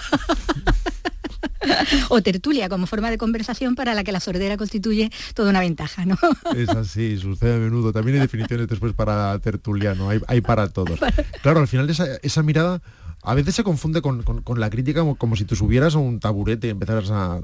o 2.09 2.21
tertulia 2.21 2.69
como 2.69 2.87
forma 2.87 3.09
de 3.09 3.17
conversación 3.17 3.75
para 3.75 3.93
la 3.93 4.03
que 4.03 4.11
la 4.11 4.19
sordera 4.19 4.57
constituye 4.57 5.11
toda 5.33 5.49
una 5.49 5.59
ventaja, 5.59 6.05
¿no? 6.05 6.17
Es 6.55 6.69
así, 6.69 7.17
sucede 7.17 7.55
a 7.55 7.57
menudo. 7.57 7.91
También 7.91 8.15
hay 8.15 8.21
definiciones 8.21 8.67
después 8.67 8.93
para 8.93 9.37
tertuliano, 9.39 10.09
hay, 10.09 10.19
hay 10.27 10.41
para 10.41 10.69
todos. 10.69 10.99
Claro, 11.41 11.59
al 11.59 11.67
final 11.67 11.89
esa, 11.89 12.05
esa 12.21 12.43
mirada 12.43 12.81
a 13.23 13.35
veces 13.35 13.55
se 13.55 13.63
confunde 13.63 14.01
con, 14.01 14.23
la 14.57 14.69
crítica 14.69 15.03
como, 15.17 15.35
si 15.35 15.45
tú 15.45 15.55
subieras 15.55 15.95
a 15.95 15.99
un 15.99 16.19
taburete 16.19 16.67
y 16.67 16.69
empezaras 16.71 17.11
a 17.11 17.39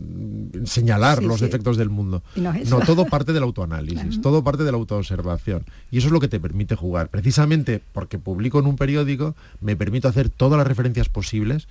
señalar 0.66 1.24
los 1.24 1.39
defectos 1.39 1.78
del 1.78 1.89
mundo. 1.89 2.24
No, 2.36 2.80
todo 2.86 3.05
parte 3.05 3.34
del 3.34 3.43
autoanálisis, 3.43 4.22
todo 4.22 4.43
parte 4.43 4.64
de 4.64 4.72
la 4.72 4.78
autoobservación. 4.78 5.66
Y 5.91 5.97
eso 5.97 6.08
es 6.08 6.14
lo 6.14 6.20
que 6.20 6.28
te 6.28 6.39
permite 6.39 6.76
jugar. 6.76 7.10
Precisamente 7.10 7.82
porque 7.93 8.20
publico 8.20 8.60
en 8.60 8.66
un 8.66 8.76
periódico, 8.76 9.36
me 9.62 9.76
permito 9.76 10.08
hacer 10.08 10.30
todas 10.30 10.58
las 10.58 10.68
referencias 10.68 11.10
posibles 11.10 11.68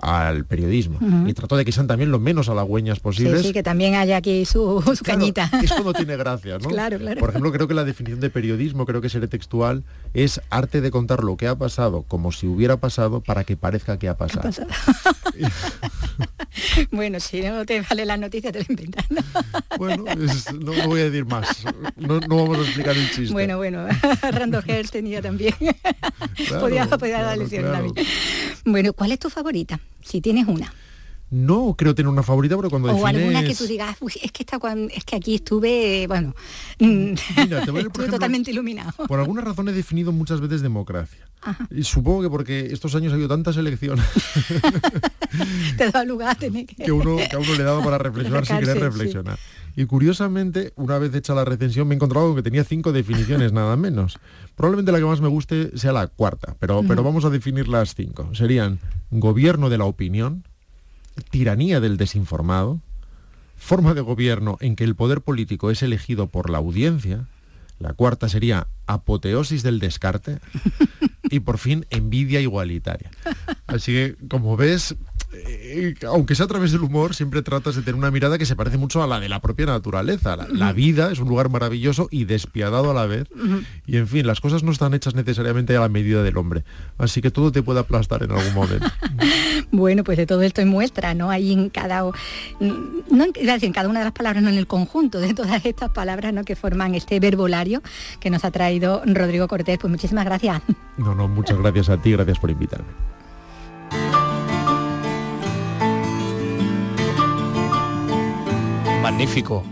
al 0.00 0.44
periodismo. 0.44 0.98
Y 1.26 1.32
trato 1.34 1.56
de 1.56 1.64
que 1.64 1.72
sean 1.72 1.86
también 1.86 2.10
lo 2.10 2.18
menos 2.18 2.48
halagüeñas 2.48 3.00
posibles. 3.00 3.42
Sí, 3.42 3.52
que 3.52 3.62
también 3.62 3.94
haya 3.94 4.16
aquí 4.16 4.44
su, 4.44 4.82
cañita. 5.04 5.50
Esto 5.62 5.82
no 5.82 5.92
tiene 5.92 6.16
gracia, 6.16 6.58
¿no? 6.58 6.68
Claro, 6.68 6.98
claro. 6.98 7.20
Por 7.20 7.30
ejemplo, 7.30 7.52
creo 7.52 7.68
que 7.68 7.74
la 7.74 7.84
definición 7.84 8.20
de 8.20 8.30
periodismo, 8.30 8.86
creo 8.86 9.00
que 9.00 9.08
seré 9.08 9.28
textual, 9.28 9.84
es 10.14 10.40
arte 10.50 10.80
de 10.80 10.90
contar 10.90 11.24
lo 11.24 11.36
que 11.36 11.46
ha 11.46 11.56
pasado 11.56 12.02
como 12.02 12.32
si 12.32 12.46
hubiera 12.46 12.76
pasado 12.76 13.20
para 13.20 13.44
que 13.44 13.56
parezca 13.56 13.98
que 13.98 14.08
ha 14.08 14.16
pasado. 14.16 14.50
bueno, 16.90 17.20
si 17.20 17.40
no 17.42 17.64
te 17.64 17.80
vale 17.80 18.04
la 18.04 18.16
noticia, 18.16 18.52
te 18.52 18.60
la 18.60 18.66
inventas. 18.68 19.04
bueno, 19.78 20.04
no 20.58 20.72
voy 20.86 21.00
a 21.00 21.04
decir 21.04 21.24
más. 21.26 21.64
No, 21.96 22.20
vamos 22.20 22.58
a 22.58 22.62
explicar 22.62 22.96
el 22.96 23.10
chiste. 23.10 23.32
Bueno, 23.32 23.56
bueno, 23.56 23.86
Hearst 24.66 24.92
tenía 24.92 25.22
también. 25.22 25.54
podía, 26.60 26.86
dar 26.86 27.38
lección 27.38 27.72
también. 27.72 28.06
Bueno, 28.64 28.92
¿cuál 28.92 29.12
es 29.12 29.18
tu 29.18 29.30
favorita? 29.30 29.80
Si 30.02 30.20
tienes 30.20 30.46
una. 30.48 30.72
No 31.30 31.74
creo 31.76 31.94
tener 31.94 32.08
una 32.08 32.22
favorita, 32.22 32.56
pero 32.56 32.70
cuando 32.70 32.94
O 32.94 33.06
alguna 33.06 33.44
que 33.44 33.54
tú 33.54 33.66
digas, 33.66 33.96
es 34.22 34.32
que 34.32 34.42
está 34.42 34.58
cuando, 34.58 34.92
es 34.94 35.04
que 35.04 35.16
aquí 35.16 35.34
estuve, 35.34 36.06
bueno, 36.06 36.34
estuve 36.78 38.08
totalmente 38.08 38.50
iluminado. 38.50 38.92
Por 39.06 39.20
alguna 39.20 39.42
razón 39.42 39.68
he 39.68 39.72
definido 39.72 40.10
muchas 40.10 40.40
veces 40.40 40.62
democracia. 40.62 41.28
Y 41.70 41.84
supongo 41.84 42.22
que 42.22 42.30
porque 42.30 42.66
estos 42.72 42.94
años 42.94 43.12
ha 43.12 43.14
habido 43.14 43.28
tantas 43.28 43.56
elecciones. 43.56 44.04
Te 45.76 45.90
da 45.90 46.04
lugar 46.04 46.30
a 46.30 46.34
tener 46.34 46.66
que... 46.66 46.76
que, 46.76 46.92
uno, 46.92 47.16
que 47.16 47.36
a 47.36 47.38
uno 47.38 47.54
le 47.54 47.62
dado 47.62 47.82
para 47.82 47.98
reflexionar 47.98 48.46
sin 48.46 48.58
querer 48.58 48.80
reflexionar. 48.80 49.38
Y 49.76 49.84
curiosamente, 49.84 50.72
una 50.76 50.98
vez 50.98 51.14
hecha 51.14 51.34
la 51.34 51.44
recensión, 51.44 51.86
me 51.86 51.94
he 51.94 51.96
encontrado 51.96 52.34
que 52.34 52.42
tenía 52.42 52.64
cinco 52.64 52.90
definiciones, 52.90 53.52
nada 53.52 53.76
menos. 53.76 54.18
Probablemente 54.56 54.90
la 54.90 54.98
que 54.98 55.04
más 55.04 55.20
me 55.20 55.28
guste 55.28 55.76
sea 55.78 55.92
la 55.92 56.08
cuarta, 56.08 56.56
pero, 56.58 56.82
pero 56.82 57.04
vamos 57.04 57.24
a 57.24 57.30
definir 57.30 57.68
las 57.68 57.94
cinco. 57.94 58.34
Serían 58.34 58.80
gobierno 59.10 59.70
de 59.70 59.78
la 59.78 59.84
opinión, 59.84 60.42
tiranía 61.30 61.80
del 61.80 61.96
desinformado, 61.96 62.80
forma 63.56 63.94
de 63.94 64.00
gobierno 64.00 64.56
en 64.60 64.76
que 64.76 64.84
el 64.84 64.94
poder 64.94 65.20
político 65.20 65.70
es 65.70 65.82
elegido 65.82 66.28
por 66.28 66.50
la 66.50 66.58
audiencia, 66.58 67.26
la 67.78 67.92
cuarta 67.92 68.28
sería 68.28 68.66
apoteosis 68.86 69.62
del 69.62 69.78
descarte 69.78 70.38
y 71.30 71.40
por 71.40 71.58
fin 71.58 71.86
envidia 71.90 72.40
igualitaria. 72.40 73.10
Así 73.66 73.92
que, 73.92 74.16
como 74.28 74.56
ves, 74.56 74.96
eh, 75.46 75.94
aunque 76.06 76.34
sea 76.34 76.44
a 76.44 76.48
través 76.48 76.72
del 76.72 76.82
humor, 76.82 77.14
siempre 77.14 77.42
tratas 77.42 77.76
de 77.76 77.82
tener 77.82 77.94
una 77.94 78.10
mirada 78.10 78.38
que 78.38 78.46
se 78.46 78.56
parece 78.56 78.78
mucho 78.78 79.02
a 79.02 79.06
la 79.06 79.20
de 79.20 79.28
la 79.28 79.40
propia 79.40 79.66
naturaleza. 79.66 80.36
La, 80.36 80.72
vida 80.72 81.10
es 81.10 81.18
un 81.18 81.28
lugar 81.28 81.50
maravilloso 81.50 82.08
y 82.10 82.24
despiadado 82.24 82.90
a 82.90 82.94
la 82.94 83.06
vez. 83.06 83.28
Y 83.86 83.96
en 83.96 84.06
fin, 84.06 84.26
las 84.26 84.40
cosas 84.40 84.62
no 84.62 84.72
están 84.72 84.94
hechas 84.94 85.14
necesariamente 85.14 85.76
a 85.76 85.80
la 85.80 85.88
medida 85.88 86.22
del 86.22 86.36
hombre. 86.36 86.64
Así 86.98 87.20
que 87.20 87.30
todo 87.30 87.52
te 87.52 87.62
puede 87.62 87.80
aplastar 87.80 88.22
en 88.22 88.32
algún 88.32 88.54
momento. 88.54 88.86
bueno, 89.70 90.04
pues 90.04 90.18
de 90.18 90.26
todo 90.26 90.42
esto 90.42 90.60
en 90.60 90.68
muestra, 90.68 91.14
¿no? 91.14 91.30
Hay 91.30 91.52
en 91.52 91.70
cada 91.70 92.02
no 92.60 93.24
en, 93.24 93.32
en 93.36 93.72
cada 93.72 93.88
una 93.88 94.00
de 94.00 94.04
las 94.04 94.14
palabras, 94.14 94.42
no 94.42 94.50
en 94.50 94.58
el 94.58 94.66
conjunto 94.66 95.20
de 95.20 95.34
todas 95.34 95.64
estas 95.64 95.90
palabras 95.90 96.32
¿no? 96.32 96.44
que 96.44 96.56
forman 96.56 96.94
este 96.94 97.20
verbolario 97.20 97.82
que 98.20 98.30
nos 98.30 98.44
ha 98.44 98.50
traído 98.50 99.02
Rodrigo 99.06 99.48
Cortés. 99.48 99.78
Pues 99.78 99.90
muchísimas 99.90 100.24
gracias. 100.24 100.62
No, 100.96 101.14
no, 101.14 101.28
muchas 101.28 101.58
gracias 101.58 101.88
a 101.88 102.00
ti, 102.00 102.12
gracias 102.12 102.38
por 102.38 102.50
invitarme. 102.50 103.17
Magnífico. 109.10 109.64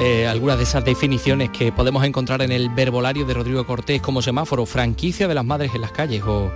Eh, 0.00 0.28
algunas 0.28 0.56
de 0.56 0.62
esas 0.62 0.84
definiciones 0.84 1.50
que 1.50 1.72
podemos 1.72 2.04
encontrar 2.04 2.42
en 2.42 2.52
el 2.52 2.68
verbolario 2.68 3.24
de 3.24 3.34
Rodrigo 3.34 3.66
Cortés 3.66 4.00
como 4.00 4.22
semáforo, 4.22 4.64
franquicia 4.66 5.26
de 5.26 5.34
las 5.34 5.44
madres 5.44 5.74
en 5.74 5.80
las 5.80 5.90
calles 5.90 6.22
o, 6.24 6.52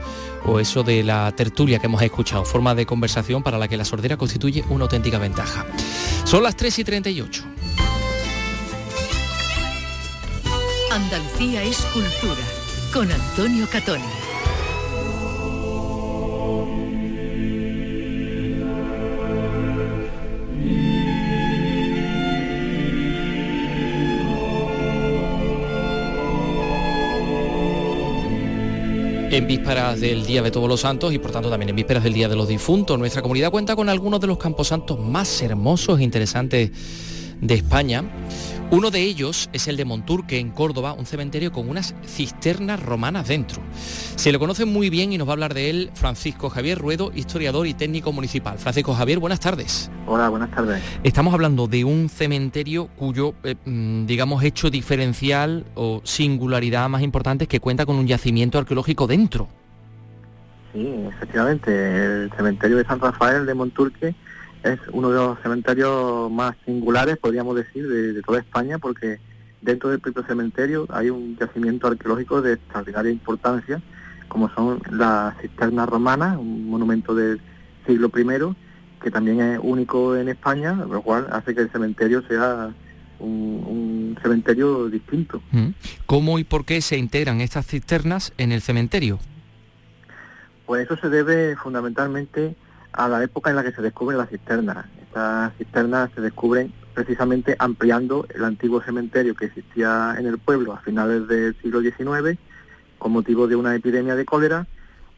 eso 0.61 0.85
de 0.85 1.03
la 1.03 1.33
tertulia 1.33 1.81
que 1.81 1.87
hemos 1.87 2.01
escuchado, 2.03 2.45
forma 2.45 2.77
de 2.77 2.87
conversación 2.87 3.43
para 3.43 3.59
la 3.59 3.67
que 3.67 3.77
la 3.77 3.85
sordera 3.85 4.17
constituye 4.17 4.65
una 4.69 4.85
auténtica 4.85 5.19
ventaja. 5.19 5.67
Son 6.25 6.45
las 6.45 6.55
3 6.55 6.79
y 6.79 6.85
38. 6.85 7.45
Andalucía 10.93 11.63
es 11.65 11.79
cultura 11.93 12.43
con 12.93 13.11
Antonio 13.11 13.67
Catoni. 13.69 14.22
En 29.33 29.47
vísperas 29.47 29.99
del 29.99 30.27
Día 30.27 30.43
de 30.43 30.51
Todos 30.51 30.69
los 30.69 30.81
Santos 30.81 31.13
y 31.15 31.19
por 31.19 31.31
tanto 31.31 31.49
también 31.49 31.71
en 31.71 31.77
vísperas 31.77 32.05
del 32.05 32.13
Día 32.13 32.29
de 32.29 32.37
los 32.37 32.49
Difuntos. 32.49 32.99
Nuestra 32.99 33.23
comunidad 33.23 33.51
cuenta 33.51 33.75
con 33.75 33.89
algunos 33.89 34.21
de 34.21 34.27
los 34.27 34.37
camposantos 34.37 34.99
más 35.01 35.41
hermosos 35.41 35.99
e 35.99 36.03
interesantes 36.03 36.71
de 37.41 37.55
España. 37.55 38.05
Uno 38.73 38.91
de 38.91 39.03
ellos 39.03 39.51
es 39.53 39.69
el 39.69 39.77
de 39.77 39.85
Monturque, 39.85 40.39
en 40.39 40.49
Córdoba, 40.49 40.95
un 40.95 41.05
cementerio 41.05 41.53
con 41.53 41.69
unas 41.69 41.95
cisternas 42.07 42.83
romanas 42.83 43.29
dentro. 43.29 43.61
Se 43.75 44.33
lo 44.33 44.39
conoce 44.39 44.65
muy 44.65 44.89
bien 44.89 45.13
y 45.13 45.19
nos 45.19 45.29
va 45.29 45.33
a 45.33 45.35
hablar 45.35 45.53
de 45.53 45.69
él 45.69 45.91
Francisco 45.93 46.49
Javier 46.49 46.79
Ruedo, 46.79 47.13
historiador 47.15 47.67
y 47.67 47.75
técnico 47.75 48.15
municipal. 48.15 48.57
Francisco 48.57 48.95
Javier, 48.95 49.19
buenas 49.19 49.41
tardes. 49.41 49.91
Hola, 50.07 50.31
buenas 50.31 50.51
tardes. 50.53 50.83
Estamos 51.03 51.35
hablando 51.35 51.67
de 51.67 51.85
un 51.85 52.09
cementerio 52.09 52.87
cuyo, 52.97 53.35
eh, 53.45 53.57
mm, 53.63 54.07
digamos, 54.07 54.43
hecho 54.43 54.71
diferencial 54.71 55.67
o 55.75 56.01
singularidad 56.05 56.89
más 56.89 57.03
importante 57.03 57.45
es 57.45 57.49
que 57.49 57.61
cuenta 57.61 57.85
con 57.85 57.97
un 57.97 58.07
yacimiento 58.07 58.57
arqueológico 58.57 59.07
dentro. 59.07 59.49
Sí, 60.73 60.95
efectivamente, 61.15 62.23
el 62.23 62.33
cementerio 62.35 62.79
de 62.79 62.87
San 62.87 63.01
Rafael 63.01 63.45
de 63.45 63.53
Monturque 63.53 64.15
es 64.63 64.79
uno 64.93 65.11
de 65.11 65.17
los 65.17 65.41
cementerios 65.41 66.31
más 66.31 66.55
singulares, 66.65 67.19
podríamos 67.19 67.57
decir, 67.57 67.89
de, 67.89 68.23
toda 68.23 68.41
España, 68.41 68.79
porque 68.79 69.19
dentro 69.61 69.91
del 69.91 70.01
propio 70.01 70.25
cementerio 70.25 70.87
hay 70.91 71.11
un 71.11 71.37
yacimiento 71.37 71.89
arqueológico 71.89 72.43
de 72.43 72.55
extraordinaria 72.55 73.11
importancia, 73.11 73.83
como 74.29 74.49
son 74.51 74.81
las 74.91 75.37
cisternas 75.41 75.89
romanas, 75.89 76.39
un 76.39 76.69
monumento 76.69 77.15
del 77.15 77.41
siglo 77.87 78.11
I, 78.17 78.57
que 79.03 79.11
también 79.11 79.41
es 79.41 79.59
único 79.63 80.17
en 80.17 80.29
España, 80.29 80.75
lo 80.75 81.03
cual 81.03 81.27
hace 81.33 81.55
que 81.55 81.63
el 81.63 81.71
cementerio 81.71 82.23
sea 82.29 82.73
un, 83.19 84.19
cementerio 84.23 84.89
distinto. 84.89 85.43
Mm. 85.51 85.71
¿Cómo 86.07 86.39
y 86.39 86.45
por 86.45 86.65
qué 86.65 86.81
se 86.81 86.97
integran 86.97 87.41
estas 87.41 87.67
cisternas 87.67 88.33
en 88.39 88.53
el 88.53 88.61
cementerio? 88.61 89.19
Pues 90.67 90.85
eso 90.85 90.97
se 90.97 91.09
debe 91.09 91.57
fundamentalmente 91.57 92.55
a 92.93 93.09
la 93.09 93.23
época 93.23 93.51
en 93.51 93.57
la 93.57 93.63
que 93.63 93.73
se 93.73 93.83
descubren 93.83 94.19
las 94.19 94.29
cisternas. 94.29 94.87
Estas 95.03 95.55
cisternas 95.57 96.11
se 96.15 96.21
descubren 96.21 96.73
precisamente 96.95 97.57
ampliando 97.59 98.27
el 98.35 98.45
antiguo 98.45 98.83
cementerio 98.83 99.35
que 99.35 99.47
existía 99.47 100.15
en 100.19 100.27
el 100.27 100.39
pueblo 100.39 100.73
a 100.73 100.81
finales 100.81 101.27
del 101.27 101.57
siglo 101.63 101.81
XIX 101.81 102.39
con 102.99 103.13
motivo 103.13 103.47
de 103.47 103.57
una 103.57 103.75
epidemia 103.75 104.15
de 104.15 104.25
cólera 104.25 104.67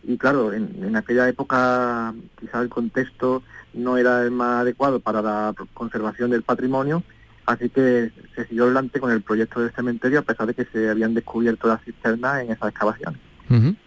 y 0.05 0.19
claro, 0.19 0.53
en, 0.53 0.95
aquella 0.97 1.29
época 1.29 2.15
quizá 2.39 2.61
el 2.61 2.69
contexto 2.69 3.43
no 3.73 3.97
era 3.97 4.23
el 4.23 4.31
más 4.31 4.61
adecuado 4.61 5.01
para 5.01 5.23
la 5.23 5.55
conservación 5.73 6.31
del 6.31 6.43
patrimonio, 6.43 7.03
así 7.47 7.71
que 7.71 8.13
se 8.35 8.47
siguió 8.47 8.65
adelante 8.65 9.01
con 9.01 9.11
el 9.11 9.23
proyecto 9.23 9.61
del 9.61 9.73
cementerio 9.73 10.21
a 10.21 10.23
pesar 10.23 10.47
de 10.47 10.55
que 10.55 10.67
se 10.67 10.91
habían 10.91 11.15
descubierto 11.15 11.69
las 11.69 11.83
cisternas 11.83 12.43
en 12.43 12.53
esas 12.53 12.69
excavaciones 12.69 13.21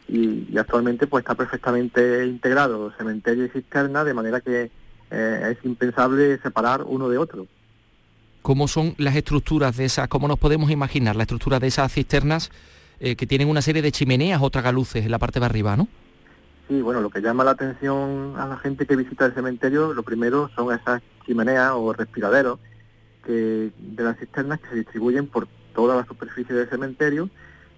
y, 0.07 0.57
actualmente 0.57 1.07
pues 1.07 1.23
está 1.23 1.35
perfectamente 1.35 2.25
integrado 2.25 2.91
cementerio 2.97 3.45
y 3.45 3.49
cisterna 3.49 4.03
de 4.03 4.13
manera 4.13 4.41
que 4.41 4.71
eh, 5.11 5.55
es 5.57 5.65
impensable 5.65 6.39
separar 6.39 6.83
uno 6.83 7.09
de 7.09 7.17
otro. 7.17 7.47
¿Cómo 8.41 8.67
son 8.67 8.93
las 8.97 9.15
estructuras 9.15 9.77
de 9.77 9.85
esas, 9.85 10.07
cómo 10.07 10.27
nos 10.27 10.39
podemos 10.39 10.71
imaginar 10.71 11.15
la 11.15 11.23
estructura 11.23 11.59
de 11.59 11.67
esas 11.67 11.91
cisternas 11.91 12.51
eh, 12.99 13.15
que 13.15 13.27
tienen 13.27 13.49
una 13.49 13.61
serie 13.61 13.81
de 13.81 13.91
chimeneas 13.91 14.41
o 14.41 14.49
tragaluces 14.49 15.05
en 15.05 15.11
la 15.11 15.19
parte 15.19 15.39
de 15.39 15.45
arriba, 15.45 15.75
no? 15.75 15.87
Sí, 16.67 16.81
bueno, 16.81 16.99
lo 16.99 17.09
que 17.09 17.21
llama 17.21 17.43
la 17.43 17.51
atención 17.51 18.33
a 18.37 18.45
la 18.45 18.57
gente 18.57 18.85
que 18.85 18.95
visita 18.95 19.25
el 19.25 19.33
cementerio, 19.33 19.93
lo 19.93 20.03
primero 20.03 20.49
son 20.55 20.73
esas 20.73 21.01
chimeneas 21.25 21.71
o 21.75 21.93
respiraderos 21.93 22.59
que, 23.25 23.71
de 23.77 24.03
las 24.03 24.17
cisternas 24.17 24.59
que 24.59 24.69
se 24.69 24.75
distribuyen 24.75 25.27
por 25.27 25.47
toda 25.73 25.95
la 25.95 26.05
superficie 26.05 26.55
del 26.55 26.69
cementerio 26.69 27.29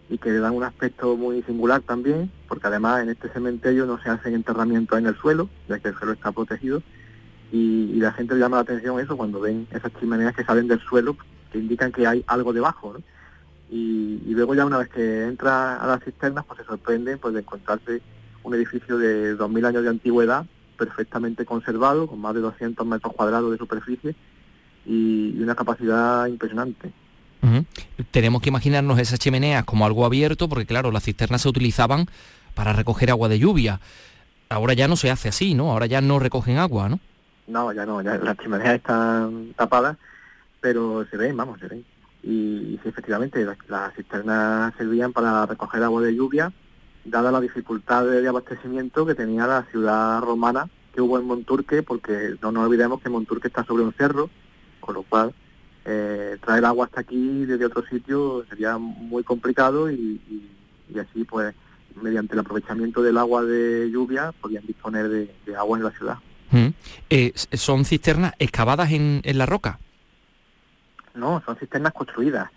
y 0.09 0.17
que 0.17 0.31
le 0.31 0.39
dan 0.39 0.55
un 0.55 0.63
aspecto 0.63 1.15
muy 1.15 1.43
singular 1.43 1.81
también, 1.81 2.31
porque 2.47 2.67
además 2.67 3.03
en 3.03 3.09
este 3.09 3.29
cementerio 3.29 3.85
no 3.85 4.01
se 4.01 4.09
hacen 4.09 4.33
enterramientos 4.33 4.97
en 4.97 5.05
el 5.05 5.15
suelo, 5.15 5.49
ya 5.67 5.79
que 5.79 5.89
el 5.89 5.95
suelo 5.95 6.13
está 6.13 6.31
protegido, 6.31 6.81
y, 7.51 7.99
la 7.99 8.11
gente 8.13 8.35
llama 8.35 8.57
la 8.57 8.61
atención 8.61 8.99
eso 8.99 9.17
cuando 9.17 9.39
ven 9.39 9.67
esas 9.71 9.91
chimeneas 9.99 10.35
que 10.35 10.43
salen 10.43 10.67
del 10.67 10.79
suelo, 10.81 11.17
que 11.51 11.57
indican 11.57 11.91
que 11.91 12.05
hay 12.07 12.23
algo 12.27 12.53
debajo. 12.53 12.95
Y, 13.69 14.21
luego 14.27 14.55
ya 14.55 14.65
una 14.65 14.77
vez 14.77 14.89
que 14.89 15.23
entra 15.25 15.77
a 15.77 15.87
las 15.87 16.03
cisternas, 16.03 16.45
pues 16.45 16.59
se 16.59 16.65
sorprende 16.65 17.17
pues, 17.17 17.33
de 17.33 17.41
encontrarse 17.41 18.01
un 18.43 18.53
edificio 18.53 18.97
de 18.97 19.37
2.000 19.37 19.65
años 19.67 19.83
de 19.83 19.89
antigüedad, 19.89 20.45
perfectamente 20.77 21.45
conservado, 21.45 22.07
con 22.07 22.19
más 22.21 22.33
de 22.33 22.41
200 22.41 22.85
metros 22.85 23.13
cuadrados 23.13 23.51
de 23.51 23.57
superficie 23.57 24.15
y 24.85 25.35
una 25.41 25.55
capacidad 25.55 26.25
impresionante. 26.27 26.93
Tenemos 28.11 28.41
que 28.41 28.49
imaginarnos 28.49 28.99
esas 28.99 29.19
chimeneas 29.19 29.63
como 29.63 29.85
algo 29.85 30.05
abierto, 30.05 30.49
porque 30.49 30.65
claro, 30.65 30.91
las 30.91 31.03
cisternas 31.03 31.41
se 31.41 31.49
utilizaban 31.49 32.07
para 32.53 32.73
recoger 32.73 33.09
agua 33.09 33.29
de 33.29 33.39
lluvia. 33.39 33.79
Ahora 34.49 34.73
ya 34.73 34.87
no 34.87 34.95
se 34.95 35.11
hace 35.11 35.29
así, 35.29 35.53
¿no? 35.53 35.71
Ahora 35.71 35.85
ya 35.85 36.01
no 36.01 36.19
recogen 36.19 36.57
agua, 36.57 36.89
¿no? 36.89 36.99
No, 37.47 37.71
ya 37.71 37.85
no, 37.85 38.01
ya 38.01 38.17
las 38.17 38.37
chimeneas 38.37 38.75
están 38.75 39.53
tapadas, 39.55 39.97
pero 40.59 41.05
se 41.09 41.17
ven, 41.17 41.35
vamos, 41.35 41.59
se 41.59 41.67
ven. 41.67 41.85
Y, 42.21 42.79
sí, 42.83 42.89
efectivamente, 42.89 43.45
las, 43.67 43.95
cisternas 43.95 44.73
servían 44.75 45.13
para 45.13 45.45
recoger 45.45 45.81
agua 45.83 46.01
de 46.01 46.15
lluvia, 46.15 46.51
dada 47.05 47.31
la 47.31 47.39
dificultad 47.39 48.05
de, 48.05 48.27
abastecimiento 48.27 49.05
que 49.05 49.15
tenía 49.15 49.47
la 49.47 49.63
ciudad 49.71 50.21
romana 50.21 50.69
que 50.93 51.01
hubo 51.01 51.17
en 51.17 51.25
Monturque, 51.25 51.81
porque 51.81 52.35
no 52.41 52.51
nos 52.51 52.65
olvidemos 52.65 53.01
que 53.01 53.09
Monturque 53.09 53.47
está 53.47 53.63
sobre 53.63 53.83
un 53.83 53.93
cerro, 53.93 54.29
con 54.79 54.95
lo 54.95 55.03
cual 55.03 55.33
eh, 55.85 56.37
traer 56.43 56.65
agua 56.65 56.85
hasta 56.85 57.01
aquí 57.01 57.45
desde 57.45 57.65
otro 57.65 57.85
sitio 57.85 58.45
sería 58.49 58.77
muy 58.77 59.23
complicado 59.23 59.89
y, 59.91 60.19
así 60.99 61.23
pues 61.23 61.55
mediante 62.01 62.33
el 62.33 62.39
aprovechamiento 62.39 63.01
del 63.01 63.17
agua 63.17 63.43
de 63.43 63.89
lluvia 63.91 64.31
podían 64.41 64.65
disponer 64.65 65.07
de, 65.09 65.55
agua 65.57 65.77
en 65.77 65.83
la 65.83 65.91
ciudad. 65.91 66.17
Mm. 66.51 66.67
Eh, 67.09 67.33
¿Son 67.35 67.85
cisternas 67.85 68.33
excavadas 68.39 68.91
en, 68.91 69.21
la 69.23 69.45
roca? 69.45 69.79
No, 71.13 71.41
son 71.45 71.55
cisternas 71.57 71.93
construidas. 71.93 72.49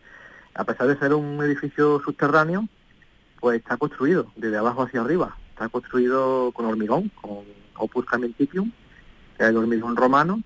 A 0.54 0.64
pesar 0.64 0.86
de 0.86 0.98
ser 0.98 1.14
un 1.14 1.42
edificio 1.42 2.00
subterráneo, 2.04 2.68
pues 3.40 3.58
está 3.58 3.76
construido 3.76 4.26
desde 4.36 4.56
abajo 4.56 4.82
hacia 4.82 5.00
arriba. 5.00 5.36
Está 5.50 5.68
construido 5.68 6.52
con 6.52 6.66
hormigón, 6.66 7.10
con 7.20 7.44
opus 7.76 8.04
camentitium, 8.06 8.70
que 9.36 9.44
es 9.44 9.48
el 9.48 9.56
hormigón 9.56 9.96
romano, 9.96 10.42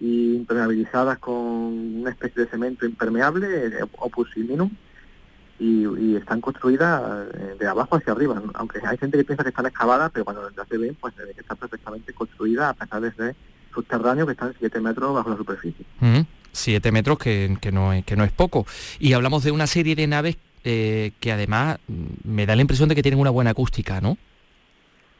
y 0.00 0.34
impermeabilizadas 0.34 1.18
con 1.18 1.36
una 1.36 2.10
especie 2.10 2.44
de 2.44 2.50
cemento 2.50 2.86
impermeable, 2.86 3.66
eh, 3.66 3.82
opus 3.98 4.34
minum, 4.36 4.70
y, 5.58 6.16
están 6.16 6.40
construidas 6.40 7.28
eh, 7.34 7.56
de 7.58 7.66
abajo 7.66 7.96
hacia 7.96 8.12
arriba, 8.12 8.42
aunque 8.54 8.80
hay 8.82 8.96
gente 8.96 9.18
que 9.18 9.24
piensa 9.24 9.42
que 9.42 9.50
están 9.50 9.66
excavadas, 9.66 10.10
pero 10.10 10.24
cuando 10.24 10.50
ya 10.50 10.64
se 10.64 10.78
ven, 10.78 10.96
pues 10.98 11.14
se 11.14 11.24
ve 11.24 11.34
que 11.34 11.42
están 11.42 11.58
perfectamente 11.58 12.14
construidas 12.14 12.70
a 12.70 12.74
pesar 12.74 13.02
de 13.02 13.12
ser 13.12 13.36
subterráneos 13.74 14.26
que 14.26 14.32
están 14.32 14.54
7 14.58 14.80
metros 14.80 15.14
bajo 15.14 15.30
la 15.30 15.36
superficie. 15.36 15.84
7 16.52 16.92
metros 16.92 17.18
que, 17.18 17.56
no 17.72 17.92
es, 17.92 18.04
que 18.04 18.16
no 18.16 18.24
es 18.24 18.32
poco. 18.32 18.66
Y 18.98 19.12
hablamos 19.12 19.44
de 19.44 19.50
una 19.50 19.66
serie 19.66 19.94
de 19.94 20.06
naves 20.06 20.36
eh, 20.64 21.12
que 21.20 21.30
además 21.30 21.78
mm, 21.88 22.04
me 22.24 22.46
da 22.46 22.56
la 22.56 22.62
impresión 22.62 22.88
de 22.88 22.94
que 22.94 23.02
tienen 23.02 23.20
una 23.20 23.30
buena 23.30 23.50
acústica, 23.50 24.00
¿no? 24.00 24.16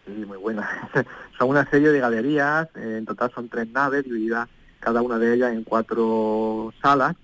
Sí, 0.07 0.25
muy 0.27 0.39
buena. 0.39 0.91
son 1.39 1.51
una 1.51 1.69
serie 1.69 1.91
de 1.91 2.01
galerías, 2.01 2.69
en 2.77 3.05
total 3.05 3.31
son 3.35 3.49
tres 3.49 3.69
naves 3.69 4.05
divididas 4.05 4.49
cada 4.81 5.03
una 5.03 5.19
de 5.19 5.35
ellas 5.35 5.53
en 5.53 5.65
cuatro 5.65 6.73
salas, 6.83 7.15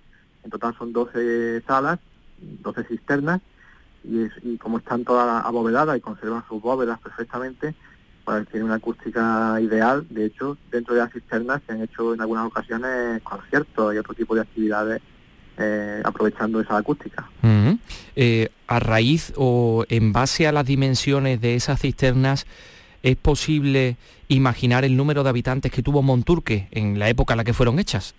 en 0.44 0.50
total 0.50 0.74
son 0.78 0.92
12 0.92 1.62
salas, 1.66 1.98
12 2.38 2.84
cisternas, 2.84 3.40
y, 4.04 4.56
como 4.58 4.78
están 4.78 5.04
todas 5.04 5.44
abovedadas 5.44 5.96
y 5.96 6.00
conservan 6.00 6.44
sus 6.48 6.62
bóvedas 6.62 7.00
perfectamente, 7.00 7.74
pues 8.24 8.46
tiene 8.48 8.64
una 8.64 8.76
acústica 8.76 9.60
ideal. 9.60 10.06
De 10.10 10.26
hecho, 10.26 10.56
dentro 10.70 10.94
de 10.94 11.00
las 11.00 11.12
cisternas 11.12 11.62
se 11.66 11.72
han 11.72 11.82
hecho 11.82 12.14
en 12.14 12.20
algunas 12.20 12.46
ocasiones 12.46 13.22
conciertos 13.22 13.94
y 13.94 13.98
otro 13.98 14.14
tipo 14.14 14.34
de 14.34 14.42
actividades 14.42 15.02
eh, 15.58 16.02
aprovechando 16.04 16.60
esa 16.60 16.76
acústica. 16.76 17.28
Eh, 18.14 18.50
a 18.66 18.78
raíz 18.78 19.32
o 19.36 19.84
en 19.88 20.12
base 20.12 20.46
a 20.46 20.52
las 20.52 20.66
dimensiones 20.66 21.40
de 21.40 21.54
esas 21.54 21.80
cisternas, 21.80 22.46
¿es 23.02 23.16
posible 23.16 23.96
imaginar 24.28 24.84
el 24.84 24.96
número 24.96 25.22
de 25.22 25.30
habitantes 25.30 25.72
que 25.72 25.82
tuvo 25.82 26.02
Monturque 26.02 26.68
en 26.70 26.98
la 26.98 27.08
época 27.08 27.34
en 27.34 27.38
la 27.38 27.44
que 27.44 27.52
fueron 27.52 27.78
hechas? 27.78 28.14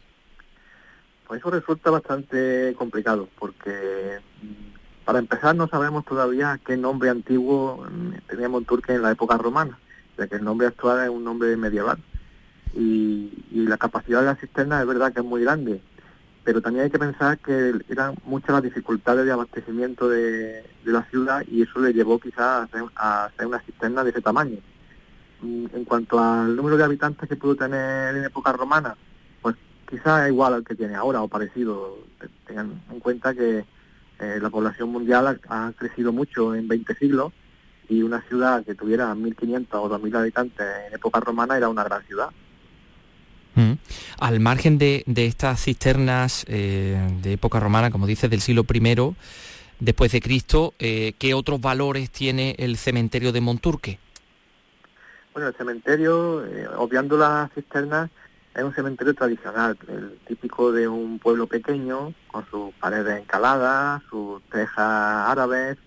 Pues 1.28 1.42
eso 1.42 1.50
resulta 1.50 1.92
bastante 1.92 2.74
complicado, 2.78 3.28
porque 3.38 4.20
mm, 4.42 5.04
para 5.04 5.20
empezar 5.20 5.56
no 5.56 5.68
sabemos 5.68 6.06
todavía 6.06 6.60
qué 6.66 6.78
nombre 6.78 7.10
antiguo 7.10 7.86
mm, 7.90 8.28
tenía 8.30 8.48
Monturque 8.48 8.94
en 8.94 9.02
la 9.02 9.12
época 9.12 9.38
romana, 9.38 9.78
ya 10.18 10.28
que 10.28 10.36
el 10.36 10.44
nombre 10.44 10.68
actual 10.68 11.04
es 11.04 11.10
un 11.10 11.26
nombre 11.26 11.56
medieval. 11.58 11.98
Y, 12.74 13.44
la 13.52 13.78
capacidad 13.78 14.22
de 14.22 14.28
la 14.28 14.36
cisterna 14.36 14.80
es 14.80 14.88
verdad 14.88 15.12
que 15.12 15.20
es 15.20 15.26
muy 15.26 15.42
grande, 15.42 15.82
pero 16.46 16.62
también 16.62 16.86
hay 16.86 16.92
que 16.92 17.00
pensar 17.00 17.38
que 17.40 17.74
eran 17.90 18.16
muchas 18.24 18.52
las 18.52 18.64
dificultades 18.64 19.26
de 19.26 19.32
abastecimiento 19.32 20.08
de, 20.08 20.64
la 20.86 21.04
ciudad 21.10 21.44
y 21.46 21.64
eso 21.64 21.80
le 21.82 21.92
llevó 21.92 22.18
quizás 22.18 22.70
a 22.96 23.26
hacer 23.26 23.46
una 23.46 23.60
cisterna 23.60 24.06
de 24.06 24.12
ese 24.12 24.22
tamaño. 24.22 24.60
Mm, 25.42 25.66
en 25.74 25.86
cuanto 25.86 26.20
al 26.20 26.56
número 26.56 26.78
de 26.78 26.84
habitantes 26.84 27.30
que 27.30 27.36
pudo 27.36 27.56
tener 27.56 28.16
en 28.16 28.24
época 28.24 28.52
romana, 28.52 28.96
pues 29.42 29.56
quizás 29.90 30.24
es 30.24 30.32
igual 30.32 30.56
al 30.56 30.64
que 30.64 30.76
tiene 30.76 30.96
ahora 30.96 31.22
o 31.22 31.28
parecido. 31.28 32.00
Tengan 32.46 32.82
en 32.92 33.00
cuenta 33.00 33.34
que 33.34 33.66
eh, 34.20 34.40
la 34.42 34.50
población 34.50 34.90
mundial 34.90 35.40
ha, 35.48 35.72
crecido 35.78 36.12
mucho 36.12 36.56
en 36.56 36.68
20 36.68 36.96
siglos 36.96 37.34
y 37.88 38.02
una 38.02 38.22
ciudad 38.24 38.66
que 38.66 38.74
tuviera 38.74 39.14
1.500 39.14 39.68
o 39.74 39.90
2.000 39.90 40.18
habitantes 40.18 40.68
en 40.88 40.96
época 40.96 41.20
romana 41.20 41.56
era 41.56 41.70
una 41.70 41.84
gran 41.84 42.04
ciudad. 42.06 42.30
Mm. 43.56 43.74
al 44.20 44.40
margen 44.40 44.78
de, 44.78 45.04
estas 45.08 45.64
cisternas 45.64 46.46
eh, 46.48 46.96
de 47.24 47.34
época 47.34 47.60
romana, 47.60 47.90
como 47.90 48.06
dices, 48.06 48.30
del 48.30 48.42
siglo 48.42 48.68
I 48.72 49.16
después 49.80 50.12
de 50.12 50.22
Cristo, 50.22 50.76
eh, 50.78 51.14
¿qué 51.18 51.34
otros 51.34 51.60
valores 51.60 52.12
tiene 52.12 52.56
el 52.60 52.78
cementerio 52.78 53.32
de 53.32 53.42
Monturque? 53.42 54.00
Bueno, 55.38 55.50
el 55.50 55.56
cementerio, 55.56 56.44
eh, 56.48 56.68
obviando 56.78 57.16
las 57.16 57.54
cisternas, 57.54 58.10
es 58.56 58.64
un 58.64 58.74
cementerio 58.74 59.14
tradicional, 59.14 59.78
el 59.88 60.18
típico 60.28 60.72
de 60.72 60.88
un 60.88 61.20
pueblo 61.20 61.46
pequeño, 61.46 62.12
con 62.26 62.44
sus 62.50 62.74
paredes 62.80 63.22
encaladas, 63.22 64.02
sus 64.10 64.42
tejas 64.50 65.30
árabes, 65.30 65.78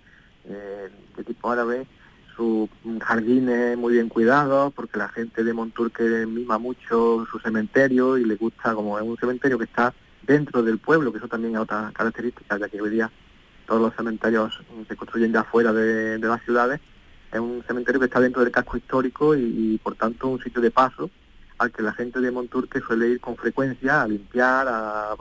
de 0.45 1.25
tipo 1.25 1.51
árabe, 1.51 1.89
sus 2.37 2.69
jardines 3.01 3.77
muy 3.77 3.95
bien 3.95 4.09
cuidados, 4.09 4.73
porque 4.73 4.99
la 4.99 5.09
gente 5.09 5.43
de 5.43 5.53
Monturque 5.53 6.05
mima 6.29 6.59
mucho 6.59 7.27
su 7.29 7.41
cementerio 7.41 8.19
y 8.19 8.27
le 8.27 8.37
gusta, 8.37 8.73
como 8.73 9.01
es 9.01 9.05
un 9.05 9.17
cementerio 9.17 9.59
que 9.59 9.65
está 9.65 9.93
dentro 10.23 10.63
del 10.63 10.79
pueblo, 10.79 11.11
que 11.11 11.19
eso 11.19 11.27
también 11.27 11.55
es 11.55 11.61
otra 11.61 11.91
característica, 11.93 12.57
ya 12.57 12.69
que 12.69 12.81
hoy 12.81 12.91
día 12.91 13.11
todos 13.67 13.83
los 13.83 13.97
cementerios 13.97 14.63
se 14.87 14.95
construyen 14.95 15.33
ya 15.33 15.43
fuera 15.43 15.73
de, 15.73 16.19
las 16.19 16.41
ciudades, 16.45 16.81
es 17.33 17.39
un 17.41 17.63
cementerio 17.67 18.01
que 18.01 18.07
está 18.07 18.21
dentro 18.21 18.43
del 18.43 18.53
casco 18.53 18.77
histórico 18.77 19.35
y, 19.37 19.79
por 19.83 19.95
tanto 19.95 20.29
un 20.29 20.43
sitio 20.43 20.61
de 20.61 20.71
paso 20.71 21.11
al 21.59 21.71
que 21.71 21.83
la 21.83 21.93
gente 21.93 22.21
de 22.21 22.31
Monturque 22.31 22.81
suele 22.81 23.09
ir 23.09 23.21
con 23.21 23.37
frecuencia 23.37 24.03
a 24.03 24.09
limpiar, 24.09 24.67
a, 24.67 25.15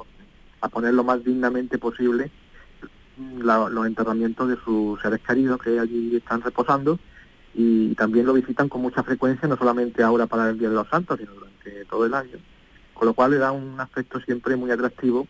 a 0.62 0.70
poner 0.70 0.94
lo 0.94 1.04
más 1.04 1.24
dignamente 1.24 1.78
posible 1.78 2.32
los 3.18 3.86
enterramientos 3.86 4.48
de 4.48 4.58
sus 4.64 5.02
seres 5.02 5.20
queridos 5.20 5.60
que 5.62 5.78
allí 5.78 6.16
están 6.16 6.42
reposando 6.42 7.00
y 7.54 7.94
también 7.96 8.26
lo 8.26 8.34
visitan 8.34 8.70
con 8.70 8.82
mucha 8.82 9.04
frecuencia, 9.04 9.48
no 9.48 9.58
solamente 9.58 10.04
ahora 10.04 10.28
para 10.28 10.50
el 10.50 10.58
Día 10.58 10.70
de 10.70 10.76
los 10.76 10.88
Santos, 10.88 11.20
sino 11.20 11.34
durante 11.34 11.86
todo 11.86 12.06
el 12.06 12.14
año, 12.14 12.38
con 12.94 13.08
lo 13.08 13.14
cual 13.14 13.32
le 13.32 13.38
da 13.38 13.52
un 13.52 13.80
aspecto 13.80 14.22
siempre 14.22 14.56
muy 14.56 14.72
atractivo 14.72 15.28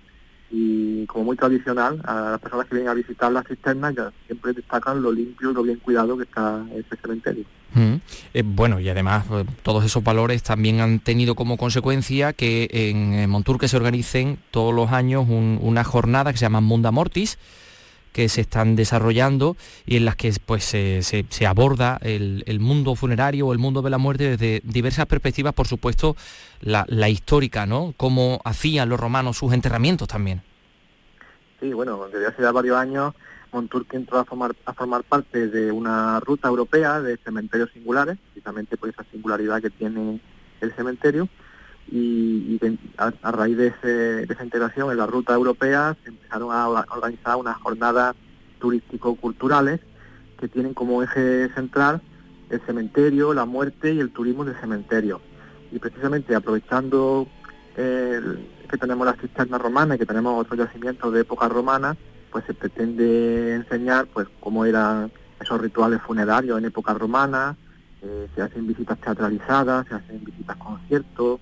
y 0.51 1.05
como 1.05 1.25
muy 1.25 1.37
tradicional 1.37 2.01
a 2.05 2.31
las 2.31 2.39
personas 2.39 2.67
que 2.67 2.75
vienen 2.75 2.91
a 2.91 2.95
visitar 2.95 3.31
las 3.31 3.45
cisternas 3.47 3.95
ya 3.95 4.11
siempre 4.25 4.53
destacan 4.53 5.01
lo 5.01 5.11
limpio 5.11 5.51
y 5.51 5.53
lo 5.53 5.63
bien 5.63 5.79
cuidado 5.79 6.17
que 6.17 6.23
está 6.23 6.65
ese 6.73 6.95
cementerio. 7.01 7.45
Mm. 7.73 7.95
Eh, 8.33 8.43
bueno, 8.43 8.79
y 8.79 8.89
además 8.89 9.25
eh, 9.31 9.45
todos 9.61 9.85
esos 9.85 10.03
valores 10.03 10.41
también 10.41 10.81
han 10.81 10.99
tenido 10.99 11.35
como 11.35 11.57
consecuencia 11.57 12.33
que 12.33 12.67
en 12.71 13.29
Monturque 13.29 13.67
se 13.67 13.77
organicen 13.77 14.39
todos 14.51 14.73
los 14.73 14.91
años 14.91 15.27
una 15.29 15.83
jornada 15.83 16.31
que 16.31 16.37
se 16.37 16.45
llama 16.45 16.61
Munda 16.61 16.91
Mortis, 16.91 17.37
que 18.11 18.29
se 18.29 18.41
están 18.41 18.75
desarrollando 18.75 19.55
y 19.85 19.97
en 19.97 20.05
las 20.05 20.15
que 20.15 20.33
pues, 20.45 20.63
se, 20.63 21.47
aborda 21.47 21.97
el, 22.01 22.59
mundo 22.59 22.95
funerario 22.95 23.47
o 23.47 23.53
el 23.53 23.59
mundo 23.59 23.81
de 23.81 23.89
la 23.89 23.97
muerte 23.97 24.37
desde 24.37 24.61
diversas 24.63 25.05
perspectivas, 25.05 25.53
por 25.53 25.67
supuesto, 25.67 26.15
la, 26.61 27.09
histórica, 27.09 27.65
¿no? 27.65 27.93
Cómo 27.97 28.41
hacían 28.43 28.89
los 28.89 28.99
romanos 28.99 29.37
sus 29.37 29.53
enterramientos 29.53 30.07
también. 30.07 30.41
Sí, 31.59 31.73
bueno, 31.73 32.07
desde 32.11 32.27
hace 32.27 32.41
ya 32.41 32.51
varios 32.51 32.77
años 32.77 33.13
Monturque 33.51 33.97
entró 33.97 34.19
a 34.19 34.25
formar, 34.25 34.55
a 34.65 34.73
formar 34.73 35.03
parte 35.03 35.47
de 35.47 35.71
una 35.71 36.19
ruta 36.19 36.47
europea 36.47 37.01
de 37.01 37.17
cementerios 37.17 37.71
singulares, 37.71 38.17
precisamente 38.31 38.77
por 38.77 38.89
esa 38.89 39.03
singularidad 39.11 39.61
que 39.61 39.69
tiene 39.69 40.19
el 40.61 40.75
cementerio, 40.75 41.27
y, 41.91 42.59
a, 42.97 43.31
raíz 43.31 43.57
de, 43.57 44.25
esa 44.29 44.43
integración 44.43 44.91
en 44.91 44.97
la 44.97 45.07
ruta 45.07 45.33
europea 45.33 45.95
se 46.03 46.09
empezaron 46.09 46.51
a 46.51 46.67
organizar 46.67 47.37
unas 47.37 47.57
jornadas 47.57 48.15
turístico-culturales 48.59 49.79
que 50.39 50.47
tienen 50.47 50.73
como 50.73 51.01
eje 51.03 51.49
central 51.53 52.01
el 52.49 52.61
cementerio, 52.61 53.33
la 53.33 53.45
muerte 53.45 53.93
y 53.93 53.99
el 53.99 54.11
turismo 54.11 54.45
del 54.45 54.59
cementerio. 54.59 55.21
Y 55.71 55.79
precisamente 55.79 56.35
aprovechando 56.35 57.27
que 57.75 58.77
tenemos 58.77 59.05
las 59.05 59.17
cisternas 59.19 59.61
romanas 59.61 59.95
y 59.95 59.99
que 59.99 60.05
tenemos 60.05 60.41
otros 60.41 60.59
yacimientos 60.59 61.13
de 61.13 61.21
época 61.21 61.47
romana, 61.47 61.95
pues 62.29 62.43
se 62.45 62.53
pretende 62.53 63.55
enseñar 63.55 64.07
pues 64.07 64.27
cómo 64.39 64.65
eran 64.65 65.11
esos 65.39 65.61
rituales 65.61 66.01
funerarios 66.01 66.57
en 66.57 66.65
época 66.65 66.93
romana, 66.93 67.55
eh, 68.01 68.27
se 68.35 68.41
hacen 68.41 68.67
visitas 68.67 68.99
teatralizadas, 68.99 69.87
se 69.87 69.95
hacen 69.95 70.23
visitas 70.23 70.57
conciertos, 70.57 71.39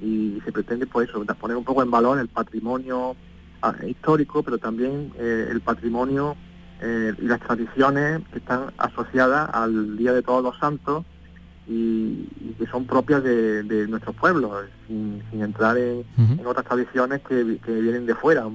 y 0.00 0.40
se 0.44 0.52
pretende 0.52 0.86
pues 0.86 1.08
eso, 1.08 1.24
poner 1.40 1.56
un 1.56 1.64
poco 1.64 1.82
en 1.82 1.90
valor 1.90 2.18
el 2.18 2.28
patrimonio 2.28 3.16
ah, 3.62 3.74
histórico, 3.86 4.42
pero 4.42 4.58
también 4.58 5.12
eh, 5.18 5.48
el 5.50 5.60
patrimonio 5.60 6.36
eh, 6.80 7.12
y 7.18 7.26
las 7.26 7.40
tradiciones 7.40 8.20
que 8.32 8.38
están 8.38 8.72
asociadas 8.78 9.50
al 9.52 9.96
Día 9.96 10.12
de 10.12 10.22
Todos 10.22 10.42
los 10.42 10.58
Santos 10.58 11.04
y, 11.66 12.24
que 12.58 12.66
son 12.66 12.86
propias 12.86 13.22
de, 13.22 13.86
nuestros 13.88 14.16
pueblos, 14.16 14.66
sin, 14.86 15.22
entrar 15.32 15.76
en, 15.76 16.04
otras 16.44 16.64
tradiciones 16.64 17.20
que, 17.22 17.42
vienen 17.42 18.06
de 18.06 18.14
fuera. 18.14 18.46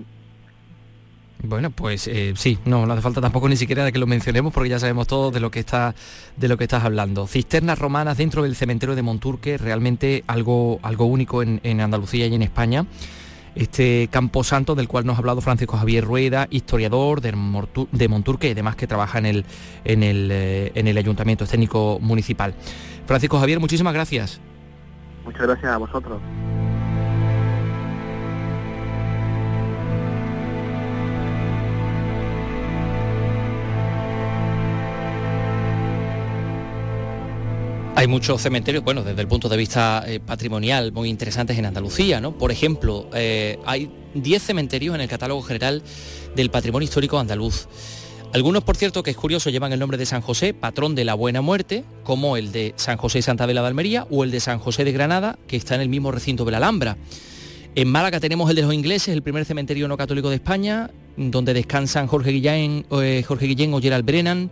Bueno, 1.46 1.72
pues 1.72 2.08
eh, 2.08 2.34
sí, 2.38 2.58
no, 2.64 2.86
no 2.86 2.94
hace 2.94 3.02
falta 3.02 3.20
tampoco 3.20 3.50
ni 3.50 3.58
siquiera 3.58 3.84
de 3.84 3.91
que 3.91 4.00
lo 4.00 4.08
mencionemos 4.08 4.54
porque 4.54 4.70
ya 4.70 4.80
sabemos 4.80 5.08
todo 5.08 5.30
de 5.30 5.41
lo 5.41 5.52
que 5.52 5.60
está 5.60 5.94
de 6.38 6.48
lo 6.48 6.56
que 6.58 6.64
estás 6.64 6.86
hablando. 6.86 7.28
Cisternas 7.28 7.78
romanas 7.78 8.18
dentro 8.18 8.44
del 8.44 8.56
cementerio 8.56 8.96
de 8.96 9.02
Monturque, 9.02 9.58
realmente 9.58 10.24
algo, 10.28 10.80
algo 10.84 11.06
único 11.06 11.44
en, 11.44 11.82
Andalucía 11.82 12.28
y 12.28 12.34
en 12.34 12.44
España. 12.44 12.86
Este 13.56 14.08
campo 14.10 14.46
santo 14.46 14.74
del 14.74 14.88
cual 14.88 15.06
nos 15.06 15.18
ha 15.18 15.20
hablado 15.20 15.41
Francisco 15.41 15.76
Javier 15.76 16.06
Rueda, 16.06 16.48
historiador 16.50 17.20
de, 17.20 17.34
Monturque 18.08 18.48
y 18.48 18.52
además 18.52 18.78
que 18.78 18.88
trabaja 18.88 19.18
en 19.20 19.26
el, 19.26 19.46
en 19.84 20.02
el, 20.02 20.30
eh, 20.32 20.72
en 20.76 20.88
el 20.88 20.98
ayuntamiento 20.98 21.46
técnico 21.46 22.00
municipal. 22.02 22.56
Francisco 23.06 23.38
Javier, 23.38 23.60
muchísimas 23.60 23.94
gracias. 23.94 24.39
Muchas 25.26 25.41
gracias 25.41 25.72
a 25.72 25.78
vosotros. 25.78 26.22
Hay 38.04 38.08
muchos 38.10 38.41
cementerios, 38.41 38.84
bueno, 38.84 39.01
desde 39.01 39.22
el 39.22 39.30
punto 39.30 39.47
de 39.47 39.56
vista 39.56 40.04
eh, 40.06 40.20
patrimonial, 40.20 40.91
muy 40.91 41.08
interesantes 41.08 41.58
en 41.58 41.66
Andalucía, 41.66 42.20
¿no? 42.20 42.38
Por 42.38 42.51
ejemplo, 42.51 43.10
eh, 43.14 43.58
hay 43.66 43.89
10 44.14 44.43
cementerios 44.43 44.93
en 44.93 44.99
el 44.99 45.08
catálogo 45.08 45.41
general 45.41 45.82
del 46.36 46.49
patrimonio 46.49 46.84
histórico 46.84 47.18
andaluz. 47.18 47.70
Algunos, 48.34 48.66
por 48.66 48.76
cierto, 48.76 49.04
que 49.04 49.12
es 49.12 49.16
curioso, 49.16 49.49
llevan 49.51 49.72
el 49.72 49.80
nombre 49.80 49.97
de 49.97 50.06
San 50.06 50.20
José, 50.20 50.54
patrón 50.54 50.95
de 50.95 51.06
la 51.06 51.14
buena 51.14 51.39
muerte, 51.39 51.86
como 52.04 52.36
el 52.36 52.51
de 52.51 52.74
San 52.76 52.97
José 52.97 53.22
Santa 53.22 53.45
Vela 53.45 53.62
de 53.62 53.68
Almería 53.68 54.06
o 54.10 54.26
el 54.26 54.32
de 54.32 54.41
San 54.41 54.60
José 54.60 54.84
de 54.84 54.91
Granada, 54.91 55.39
que 55.47 55.56
está 55.56 55.76
en 55.76 55.80
el 55.80 55.88
mismo 55.88 56.12
recinto 56.12 56.43
de 56.43 56.51
la 56.51 56.58
Alhambra. 56.58 56.97
En 57.74 57.88
Málaga 57.88 58.20
tenemos 58.20 58.49
el 58.49 58.58
de 58.58 58.64
los 58.64 58.74
ingleses, 58.74 59.14
el 59.14 59.22
primer 59.22 59.45
cementerio 59.45 59.88
no 59.88 59.95
católico 59.95 60.30
de 60.30 60.36
España, 60.36 60.91
donde 61.16 61.54
descansan 61.54 62.08
Jorge 62.08 62.32
Guillén, 62.32 62.86
eh, 62.91 63.24
Jorge 63.26 63.45
Guillén 63.45 63.74
o 63.74 63.80
Gerald 63.80 64.04
Brennan, 64.04 64.51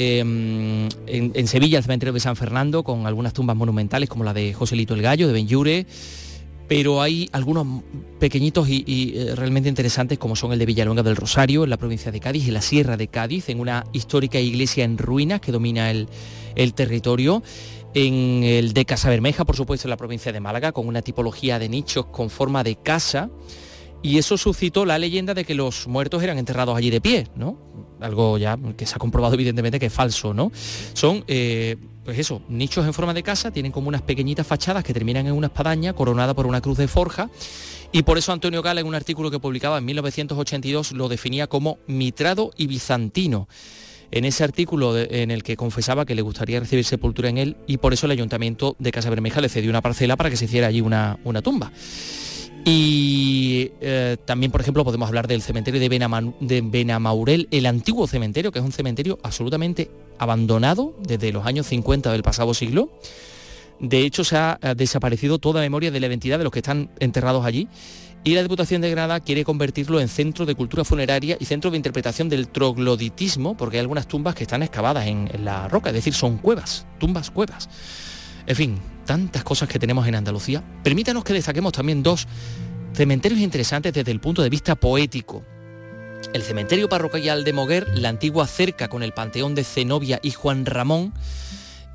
Em, 0.00 0.88
en, 1.08 1.48
Sevilla, 1.48 1.78
el 1.78 1.82
cementerio 1.82 2.12
de 2.12 2.20
San 2.20 2.36
Fernando, 2.36 2.84
con 2.84 3.08
algunas 3.08 3.32
tumbas 3.32 3.56
monumentales 3.56 4.08
como 4.08 4.22
la 4.22 4.32
de 4.32 4.54
Joselito 4.54 4.94
el 4.94 5.02
Gallo, 5.02 5.26
de 5.26 5.32
Benyure, 5.32 5.86
pero 6.68 7.02
hay 7.02 7.28
algunos 7.32 7.82
pequeñitos 8.20 8.68
y, 8.68 8.84
eh, 9.16 9.34
realmente 9.34 9.68
interesantes 9.68 10.16
como 10.16 10.36
son 10.36 10.52
el 10.52 10.60
de 10.60 10.66
Villaluenga 10.66 11.02
del 11.02 11.16
Rosario, 11.16 11.64
en 11.64 11.70
la 11.70 11.78
provincia 11.78 12.12
de 12.12 12.20
Cádiz, 12.20 12.46
en 12.46 12.54
la 12.54 12.62
Sierra 12.62 12.96
de 12.96 13.08
Cádiz, 13.08 13.48
en 13.48 13.58
una 13.58 13.86
histórica 13.92 14.38
iglesia 14.38 14.84
en 14.84 14.98
ruinas 14.98 15.40
que 15.40 15.50
domina 15.50 15.90
el, 15.90 16.06
el 16.54 16.74
territorio 16.74 17.42
en 17.92 18.44
el 18.44 18.74
de 18.74 18.84
Casa 18.84 19.10
Bermeja, 19.10 19.44
por 19.44 19.56
supuesto, 19.56 19.88
en 19.88 19.90
la 19.90 19.96
provincia 19.96 20.30
de 20.30 20.38
Málaga, 20.38 20.70
con 20.70 20.86
una 20.86 21.02
tipología 21.02 21.58
de 21.58 21.68
nichos 21.68 22.06
con 22.06 22.30
forma 22.30 22.62
de 22.62 22.76
casa. 22.76 23.30
Y 24.00 24.18
eso 24.18 24.38
suscitó 24.38 24.84
la 24.84 24.96
leyenda 24.96 25.34
de 25.34 25.44
que 25.44 25.56
los 25.56 25.88
muertos 25.88 26.22
eran 26.22 26.38
enterrados 26.38 26.76
allí 26.76 26.90
de 26.90 27.00
pie, 27.00 27.26
¿no? 27.34 27.87
Algo 28.00 28.38
ya 28.38 28.58
que 28.76 28.86
se 28.86 28.94
ha 28.94 28.98
comprobado 28.98 29.34
evidentemente 29.34 29.78
que 29.78 29.86
es 29.86 29.92
falso, 29.92 30.34
¿no? 30.34 30.50
Son, 30.92 31.24
eh, 31.26 31.76
pues 32.04 32.18
eso, 32.18 32.42
nichos 32.48 32.86
en 32.86 32.94
forma 32.94 33.14
de 33.14 33.22
casa, 33.22 33.50
tienen 33.50 33.72
como 33.72 33.88
unas 33.88 34.02
pequeñitas 34.02 34.46
fachadas 34.46 34.84
que 34.84 34.94
terminan 34.94 35.26
en 35.26 35.32
una 35.32 35.48
espadaña 35.48 35.92
coronada 35.92 36.34
por 36.34 36.46
una 36.46 36.60
cruz 36.60 36.78
de 36.78 36.88
forja. 36.88 37.30
Y 37.92 38.02
por 38.02 38.18
eso 38.18 38.32
Antonio 38.32 38.62
Gala 38.62 38.80
en 38.80 38.86
un 38.86 38.94
artículo 38.94 39.30
que 39.30 39.38
publicaba 39.38 39.78
en 39.78 39.84
1982 39.86 40.92
lo 40.92 41.08
definía 41.08 41.46
como 41.46 41.78
mitrado 41.86 42.50
y 42.56 42.66
bizantino 42.66 43.48
en 44.10 44.24
ese 44.24 44.44
artículo 44.44 44.96
en 44.98 45.30
el 45.30 45.42
que 45.42 45.56
confesaba 45.56 46.06
que 46.06 46.14
le 46.14 46.22
gustaría 46.22 46.60
recibir 46.60 46.84
sepultura 46.84 47.28
en 47.28 47.38
él 47.38 47.56
y 47.66 47.78
por 47.78 47.92
eso 47.92 48.06
el 48.06 48.12
ayuntamiento 48.12 48.76
de 48.78 48.90
Casa 48.90 49.10
Bermeja 49.10 49.40
le 49.40 49.48
cedió 49.48 49.70
una 49.70 49.82
parcela 49.82 50.16
para 50.16 50.30
que 50.30 50.36
se 50.36 50.46
hiciera 50.46 50.66
allí 50.66 50.80
una, 50.80 51.18
una 51.24 51.42
tumba. 51.42 51.70
Y 52.70 53.72
eh, 53.80 54.18
también, 54.26 54.52
por 54.52 54.60
ejemplo, 54.60 54.84
podemos 54.84 55.08
hablar 55.08 55.26
del 55.26 55.40
cementerio 55.40 55.80
de, 55.80 55.88
de, 55.88 56.60
Benamaurel, 56.60 57.48
el 57.50 57.64
antiguo 57.64 58.06
cementerio, 58.06 58.52
que 58.52 58.58
es 58.58 58.64
un 58.64 58.72
cementerio 58.72 59.18
absolutamente 59.22 59.90
abandonado 60.18 60.94
desde 61.00 61.32
los 61.32 61.46
años 61.46 61.66
50 61.66 62.12
del 62.12 62.22
pasado 62.22 62.52
siglo. 62.52 62.90
De 63.80 64.00
hecho, 64.00 64.22
se 64.22 64.36
ha 64.36 64.58
desaparecido 64.76 65.38
toda 65.38 65.62
memoria 65.62 65.90
de 65.90 65.98
la 65.98 66.08
identidad 66.08 66.36
de 66.36 66.44
los 66.44 66.52
que 66.52 66.58
están 66.58 66.90
enterrados 67.00 67.46
allí. 67.46 67.68
Y 68.22 68.34
la 68.34 68.42
Diputación 68.42 68.82
de 68.82 68.90
Granada 68.90 69.20
quiere 69.20 69.44
convertirlo 69.44 69.98
en 69.98 70.08
centro 70.08 70.44
de 70.44 70.54
cultura 70.54 70.84
funeraria 70.84 71.38
y 71.40 71.46
centro 71.46 71.70
de 71.70 71.78
interpretación 71.78 72.28
del 72.28 72.48
trogloditismo, 72.48 73.56
porque 73.56 73.78
hay 73.78 73.80
algunas 73.80 74.08
tumbas 74.08 74.34
que 74.34 74.42
están 74.42 74.62
excavadas 74.62 75.06
en 75.06 75.30
la 75.42 75.68
roca, 75.68 75.88
es 75.88 75.94
decir, 75.94 76.12
son 76.12 76.36
cuevas, 76.36 76.86
tumbas 76.98 77.30
cuevas. 77.30 77.70
En 78.46 78.56
fin, 78.56 78.78
tantas 79.08 79.42
cosas 79.42 79.70
que 79.70 79.78
tenemos 79.78 80.06
en 80.06 80.16
Andalucía, 80.16 80.62
permítanos 80.84 81.24
que 81.24 81.32
destaquemos 81.32 81.72
también 81.72 82.02
dos 82.02 82.28
cementerios 82.92 83.40
interesantes 83.40 83.94
desde 83.94 84.12
el 84.12 84.20
punto 84.20 84.42
de 84.42 84.50
vista 84.50 84.76
poético. 84.76 85.42
El 86.34 86.42
cementerio 86.42 86.90
parroquial 86.90 87.42
de 87.42 87.54
Moguer, 87.54 87.88
la 87.98 88.10
antigua 88.10 88.46
cerca 88.46 88.88
con 88.88 89.02
el 89.02 89.12
panteón 89.12 89.54
de 89.54 89.64
Zenobia 89.64 90.20
y 90.22 90.32
Juan 90.32 90.66
Ramón, 90.66 91.14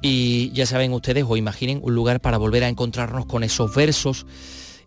y 0.02 0.52
ya 0.54 0.66
saben 0.66 0.92
ustedes 0.92 1.24
o 1.28 1.38
imaginen 1.38 1.82
un 1.84 1.94
lugar 1.94 2.20
para 2.20 2.40
volver 2.40 2.64
a 2.64 2.68
encontrarnos 2.68 3.28
con 3.28 3.44
esos 3.44 3.76
versos 3.76 4.26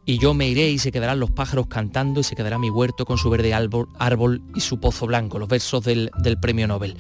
y 0.05 0.19
yo 0.19 0.35
me 0.35 0.49
iré 0.49 0.69
y 0.69 0.79
se 0.79 0.91
quedarán 0.91 1.21
los 1.21 1.31
pájaros 1.31 1.69
cantando 1.69 2.19
y 2.19 2.25
se 2.25 2.35
quedará 2.35 2.59
mi 2.59 2.71
huerto 2.71 3.05
con 3.05 3.19
su 3.19 3.31
verde 3.31 3.55
árbol, 3.55 3.89
árbol 4.01 4.43
y 4.57 4.61
su 4.61 4.81
pozo 4.81 5.07
blanco, 5.07 5.39
los 5.39 5.49
versos 5.49 5.85
del, 5.85 6.11
premio 6.41 6.67
Nobel. 6.67 6.97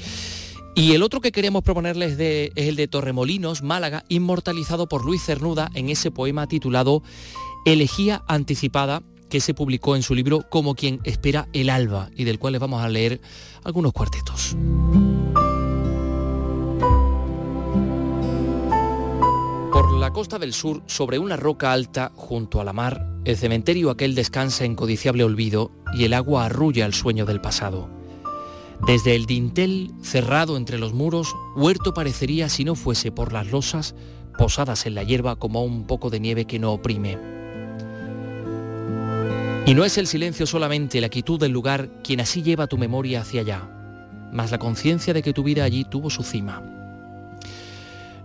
Y 0.78 0.92
el 0.92 1.02
otro 1.02 1.22
que 1.22 1.32
queríamos 1.32 1.62
proponerles 1.62 2.20
es 2.20 2.52
el 2.54 2.76
de 2.76 2.86
Torremolinos, 2.86 3.62
Málaga, 3.62 4.04
inmortalizado 4.10 4.86
por 4.86 5.06
Luis 5.06 5.24
Cernuda 5.24 5.70
en 5.72 5.88
ese 5.88 6.10
poema 6.10 6.46
titulado 6.48 7.02
Elegía 7.64 8.22
anticipada 8.28 9.02
que 9.30 9.40
se 9.40 9.54
publicó 9.54 9.96
en 9.96 10.02
su 10.02 10.14
libro 10.14 10.44
Como 10.50 10.74
quien 10.74 11.00
espera 11.04 11.48
el 11.54 11.70
alba 11.70 12.10
y 12.14 12.24
del 12.24 12.38
cual 12.38 12.52
les 12.52 12.60
vamos 12.60 12.82
a 12.82 12.90
leer 12.90 13.22
algunos 13.64 13.94
cuartetos. 13.94 14.54
Por 19.72 19.94
la 19.94 20.10
costa 20.12 20.38
del 20.38 20.52
sur, 20.52 20.82
sobre 20.84 21.18
una 21.18 21.38
roca 21.38 21.72
alta 21.72 22.12
junto 22.14 22.60
a 22.60 22.64
la 22.64 22.74
mar, 22.74 23.02
el 23.24 23.38
cementerio 23.38 23.88
aquel 23.88 24.14
descansa 24.14 24.66
en 24.66 24.76
codiciable 24.76 25.24
olvido 25.24 25.72
y 25.94 26.04
el 26.04 26.12
agua 26.12 26.44
arrulla 26.44 26.84
el 26.84 26.92
sueño 26.92 27.24
del 27.24 27.40
pasado. 27.40 27.95
Desde 28.84 29.16
el 29.16 29.26
dintel 29.26 29.90
cerrado 30.02 30.56
entre 30.56 30.78
los 30.78 30.92
muros, 30.92 31.34
huerto 31.56 31.94
parecería 31.94 32.48
si 32.48 32.64
no 32.64 32.74
fuese 32.74 33.10
por 33.10 33.32
las 33.32 33.50
losas 33.50 33.94
posadas 34.36 34.86
en 34.86 34.94
la 34.94 35.02
hierba 35.02 35.36
como 35.36 35.64
un 35.64 35.86
poco 35.86 36.10
de 36.10 36.20
nieve 36.20 36.44
que 36.44 36.58
no 36.58 36.72
oprime. 36.72 37.18
Y 39.66 39.74
no 39.74 39.84
es 39.84 39.98
el 39.98 40.06
silencio 40.06 40.46
solamente 40.46 41.00
la 41.00 41.08
quietud 41.08 41.40
del 41.40 41.52
lugar 41.52 41.88
quien 42.04 42.20
así 42.20 42.42
lleva 42.42 42.68
tu 42.68 42.78
memoria 42.78 43.22
hacia 43.22 43.40
allá, 43.40 43.68
mas 44.32 44.50
la 44.50 44.58
conciencia 44.58 45.12
de 45.12 45.22
que 45.22 45.32
tu 45.32 45.42
vida 45.42 45.64
allí 45.64 45.84
tuvo 45.84 46.10
su 46.10 46.22
cima. 46.22 46.62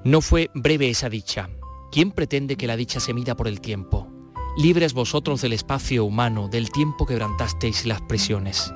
No 0.04 0.22
fue 0.22 0.52
breve 0.54 0.90
esa 0.90 1.10
dicha. 1.10 1.50
¿Quién 1.92 2.12
pretende 2.12 2.58
que 2.58 2.68
la 2.68 2.78
dicha 2.78 3.00
se 3.00 3.14
mida 3.14 3.36
por 3.36 3.48
el 3.48 3.62
tiempo? 3.62 4.08
Libres 4.58 4.94
vosotros 4.94 5.42
del 5.42 5.54
espacio 5.54 6.06
humano, 6.06 6.48
del 6.48 6.72
tiempo 6.72 7.06
quebrantasteis 7.06 7.86
las 7.86 8.02
presiones. 8.02 8.74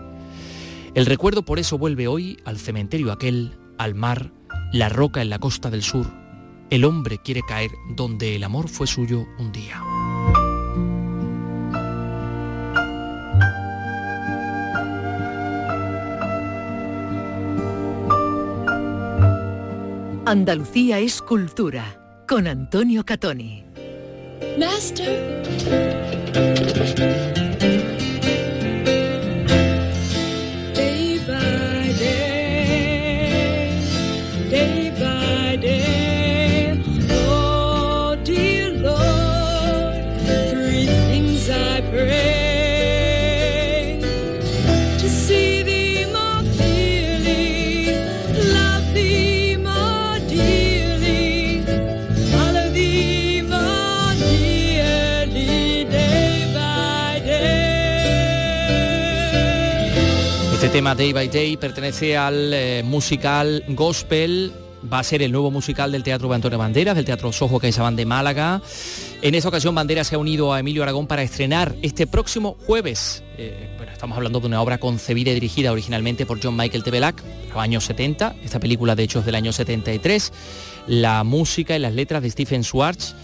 El 0.95 1.05
recuerdo 1.05 1.43
por 1.43 1.59
eso 1.59 1.77
vuelve 1.77 2.07
hoy 2.07 2.39
al 2.45 2.57
cementerio 2.57 3.11
aquel, 3.11 3.57
al 3.77 3.95
mar, 3.95 4.31
la 4.71 4.87
roca 4.87 5.21
en 5.21 5.29
la 5.29 5.39
costa 5.39 5.69
del 5.69 5.83
sur. 5.83 6.07
El 6.69 6.85
hombre 6.85 7.17
quiere 7.17 7.41
caer 7.45 7.71
donde 7.97 8.37
el 8.37 8.45
amor 8.45 8.69
fue 8.69 8.87
suyo 8.87 9.25
un 9.37 9.51
día. 9.51 9.81
Andalucía 20.25 20.99
es 20.99 21.21
cultura 21.21 22.23
con 22.25 22.47
Antonio 22.47 23.03
Catoni. 23.03 23.65
Tema 60.75 60.93
Day 60.93 61.13
by 61.13 61.29
Day 61.29 61.55
pertenece 61.55 62.17
al 62.17 62.53
eh, 62.53 62.83
musical 62.83 63.63
Gospel 63.69 64.51
va 64.91 64.99
a 64.99 65.03
ser 65.03 65.21
el 65.21 65.31
nuevo 65.31 65.49
musical 65.49 65.89
del 65.89 66.03
Teatro 66.03 66.33
Antonio 66.33 66.57
Banderas, 66.57 66.97
del 66.97 67.05
Teatro 67.05 67.31
Sojo 67.31 67.61
CaixaBank 67.61 67.95
de 67.95 68.05
Málaga. 68.05 68.61
En 69.21 69.35
esta 69.35 69.47
ocasión 69.47 69.73
Banderas 69.73 70.07
se 70.07 70.15
ha 70.15 70.17
unido 70.17 70.51
a 70.51 70.59
Emilio 70.59 70.83
Aragón 70.83 71.07
para 71.07 71.23
estrenar 71.23 71.77
este 71.81 72.07
próximo 72.07 72.57
jueves. 72.67 73.23
Eh, 73.37 73.73
bueno, 73.77 73.93
estamos 73.93 74.17
hablando 74.17 74.41
de 74.41 74.47
una 74.47 74.61
obra 74.61 74.77
concebida 74.77 75.31
y 75.31 75.35
dirigida 75.35 75.71
originalmente 75.71 76.25
por 76.25 76.43
John 76.43 76.57
Michael 76.57 76.83
Tebelac, 76.83 77.23
los 77.47 77.57
años 77.57 77.85
70. 77.85 78.35
Esta 78.43 78.59
película 78.59 78.97
de 78.97 79.03
hecho 79.03 79.19
es 79.19 79.25
del 79.25 79.35
año 79.35 79.53
73. 79.53 80.33
La 80.87 81.23
música 81.23 81.77
y 81.77 81.79
las 81.79 81.93
letras 81.93 82.21
de 82.21 82.29
Stephen 82.31 82.65
Schwartz. 82.65 83.15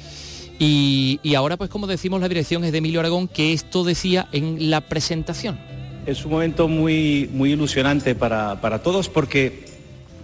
Y, 0.57 1.19
y 1.21 1.35
ahora 1.35 1.57
pues 1.57 1.69
como 1.69 1.85
decimos 1.85 2.21
la 2.21 2.29
dirección 2.29 2.63
es 2.63 2.71
de 2.71 2.77
Emilio 2.77 3.01
Aragón, 3.01 3.27
que 3.27 3.51
esto 3.51 3.83
decía 3.83 4.29
en 4.31 4.69
la 4.69 4.79
presentación 4.79 5.80
es 6.05 6.25
un 6.25 6.31
momento 6.31 6.67
muy, 6.67 7.29
muy 7.31 7.53
ilusionante 7.53 8.15
para, 8.15 8.79
todos 8.83 9.09
porque 9.09 9.65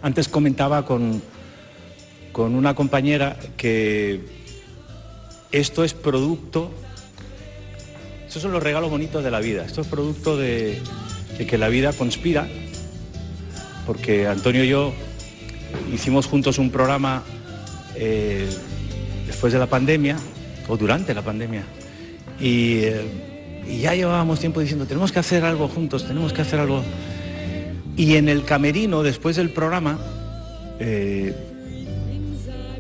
antes 0.01 0.28
comentaba 0.28 0.86
con, 0.86 1.21
con 2.32 2.55
una 2.55 2.73
compañera 2.73 3.38
que 3.57 4.21
esto 5.51 5.84
es 5.84 5.93
producto, 5.93 6.71
estos 8.25 8.41
son 8.41 8.51
los 8.51 8.63
regalos 8.63 8.89
bonitos 8.89 9.23
de 9.23 9.32
la 9.32 9.39
vida, 9.39 9.65
esto 9.65 9.82
es 9.82 9.88
producto 9.88 10.36
de, 10.36 10.82
que 11.38 11.57
la 11.57 11.69
vida 11.69 11.93
conspira, 11.93 12.47
porque 13.86 14.28
Antonio 14.28 14.63
y 14.63 14.69
yo 14.69 14.93
hicimos 15.93 16.25
juntos 16.25 16.57
un 16.57 16.71
programa 16.71 17.23
eh, 17.95 18.49
después 19.28 19.53
de 19.53 19.59
la 19.59 19.67
pandemia, 19.67 20.17
o 20.67 20.75
durante 20.75 21.13
la 21.13 21.21
pandemia, 21.21 21.63
y 22.39 22.80
eh, 22.80 23.26
y 23.70 23.80
ya 23.82 23.93
llevábamos 23.93 24.39
tiempo 24.39 24.59
diciendo, 24.59 24.86
tenemos 24.86 25.11
que 25.11 25.20
hacer 25.20 25.43
algo 25.43 25.68
juntos, 25.68 26.07
tenemos 26.07 26.34
que 26.34 26.41
hacer 26.41 26.59
algo. 26.59 26.84
Y 27.95 28.15
en 28.15 28.30
el 28.30 28.43
camerino, 28.43 29.03
después 29.03 29.36
del 29.36 29.49
programa, 29.49 29.97
eh, 30.80 31.34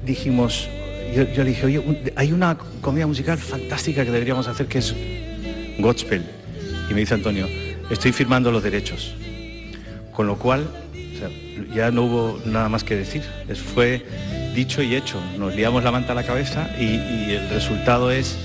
dijimos, 0.05 0.69
yo, 1.15 1.43
le 1.43 1.49
dije, 1.49 1.65
oye, 1.65 2.13
hay 2.15 2.31
una 2.31 2.57
comida 2.81 3.07
musical 3.07 3.37
fantástica 3.37 4.05
que 4.05 4.11
deberíamos 4.11 4.47
hacer 4.47 4.67
que 4.67 4.79
es 4.79 4.95
Godspell. 5.79 6.23
Y 6.89 6.93
me 6.93 7.01
dice 7.01 7.15
Antonio, 7.15 7.47
estoy 7.89 8.11
firmando 8.11 8.51
los 8.51 8.63
derechos. 8.63 9.15
Con 10.13 10.27
lo 10.27 10.37
cual, 10.37 10.67
ya 11.73 11.91
no 11.91 12.03
hubo 12.03 12.39
nada 12.45 12.69
más 12.69 12.83
que 12.83 12.95
decir. 12.95 13.23
Fue 13.73 14.05
dicho 14.55 14.81
y 14.81 14.95
hecho. 14.95 15.19
Nos 15.37 15.55
liamos 15.55 15.83
la 15.83 15.91
manta 15.91 16.13
a 16.13 16.15
la 16.15 16.23
cabeza 16.23 16.69
y 16.79 17.31
el 17.31 17.49
resultado 17.49 18.11
es 18.11 18.37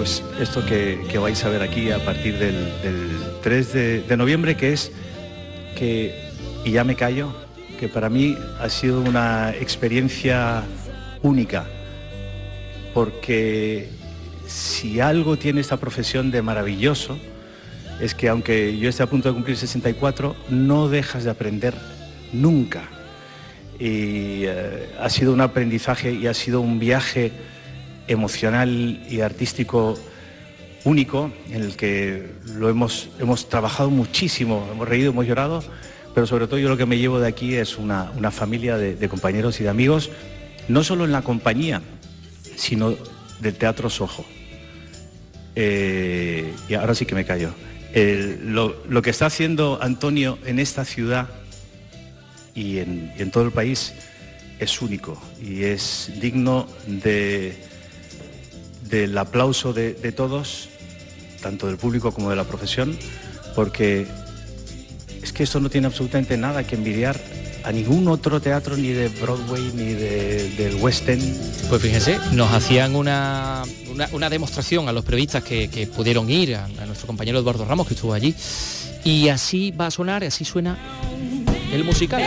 pues 0.00 0.24
esto 0.40 0.64
que, 0.64 1.18
vais 1.18 1.44
a 1.44 1.50
ver 1.50 1.60
aquí 1.60 1.90
a 1.90 2.02
partir 2.02 2.38
del, 2.38 2.56
3 3.42 3.72
de, 4.08 4.16
noviembre, 4.16 4.56
que 4.56 4.72
es 4.72 4.92
que, 5.76 6.18
y 6.64 6.70
ya 6.70 6.84
me 6.84 6.94
callo, 6.96 7.34
que 7.78 7.86
para 7.86 8.08
mí 8.08 8.34
ha 8.60 8.70
sido 8.70 9.02
una 9.02 9.50
experiencia 9.50 10.62
única, 11.20 11.66
porque 12.94 13.90
si 14.46 15.00
algo 15.00 15.36
tiene 15.36 15.60
esta 15.60 15.76
profesión 15.76 16.30
de 16.30 16.40
maravilloso, 16.40 17.18
es 18.00 18.14
que 18.14 18.30
aunque 18.30 18.78
yo 18.78 18.88
esté 18.88 19.02
a 19.02 19.06
punto 19.06 19.28
de 19.28 19.34
cumplir 19.34 19.58
64, 19.58 20.34
no 20.48 20.88
dejas 20.88 21.24
de 21.24 21.30
aprender 21.30 21.74
nunca. 22.32 22.84
Y 23.78 24.44
eh, 24.46 24.94
ha 24.98 25.10
sido 25.10 25.34
un 25.34 25.42
aprendizaje 25.42 26.14
y 26.14 26.26
ha 26.26 26.32
sido 26.32 26.62
un 26.62 26.78
viaje 26.78 27.32
emocional 28.10 29.02
y 29.08 29.20
artístico 29.20 29.98
único 30.84 31.30
en 31.50 31.62
el 31.62 31.76
que 31.76 32.30
lo 32.56 32.68
hemos, 32.68 33.08
hemos 33.18 33.48
trabajado 33.48 33.90
muchísimo, 33.90 34.68
hemos 34.72 34.88
reído, 34.88 35.10
hemos 35.10 35.26
llorado, 35.26 35.62
pero 36.14 36.26
sobre 36.26 36.46
todo 36.46 36.58
yo 36.58 36.68
lo 36.68 36.76
que 36.76 36.86
me 36.86 36.98
llevo 36.98 37.20
de 37.20 37.28
aquí 37.28 37.54
es 37.54 37.78
una, 37.78 38.10
familia 38.30 38.76
de, 38.76 39.08
compañeros 39.08 39.60
y 39.60 39.64
de 39.64 39.70
amigos, 39.70 40.10
no 40.68 40.82
solo 40.82 41.04
en 41.04 41.12
la 41.12 41.22
compañía, 41.22 41.82
sino 42.56 42.96
del 43.40 43.54
Teatro 43.54 43.88
Sojo. 43.88 44.24
Eh, 45.54 46.52
y 46.68 46.74
ahora 46.74 46.94
sí 46.94 47.06
que 47.06 47.14
me 47.14 47.24
callo. 47.24 47.52
lo, 47.94 49.02
que 49.02 49.10
está 49.10 49.26
haciendo 49.26 49.78
Antonio 49.80 50.38
en 50.46 50.58
esta 50.58 50.84
ciudad 50.84 51.28
y 52.54 52.78
en 52.78 53.30
todo 53.30 53.44
el 53.44 53.52
país 53.52 53.94
es 54.58 54.82
único 54.82 55.20
y 55.42 55.64
es 55.64 56.12
digno 56.20 56.66
de, 56.86 57.69
del 58.90 59.16
aplauso 59.16 59.72
de, 59.72 59.92
todos, 60.12 60.68
tanto 61.42 61.66
del 61.66 61.76
público 61.76 62.12
como 62.12 62.30
de 62.30 62.36
la 62.36 62.44
profesión, 62.44 62.96
porque 63.54 64.06
es 65.22 65.32
que 65.32 65.42
esto 65.42 65.60
no 65.60 65.70
tiene 65.70 65.86
absolutamente 65.86 66.36
nada 66.36 66.64
que 66.64 66.74
envidiar 66.74 67.20
a 67.62 67.72
ningún 67.72 68.08
otro 68.08 68.40
teatro 68.40 68.76
ni 68.76 68.88
de 68.88 69.08
Broadway 69.08 69.70
ni 69.74 69.92
del 69.92 70.76
West 70.76 71.08
End. 71.08 71.68
Pues 71.68 71.82
fíjense, 71.82 72.18
nos 72.32 72.50
hacían 72.52 72.96
una, 72.96 73.62
una, 74.12 74.30
demostración 74.30 74.88
a 74.88 74.92
los 74.92 75.04
periodistas 75.04 75.44
que, 75.44 75.88
pudieron 75.94 76.30
ir, 76.30 76.56
a, 76.56 76.64
a, 76.64 76.86
nuestro 76.86 77.06
compañero 77.06 77.38
Eduardo 77.38 77.64
Ramos 77.64 77.86
que 77.86 77.94
estuvo 77.94 78.14
allí, 78.14 78.34
y 79.04 79.28
así 79.28 79.70
va 79.72 79.86
a 79.86 79.90
sonar, 79.90 80.24
así 80.24 80.44
suena 80.44 80.78
el 81.72 81.84
musical. 81.84 82.22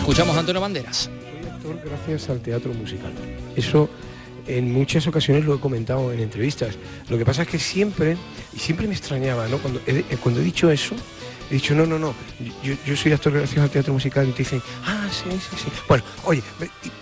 Escuchamos 0.00 0.34
Antonio 0.34 0.62
Banderas. 0.62 1.10
Soy 1.10 1.50
actor 1.50 1.80
gracias 1.84 2.30
al 2.30 2.40
teatro 2.40 2.72
musical. 2.72 3.12
Eso 3.54 3.90
en 4.46 4.72
muchas 4.72 5.06
ocasiones 5.06 5.44
lo 5.44 5.54
he 5.54 5.60
comentado 5.60 6.10
en 6.10 6.20
entrevistas. 6.20 6.76
Lo 7.10 7.18
que 7.18 7.26
pasa 7.26 7.42
es 7.42 7.48
que 7.48 7.58
siempre, 7.58 8.16
y 8.54 8.58
siempre 8.58 8.88
me 8.88 8.94
extrañaba, 8.94 9.46
¿no? 9.48 9.58
Cuando 9.58 9.78
he, 9.86 10.02
he 10.10 10.42
dicho 10.42 10.70
eso, 10.70 10.94
he 11.50 11.54
dicho, 11.54 11.74
no, 11.74 11.84
no, 11.84 11.98
no, 11.98 12.14
yo, 12.62 12.96
soy 12.96 13.12
actor 13.12 13.34
gracias 13.34 13.62
al 13.62 13.68
teatro 13.68 13.92
musical 13.92 14.26
y 14.26 14.32
te 14.32 14.38
dicen, 14.38 14.62
ah, 14.86 15.06
sí, 15.12 15.30
sí, 15.30 15.56
sí. 15.64 15.70
Bueno, 15.86 16.02
oye, 16.24 16.42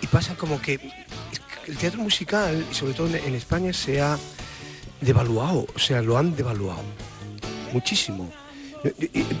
y, 0.01 0.07
pasa 0.07 0.35
como 0.35 0.61
que 0.61 0.77
el 1.67 1.77
teatro 1.77 2.01
musical, 2.01 2.65
sobre 2.71 2.93
todo 2.93 3.07
en 3.07 3.33
España, 3.33 3.71
se 3.71 4.01
ha 4.01 4.19
devaluado, 4.99 5.65
o 5.73 5.79
sea, 5.79 6.01
lo 6.01 6.17
han 6.17 6.35
devaluado 6.35 6.83
muchísimo. 7.71 8.29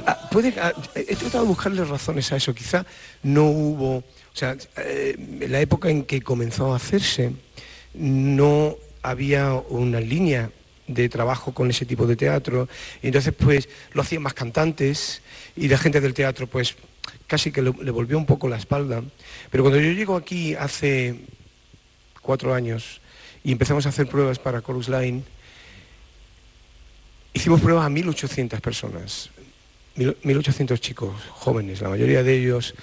Ah, 0.05 0.29
puede, 0.31 0.53
ah, 0.59 0.73
he 0.95 1.15
tratado 1.15 1.43
de 1.43 1.49
buscarle 1.49 1.83
razones 1.85 2.31
a 2.31 2.37
eso. 2.37 2.53
Quizá 2.53 2.85
no 3.23 3.45
hubo, 3.45 3.97
o 3.97 4.03
sea, 4.33 4.57
eh, 4.77 5.15
en 5.17 5.51
la 5.51 5.61
época 5.61 5.89
en 5.89 6.03
que 6.03 6.21
comenzó 6.21 6.73
a 6.73 6.75
hacerse, 6.75 7.33
no 7.93 8.75
había 9.01 9.53
una 9.53 9.99
línea 9.99 10.51
de 10.87 11.07
trabajo 11.07 11.53
con 11.53 11.69
ese 11.69 11.85
tipo 11.85 12.05
de 12.07 12.15
teatro. 12.15 12.67
Entonces, 13.01 13.33
pues, 13.33 13.69
lo 13.93 14.01
hacían 14.01 14.23
más 14.23 14.33
cantantes 14.33 15.21
y 15.55 15.67
la 15.67 15.77
gente 15.77 16.01
del 16.01 16.13
teatro, 16.13 16.47
pues, 16.47 16.75
casi 17.27 17.51
que 17.51 17.61
le, 17.61 17.69
volvió 17.69 18.17
un 18.17 18.25
poco 18.25 18.49
la 18.49 18.57
espalda. 18.57 19.03
Pero 19.51 19.63
cuando 19.63 19.79
yo 19.79 19.91
llego 19.91 20.15
aquí 20.15 20.55
hace 20.55 21.21
cuatro 22.21 22.53
años 22.53 23.01
y 23.43 23.51
empezamos 23.51 23.85
a 23.85 23.89
hacer 23.89 24.07
pruebas 24.07 24.39
para 24.39 24.61
Chorus 24.61 24.89
Line, 24.89 25.23
Hicimos 27.33 27.61
pruebas 27.61 27.85
a 27.85 27.89
1.800 27.89 28.59
personas, 28.59 29.29
1.800 29.95 30.79
chicos 30.79 31.13
jóvenes, 31.29 31.81
la 31.81 31.89
mayoría 31.89 32.23
de 32.23 32.37
ellos, 32.37 32.73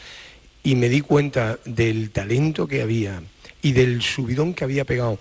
y 0.63 0.75
me 0.75 0.89
di 0.89 1.01
cuenta 1.01 1.59
del 1.65 2.11
talento 2.11 2.67
que 2.67 2.83
había 2.83 3.23
y 3.63 3.73
del 3.73 4.03
subidón 4.03 4.55
que 4.55 4.65
había 4.65 4.85
pegado 4.85 5.19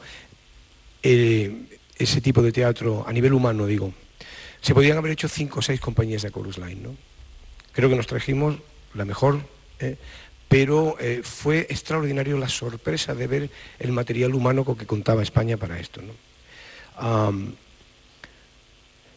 eh, 1.01 1.65
ese 1.97 2.21
tipo 2.21 2.41
de 2.41 2.51
teatro 2.51 3.03
a 3.07 3.13
nivel 3.13 3.33
humano, 3.33 3.65
digo. 3.65 3.93
Se 4.61 4.73
podían 4.73 4.97
haber 4.97 5.11
hecho 5.11 5.27
cinco 5.27 5.59
o 5.59 5.61
seis 5.61 5.79
compañías 5.79 6.23
de 6.23 6.31
Chorus 6.31 6.57
Line, 6.57 6.81
¿no? 6.81 6.95
Creo 7.71 7.89
que 7.89 7.95
nos 7.95 8.07
trajimos 8.07 8.55
la 8.93 9.05
mejor, 9.05 9.41
¿eh? 9.79 9.97
pero 10.47 10.97
eh, 10.99 11.21
fue 11.23 11.67
extraordinario 11.69 12.37
la 12.37 12.49
sorpresa 12.49 13.13
de 13.13 13.27
ver 13.27 13.49
el 13.79 13.91
material 13.91 14.33
humano 14.33 14.63
con 14.63 14.75
que 14.75 14.85
contaba 14.85 15.21
España 15.21 15.57
para 15.57 15.79
esto, 15.79 16.01
¿no? 16.01 16.13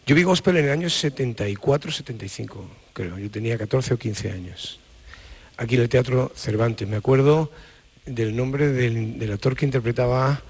Yo 0.09 0.15
vi 0.15 0.23
gospel 0.23 0.57
en 0.57 0.65
el 0.65 0.71
año 0.71 0.89
74, 0.89 1.93
75, 1.93 2.67
creo. 2.95 3.19
Yo 3.19 3.31
tenía 3.31 3.59
14 3.59 3.93
o 3.93 3.99
15 3.99 4.31
años. 4.31 4.81
Aquí 5.59 5.75
en 5.75 5.83
el 5.83 5.91
Teatro 5.91 6.33
Cervantes. 6.35 6.89
Me 6.89 6.97
acuerdo 6.97 7.53
del 8.07 8.35
nombre 8.35 8.69
del, 8.69 9.31
actor 9.31 9.55
que 9.55 9.67
interpretaba 9.67 10.41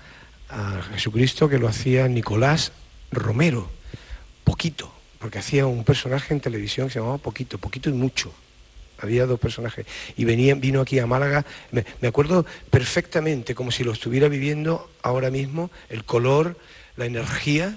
a 0.48 0.82
Jesucristo, 0.92 1.48
que 1.48 1.58
lo 1.58 1.66
hacía 1.66 2.06
Nicolás 2.06 2.70
Romero. 3.10 3.68
Poquito, 4.44 4.94
porque 5.18 5.40
hacía 5.40 5.66
un 5.66 5.82
personaje 5.82 6.32
en 6.32 6.38
televisión 6.38 6.86
que 6.86 6.92
se 6.92 7.00
llamaba 7.00 7.18
Poquito, 7.18 7.58
Poquito 7.58 7.90
y 7.90 7.94
Mucho. 7.94 8.32
Había 9.00 9.26
dos 9.26 9.40
personajes. 9.40 9.86
Y 10.16 10.24
venía, 10.24 10.54
vino 10.54 10.80
aquí 10.80 11.00
a 11.00 11.06
Málaga. 11.08 11.44
Me, 11.72 11.84
me 12.00 12.06
acuerdo 12.06 12.46
perfectamente, 12.70 13.56
como 13.56 13.72
si 13.72 13.82
lo 13.82 13.90
estuviera 13.90 14.28
viviendo 14.28 14.88
ahora 15.02 15.32
mismo, 15.32 15.72
el 15.88 16.04
color, 16.04 16.56
la 16.96 17.06
energía 17.06 17.76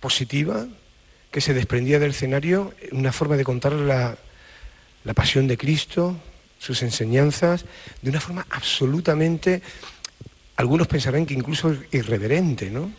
positiva 0.00 0.66
que 1.30 1.40
se 1.40 1.54
desprendía 1.54 1.98
del 1.98 2.10
escenario, 2.10 2.74
una 2.92 3.12
forma 3.12 3.36
de 3.36 3.44
contar 3.44 3.72
la, 3.72 4.16
pasión 5.14 5.46
de 5.46 5.56
Cristo, 5.56 6.16
sus 6.58 6.82
enseñanzas, 6.82 7.64
de 8.02 8.10
una 8.10 8.20
forma 8.20 8.46
absolutamente, 8.50 9.62
algunos 10.56 10.88
pensarán 10.88 11.24
que 11.24 11.34
incluso 11.34 11.74
irreverente, 11.92 12.70
¿no? 12.70 12.92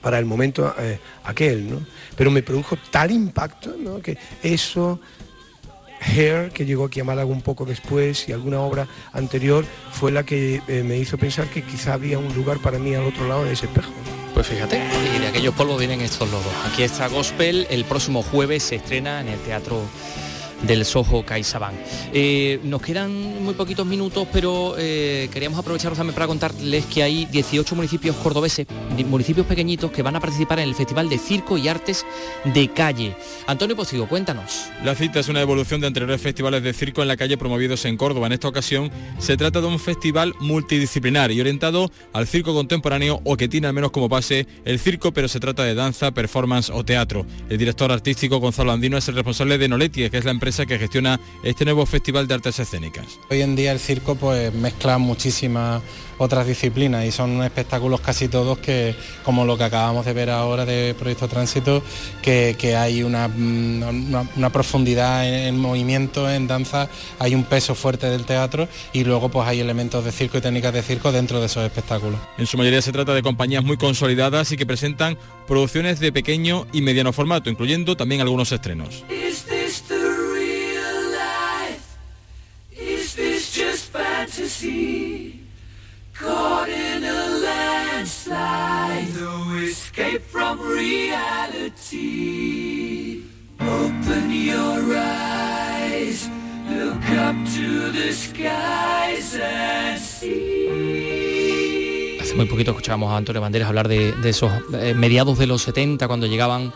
Para 0.00 0.18
el 0.18 0.24
momento 0.24 0.74
eh, 0.78 0.98
aquel, 1.24 1.70
¿no? 1.70 1.86
Pero 2.16 2.30
me 2.30 2.42
produjo 2.42 2.76
tal 2.90 3.10
impacto, 3.10 3.76
¿no? 3.78 4.00
Que 4.00 4.18
eso, 4.42 5.00
Hair, 6.00 6.50
que 6.50 6.66
llegó 6.66 6.84
aquí 6.84 7.00
a 7.00 7.04
Málaga 7.04 7.28
un 7.28 7.42
poco 7.42 7.64
después, 7.64 8.28
y 8.28 8.32
alguna 8.32 8.60
obra 8.60 8.88
anterior, 9.12 9.64
fue 9.92 10.10
la 10.10 10.24
que 10.24 10.60
eh, 10.66 10.82
me 10.82 10.98
hizo 10.98 11.16
pensar 11.16 11.48
que 11.48 11.62
quizá 11.62 11.94
había 11.94 12.18
un 12.18 12.34
lugar 12.34 12.58
para 12.58 12.78
mí 12.78 12.94
al 12.94 13.04
otro 13.04 13.26
lado 13.26 13.44
de 13.44 13.52
ese 13.52 13.66
espejo. 13.66 13.92
Pues 14.36 14.48
fíjate, 14.48 14.82
y 15.16 15.18
de 15.18 15.28
aquellos 15.28 15.54
polvos 15.54 15.78
vienen 15.78 16.02
estos 16.02 16.30
lobos. 16.30 16.52
Aquí 16.70 16.82
está 16.82 17.08
Gospel, 17.08 17.66
el 17.70 17.86
próximo 17.86 18.22
jueves 18.22 18.64
se 18.64 18.74
estrena 18.74 19.22
en 19.22 19.28
el 19.28 19.38
Teatro 19.38 19.80
del 20.62 20.84
Soho 20.84 21.24
CaixaBank. 21.24 21.74
Eh, 22.12 22.60
nos 22.64 22.82
quedan 22.82 23.42
muy 23.44 23.54
poquitos 23.54 23.86
minutos, 23.86 24.26
pero 24.32 24.74
eh, 24.78 25.28
queríamos 25.32 25.58
aprovecharlos 25.58 25.98
también 25.98 26.14
para 26.14 26.26
contarles 26.26 26.84
que 26.86 27.02
hay 27.02 27.26
18 27.26 27.74
municipios 27.74 28.16
cordobeses, 28.16 28.66
municipios 29.06 29.46
pequeñitos, 29.46 29.90
que 29.90 30.02
van 30.02 30.16
a 30.16 30.20
participar 30.20 30.58
en 30.58 30.68
el 30.68 30.74
Festival 30.74 31.08
de 31.08 31.18
Circo 31.18 31.58
y 31.58 31.68
Artes 31.68 32.04
de 32.44 32.68
Calle. 32.68 33.16
Antonio 33.46 33.76
Postigo, 33.76 34.08
cuéntanos. 34.08 34.66
La 34.84 34.94
cita 34.94 35.20
es 35.20 35.28
una 35.28 35.40
evolución 35.40 35.80
de 35.80 35.86
anteriores 35.86 36.20
festivales 36.20 36.62
de 36.62 36.72
circo 36.72 37.02
en 37.02 37.08
la 37.08 37.16
calle 37.16 37.36
promovidos 37.36 37.84
en 37.84 37.96
Córdoba. 37.96 38.26
En 38.26 38.32
esta 38.32 38.48
ocasión 38.48 38.90
se 39.18 39.36
trata 39.36 39.60
de 39.60 39.66
un 39.66 39.78
festival 39.78 40.34
multidisciplinar 40.40 41.30
y 41.32 41.40
orientado 41.40 41.90
al 42.12 42.26
circo 42.26 42.54
contemporáneo 42.54 43.20
o 43.24 43.36
que 43.36 43.48
tiene 43.48 43.66
al 43.66 43.72
menos 43.72 43.90
como 43.90 44.08
base 44.08 44.46
el 44.64 44.78
circo, 44.78 45.12
pero 45.12 45.28
se 45.28 45.40
trata 45.40 45.64
de 45.64 45.74
danza, 45.74 46.12
performance 46.12 46.70
o 46.70 46.84
teatro. 46.84 47.26
El 47.48 47.58
director 47.58 47.92
artístico 47.92 48.38
Gonzalo 48.38 48.72
Andino 48.72 48.96
es 48.96 49.08
el 49.08 49.14
responsable 49.14 49.58
de 49.58 49.68
Noletti, 49.68 50.08
que 50.10 50.18
es 50.18 50.24
la 50.24 50.30
empresa 50.30 50.45
que 50.46 50.78
gestiona 50.78 51.18
este 51.42 51.64
nuevo 51.64 51.84
Festival 51.86 52.28
de 52.28 52.34
Artes 52.34 52.60
Escénicas. 52.60 53.18
Hoy 53.30 53.42
en 53.42 53.56
día 53.56 53.72
el 53.72 53.80
circo 53.80 54.14
pues 54.14 54.54
mezcla 54.54 54.96
muchísimas 54.96 55.82
otras 56.18 56.46
disciplinas 56.46 57.04
y 57.04 57.10
son 57.10 57.42
espectáculos 57.42 58.00
casi 58.00 58.28
todos 58.28 58.56
que, 58.58 58.94
como 59.24 59.44
lo 59.44 59.58
que 59.58 59.64
acabamos 59.64 60.06
de 60.06 60.12
ver 60.12 60.30
ahora 60.30 60.64
de 60.64 60.94
Proyecto 60.96 61.26
Tránsito, 61.26 61.82
que, 62.22 62.76
hay 62.76 63.02
una, 63.02 63.26
una, 63.26 64.50
profundidad 64.50 65.28
en, 65.28 65.58
movimiento, 65.58 66.30
en 66.30 66.46
danza, 66.46 66.88
hay 67.18 67.34
un 67.34 67.42
peso 67.42 67.74
fuerte 67.74 68.08
del 68.08 68.24
teatro 68.24 68.68
y 68.92 69.02
luego 69.02 69.28
pues 69.28 69.48
hay 69.48 69.58
elementos 69.58 70.04
de 70.04 70.12
circo 70.12 70.38
y 70.38 70.42
técnicas 70.42 70.72
de 70.72 70.82
circo 70.82 71.10
dentro 71.10 71.40
de 71.40 71.46
esos 71.46 71.64
espectáculos. 71.64 72.20
En 72.38 72.46
su 72.46 72.56
mayoría 72.56 72.82
se 72.82 72.92
trata 72.92 73.14
de 73.14 73.22
compañías 73.22 73.64
muy 73.64 73.76
consolidadas 73.76 74.52
y 74.52 74.56
que 74.56 74.64
presentan 74.64 75.18
producciones 75.48 75.98
de 75.98 76.12
pequeño 76.12 76.68
y 76.72 76.82
mediano 76.82 77.12
formato, 77.12 77.50
incluyendo 77.50 77.96
también 77.96 78.20
algunos 78.20 78.52
estrenos. 78.52 79.04
Caught 84.46 84.62
in 86.68 87.02
a 87.02 87.42
landslide, 87.42 89.10
no 89.18 89.58
escape 89.58 90.22
from 90.22 90.60
reality. 90.60 92.04
Open 93.58 94.30
your 94.30 94.94
eyes, 94.96 96.30
look 96.70 97.02
up 97.18 97.34
to 97.56 97.90
the 97.90 98.12
skies. 98.12 99.34
Hace 102.20 102.34
muy 102.36 102.46
poquito 102.46 102.70
escuchábamos 102.70 103.10
a 103.10 103.16
Antonio 103.16 103.42
Banderas 103.42 103.68
hablar 103.68 103.88
de, 103.88 104.12
de 104.12 104.30
esos 104.30 104.52
eh, 104.74 104.94
mediados 104.94 105.38
de 105.38 105.48
los 105.48 105.62
70 105.62 106.06
cuando 106.06 106.28
llegaban 106.28 106.72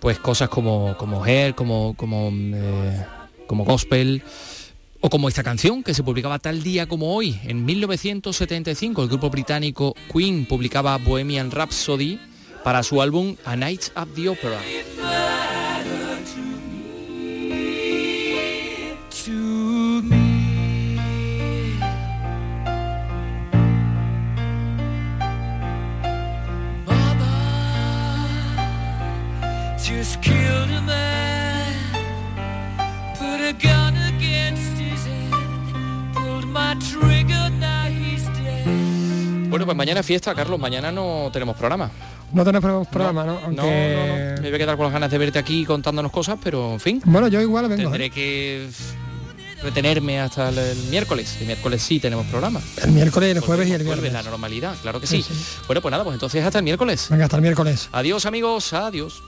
pues 0.00 0.18
cosas 0.18 0.50
como 0.50 0.98
como 0.98 1.24
Hair, 1.24 1.54
como 1.54 1.94
como 1.96 2.30
eh, 2.30 3.06
como 3.46 3.64
gospel 3.64 4.22
o 5.00 5.10
como 5.10 5.28
esta 5.28 5.42
canción 5.42 5.82
que 5.82 5.94
se 5.94 6.02
publicaba 6.02 6.38
tal 6.38 6.62
día 6.62 6.86
como 6.86 7.14
hoy, 7.14 7.38
en 7.44 7.64
1975, 7.64 9.02
el 9.02 9.08
grupo 9.08 9.30
británico 9.30 9.94
Queen 10.12 10.46
publicaba 10.46 10.96
Bohemian 10.98 11.50
Rhapsody 11.50 12.18
para 12.64 12.82
su 12.82 13.00
álbum 13.00 13.36
A 13.44 13.56
Night 13.56 13.84
at 13.94 14.08
the 14.14 14.28
Opera. 14.28 14.60
Mañana 39.86 40.02
fiesta, 40.02 40.34
Carlos. 40.34 40.58
Mañana 40.58 40.90
no 40.90 41.30
tenemos 41.32 41.56
programa. 41.56 41.88
No 42.32 42.44
tenemos 42.44 42.88
programa, 42.88 43.24
¿no? 43.24 43.34
No, 43.34 43.50
no, 43.50 43.62
no. 43.62 43.62
Me 43.62 44.40
voy 44.40 44.54
a 44.54 44.58
quedar 44.58 44.76
con 44.76 44.86
las 44.86 44.92
ganas 44.92 45.12
de 45.12 45.16
verte 45.16 45.38
aquí 45.38 45.64
contándonos 45.64 46.10
cosas, 46.10 46.40
pero 46.42 46.72
en 46.72 46.80
fin. 46.80 47.00
Bueno, 47.04 47.28
yo 47.28 47.40
igual 47.40 47.68
vengo. 47.68 47.84
Tendré 47.84 48.06
¿eh? 48.06 48.10
que 48.10 48.68
retenerme 49.62 50.18
hasta 50.18 50.48
el, 50.48 50.58
el 50.58 50.78
miércoles. 50.90 51.36
El 51.38 51.46
miércoles 51.46 51.82
sí 51.82 52.00
tenemos 52.00 52.26
programa. 52.26 52.60
El 52.82 52.90
miércoles, 52.90 53.36
el 53.36 53.40
jueves 53.40 53.68
y 53.68 53.74
el 53.74 53.84
viernes. 53.84 54.12
la 54.12 54.24
normalidad, 54.24 54.74
claro 54.82 55.00
que 55.00 55.06
sí. 55.06 55.24
Bueno, 55.68 55.80
pues 55.80 55.92
nada, 55.92 56.02
pues 56.02 56.14
entonces 56.14 56.44
hasta 56.44 56.58
el 56.58 56.64
miércoles. 56.64 57.06
Venga, 57.08 57.26
hasta 57.26 57.36
el 57.36 57.42
miércoles. 57.42 57.88
Adiós 57.92 58.26
amigos, 58.26 58.72
adiós. 58.72 59.22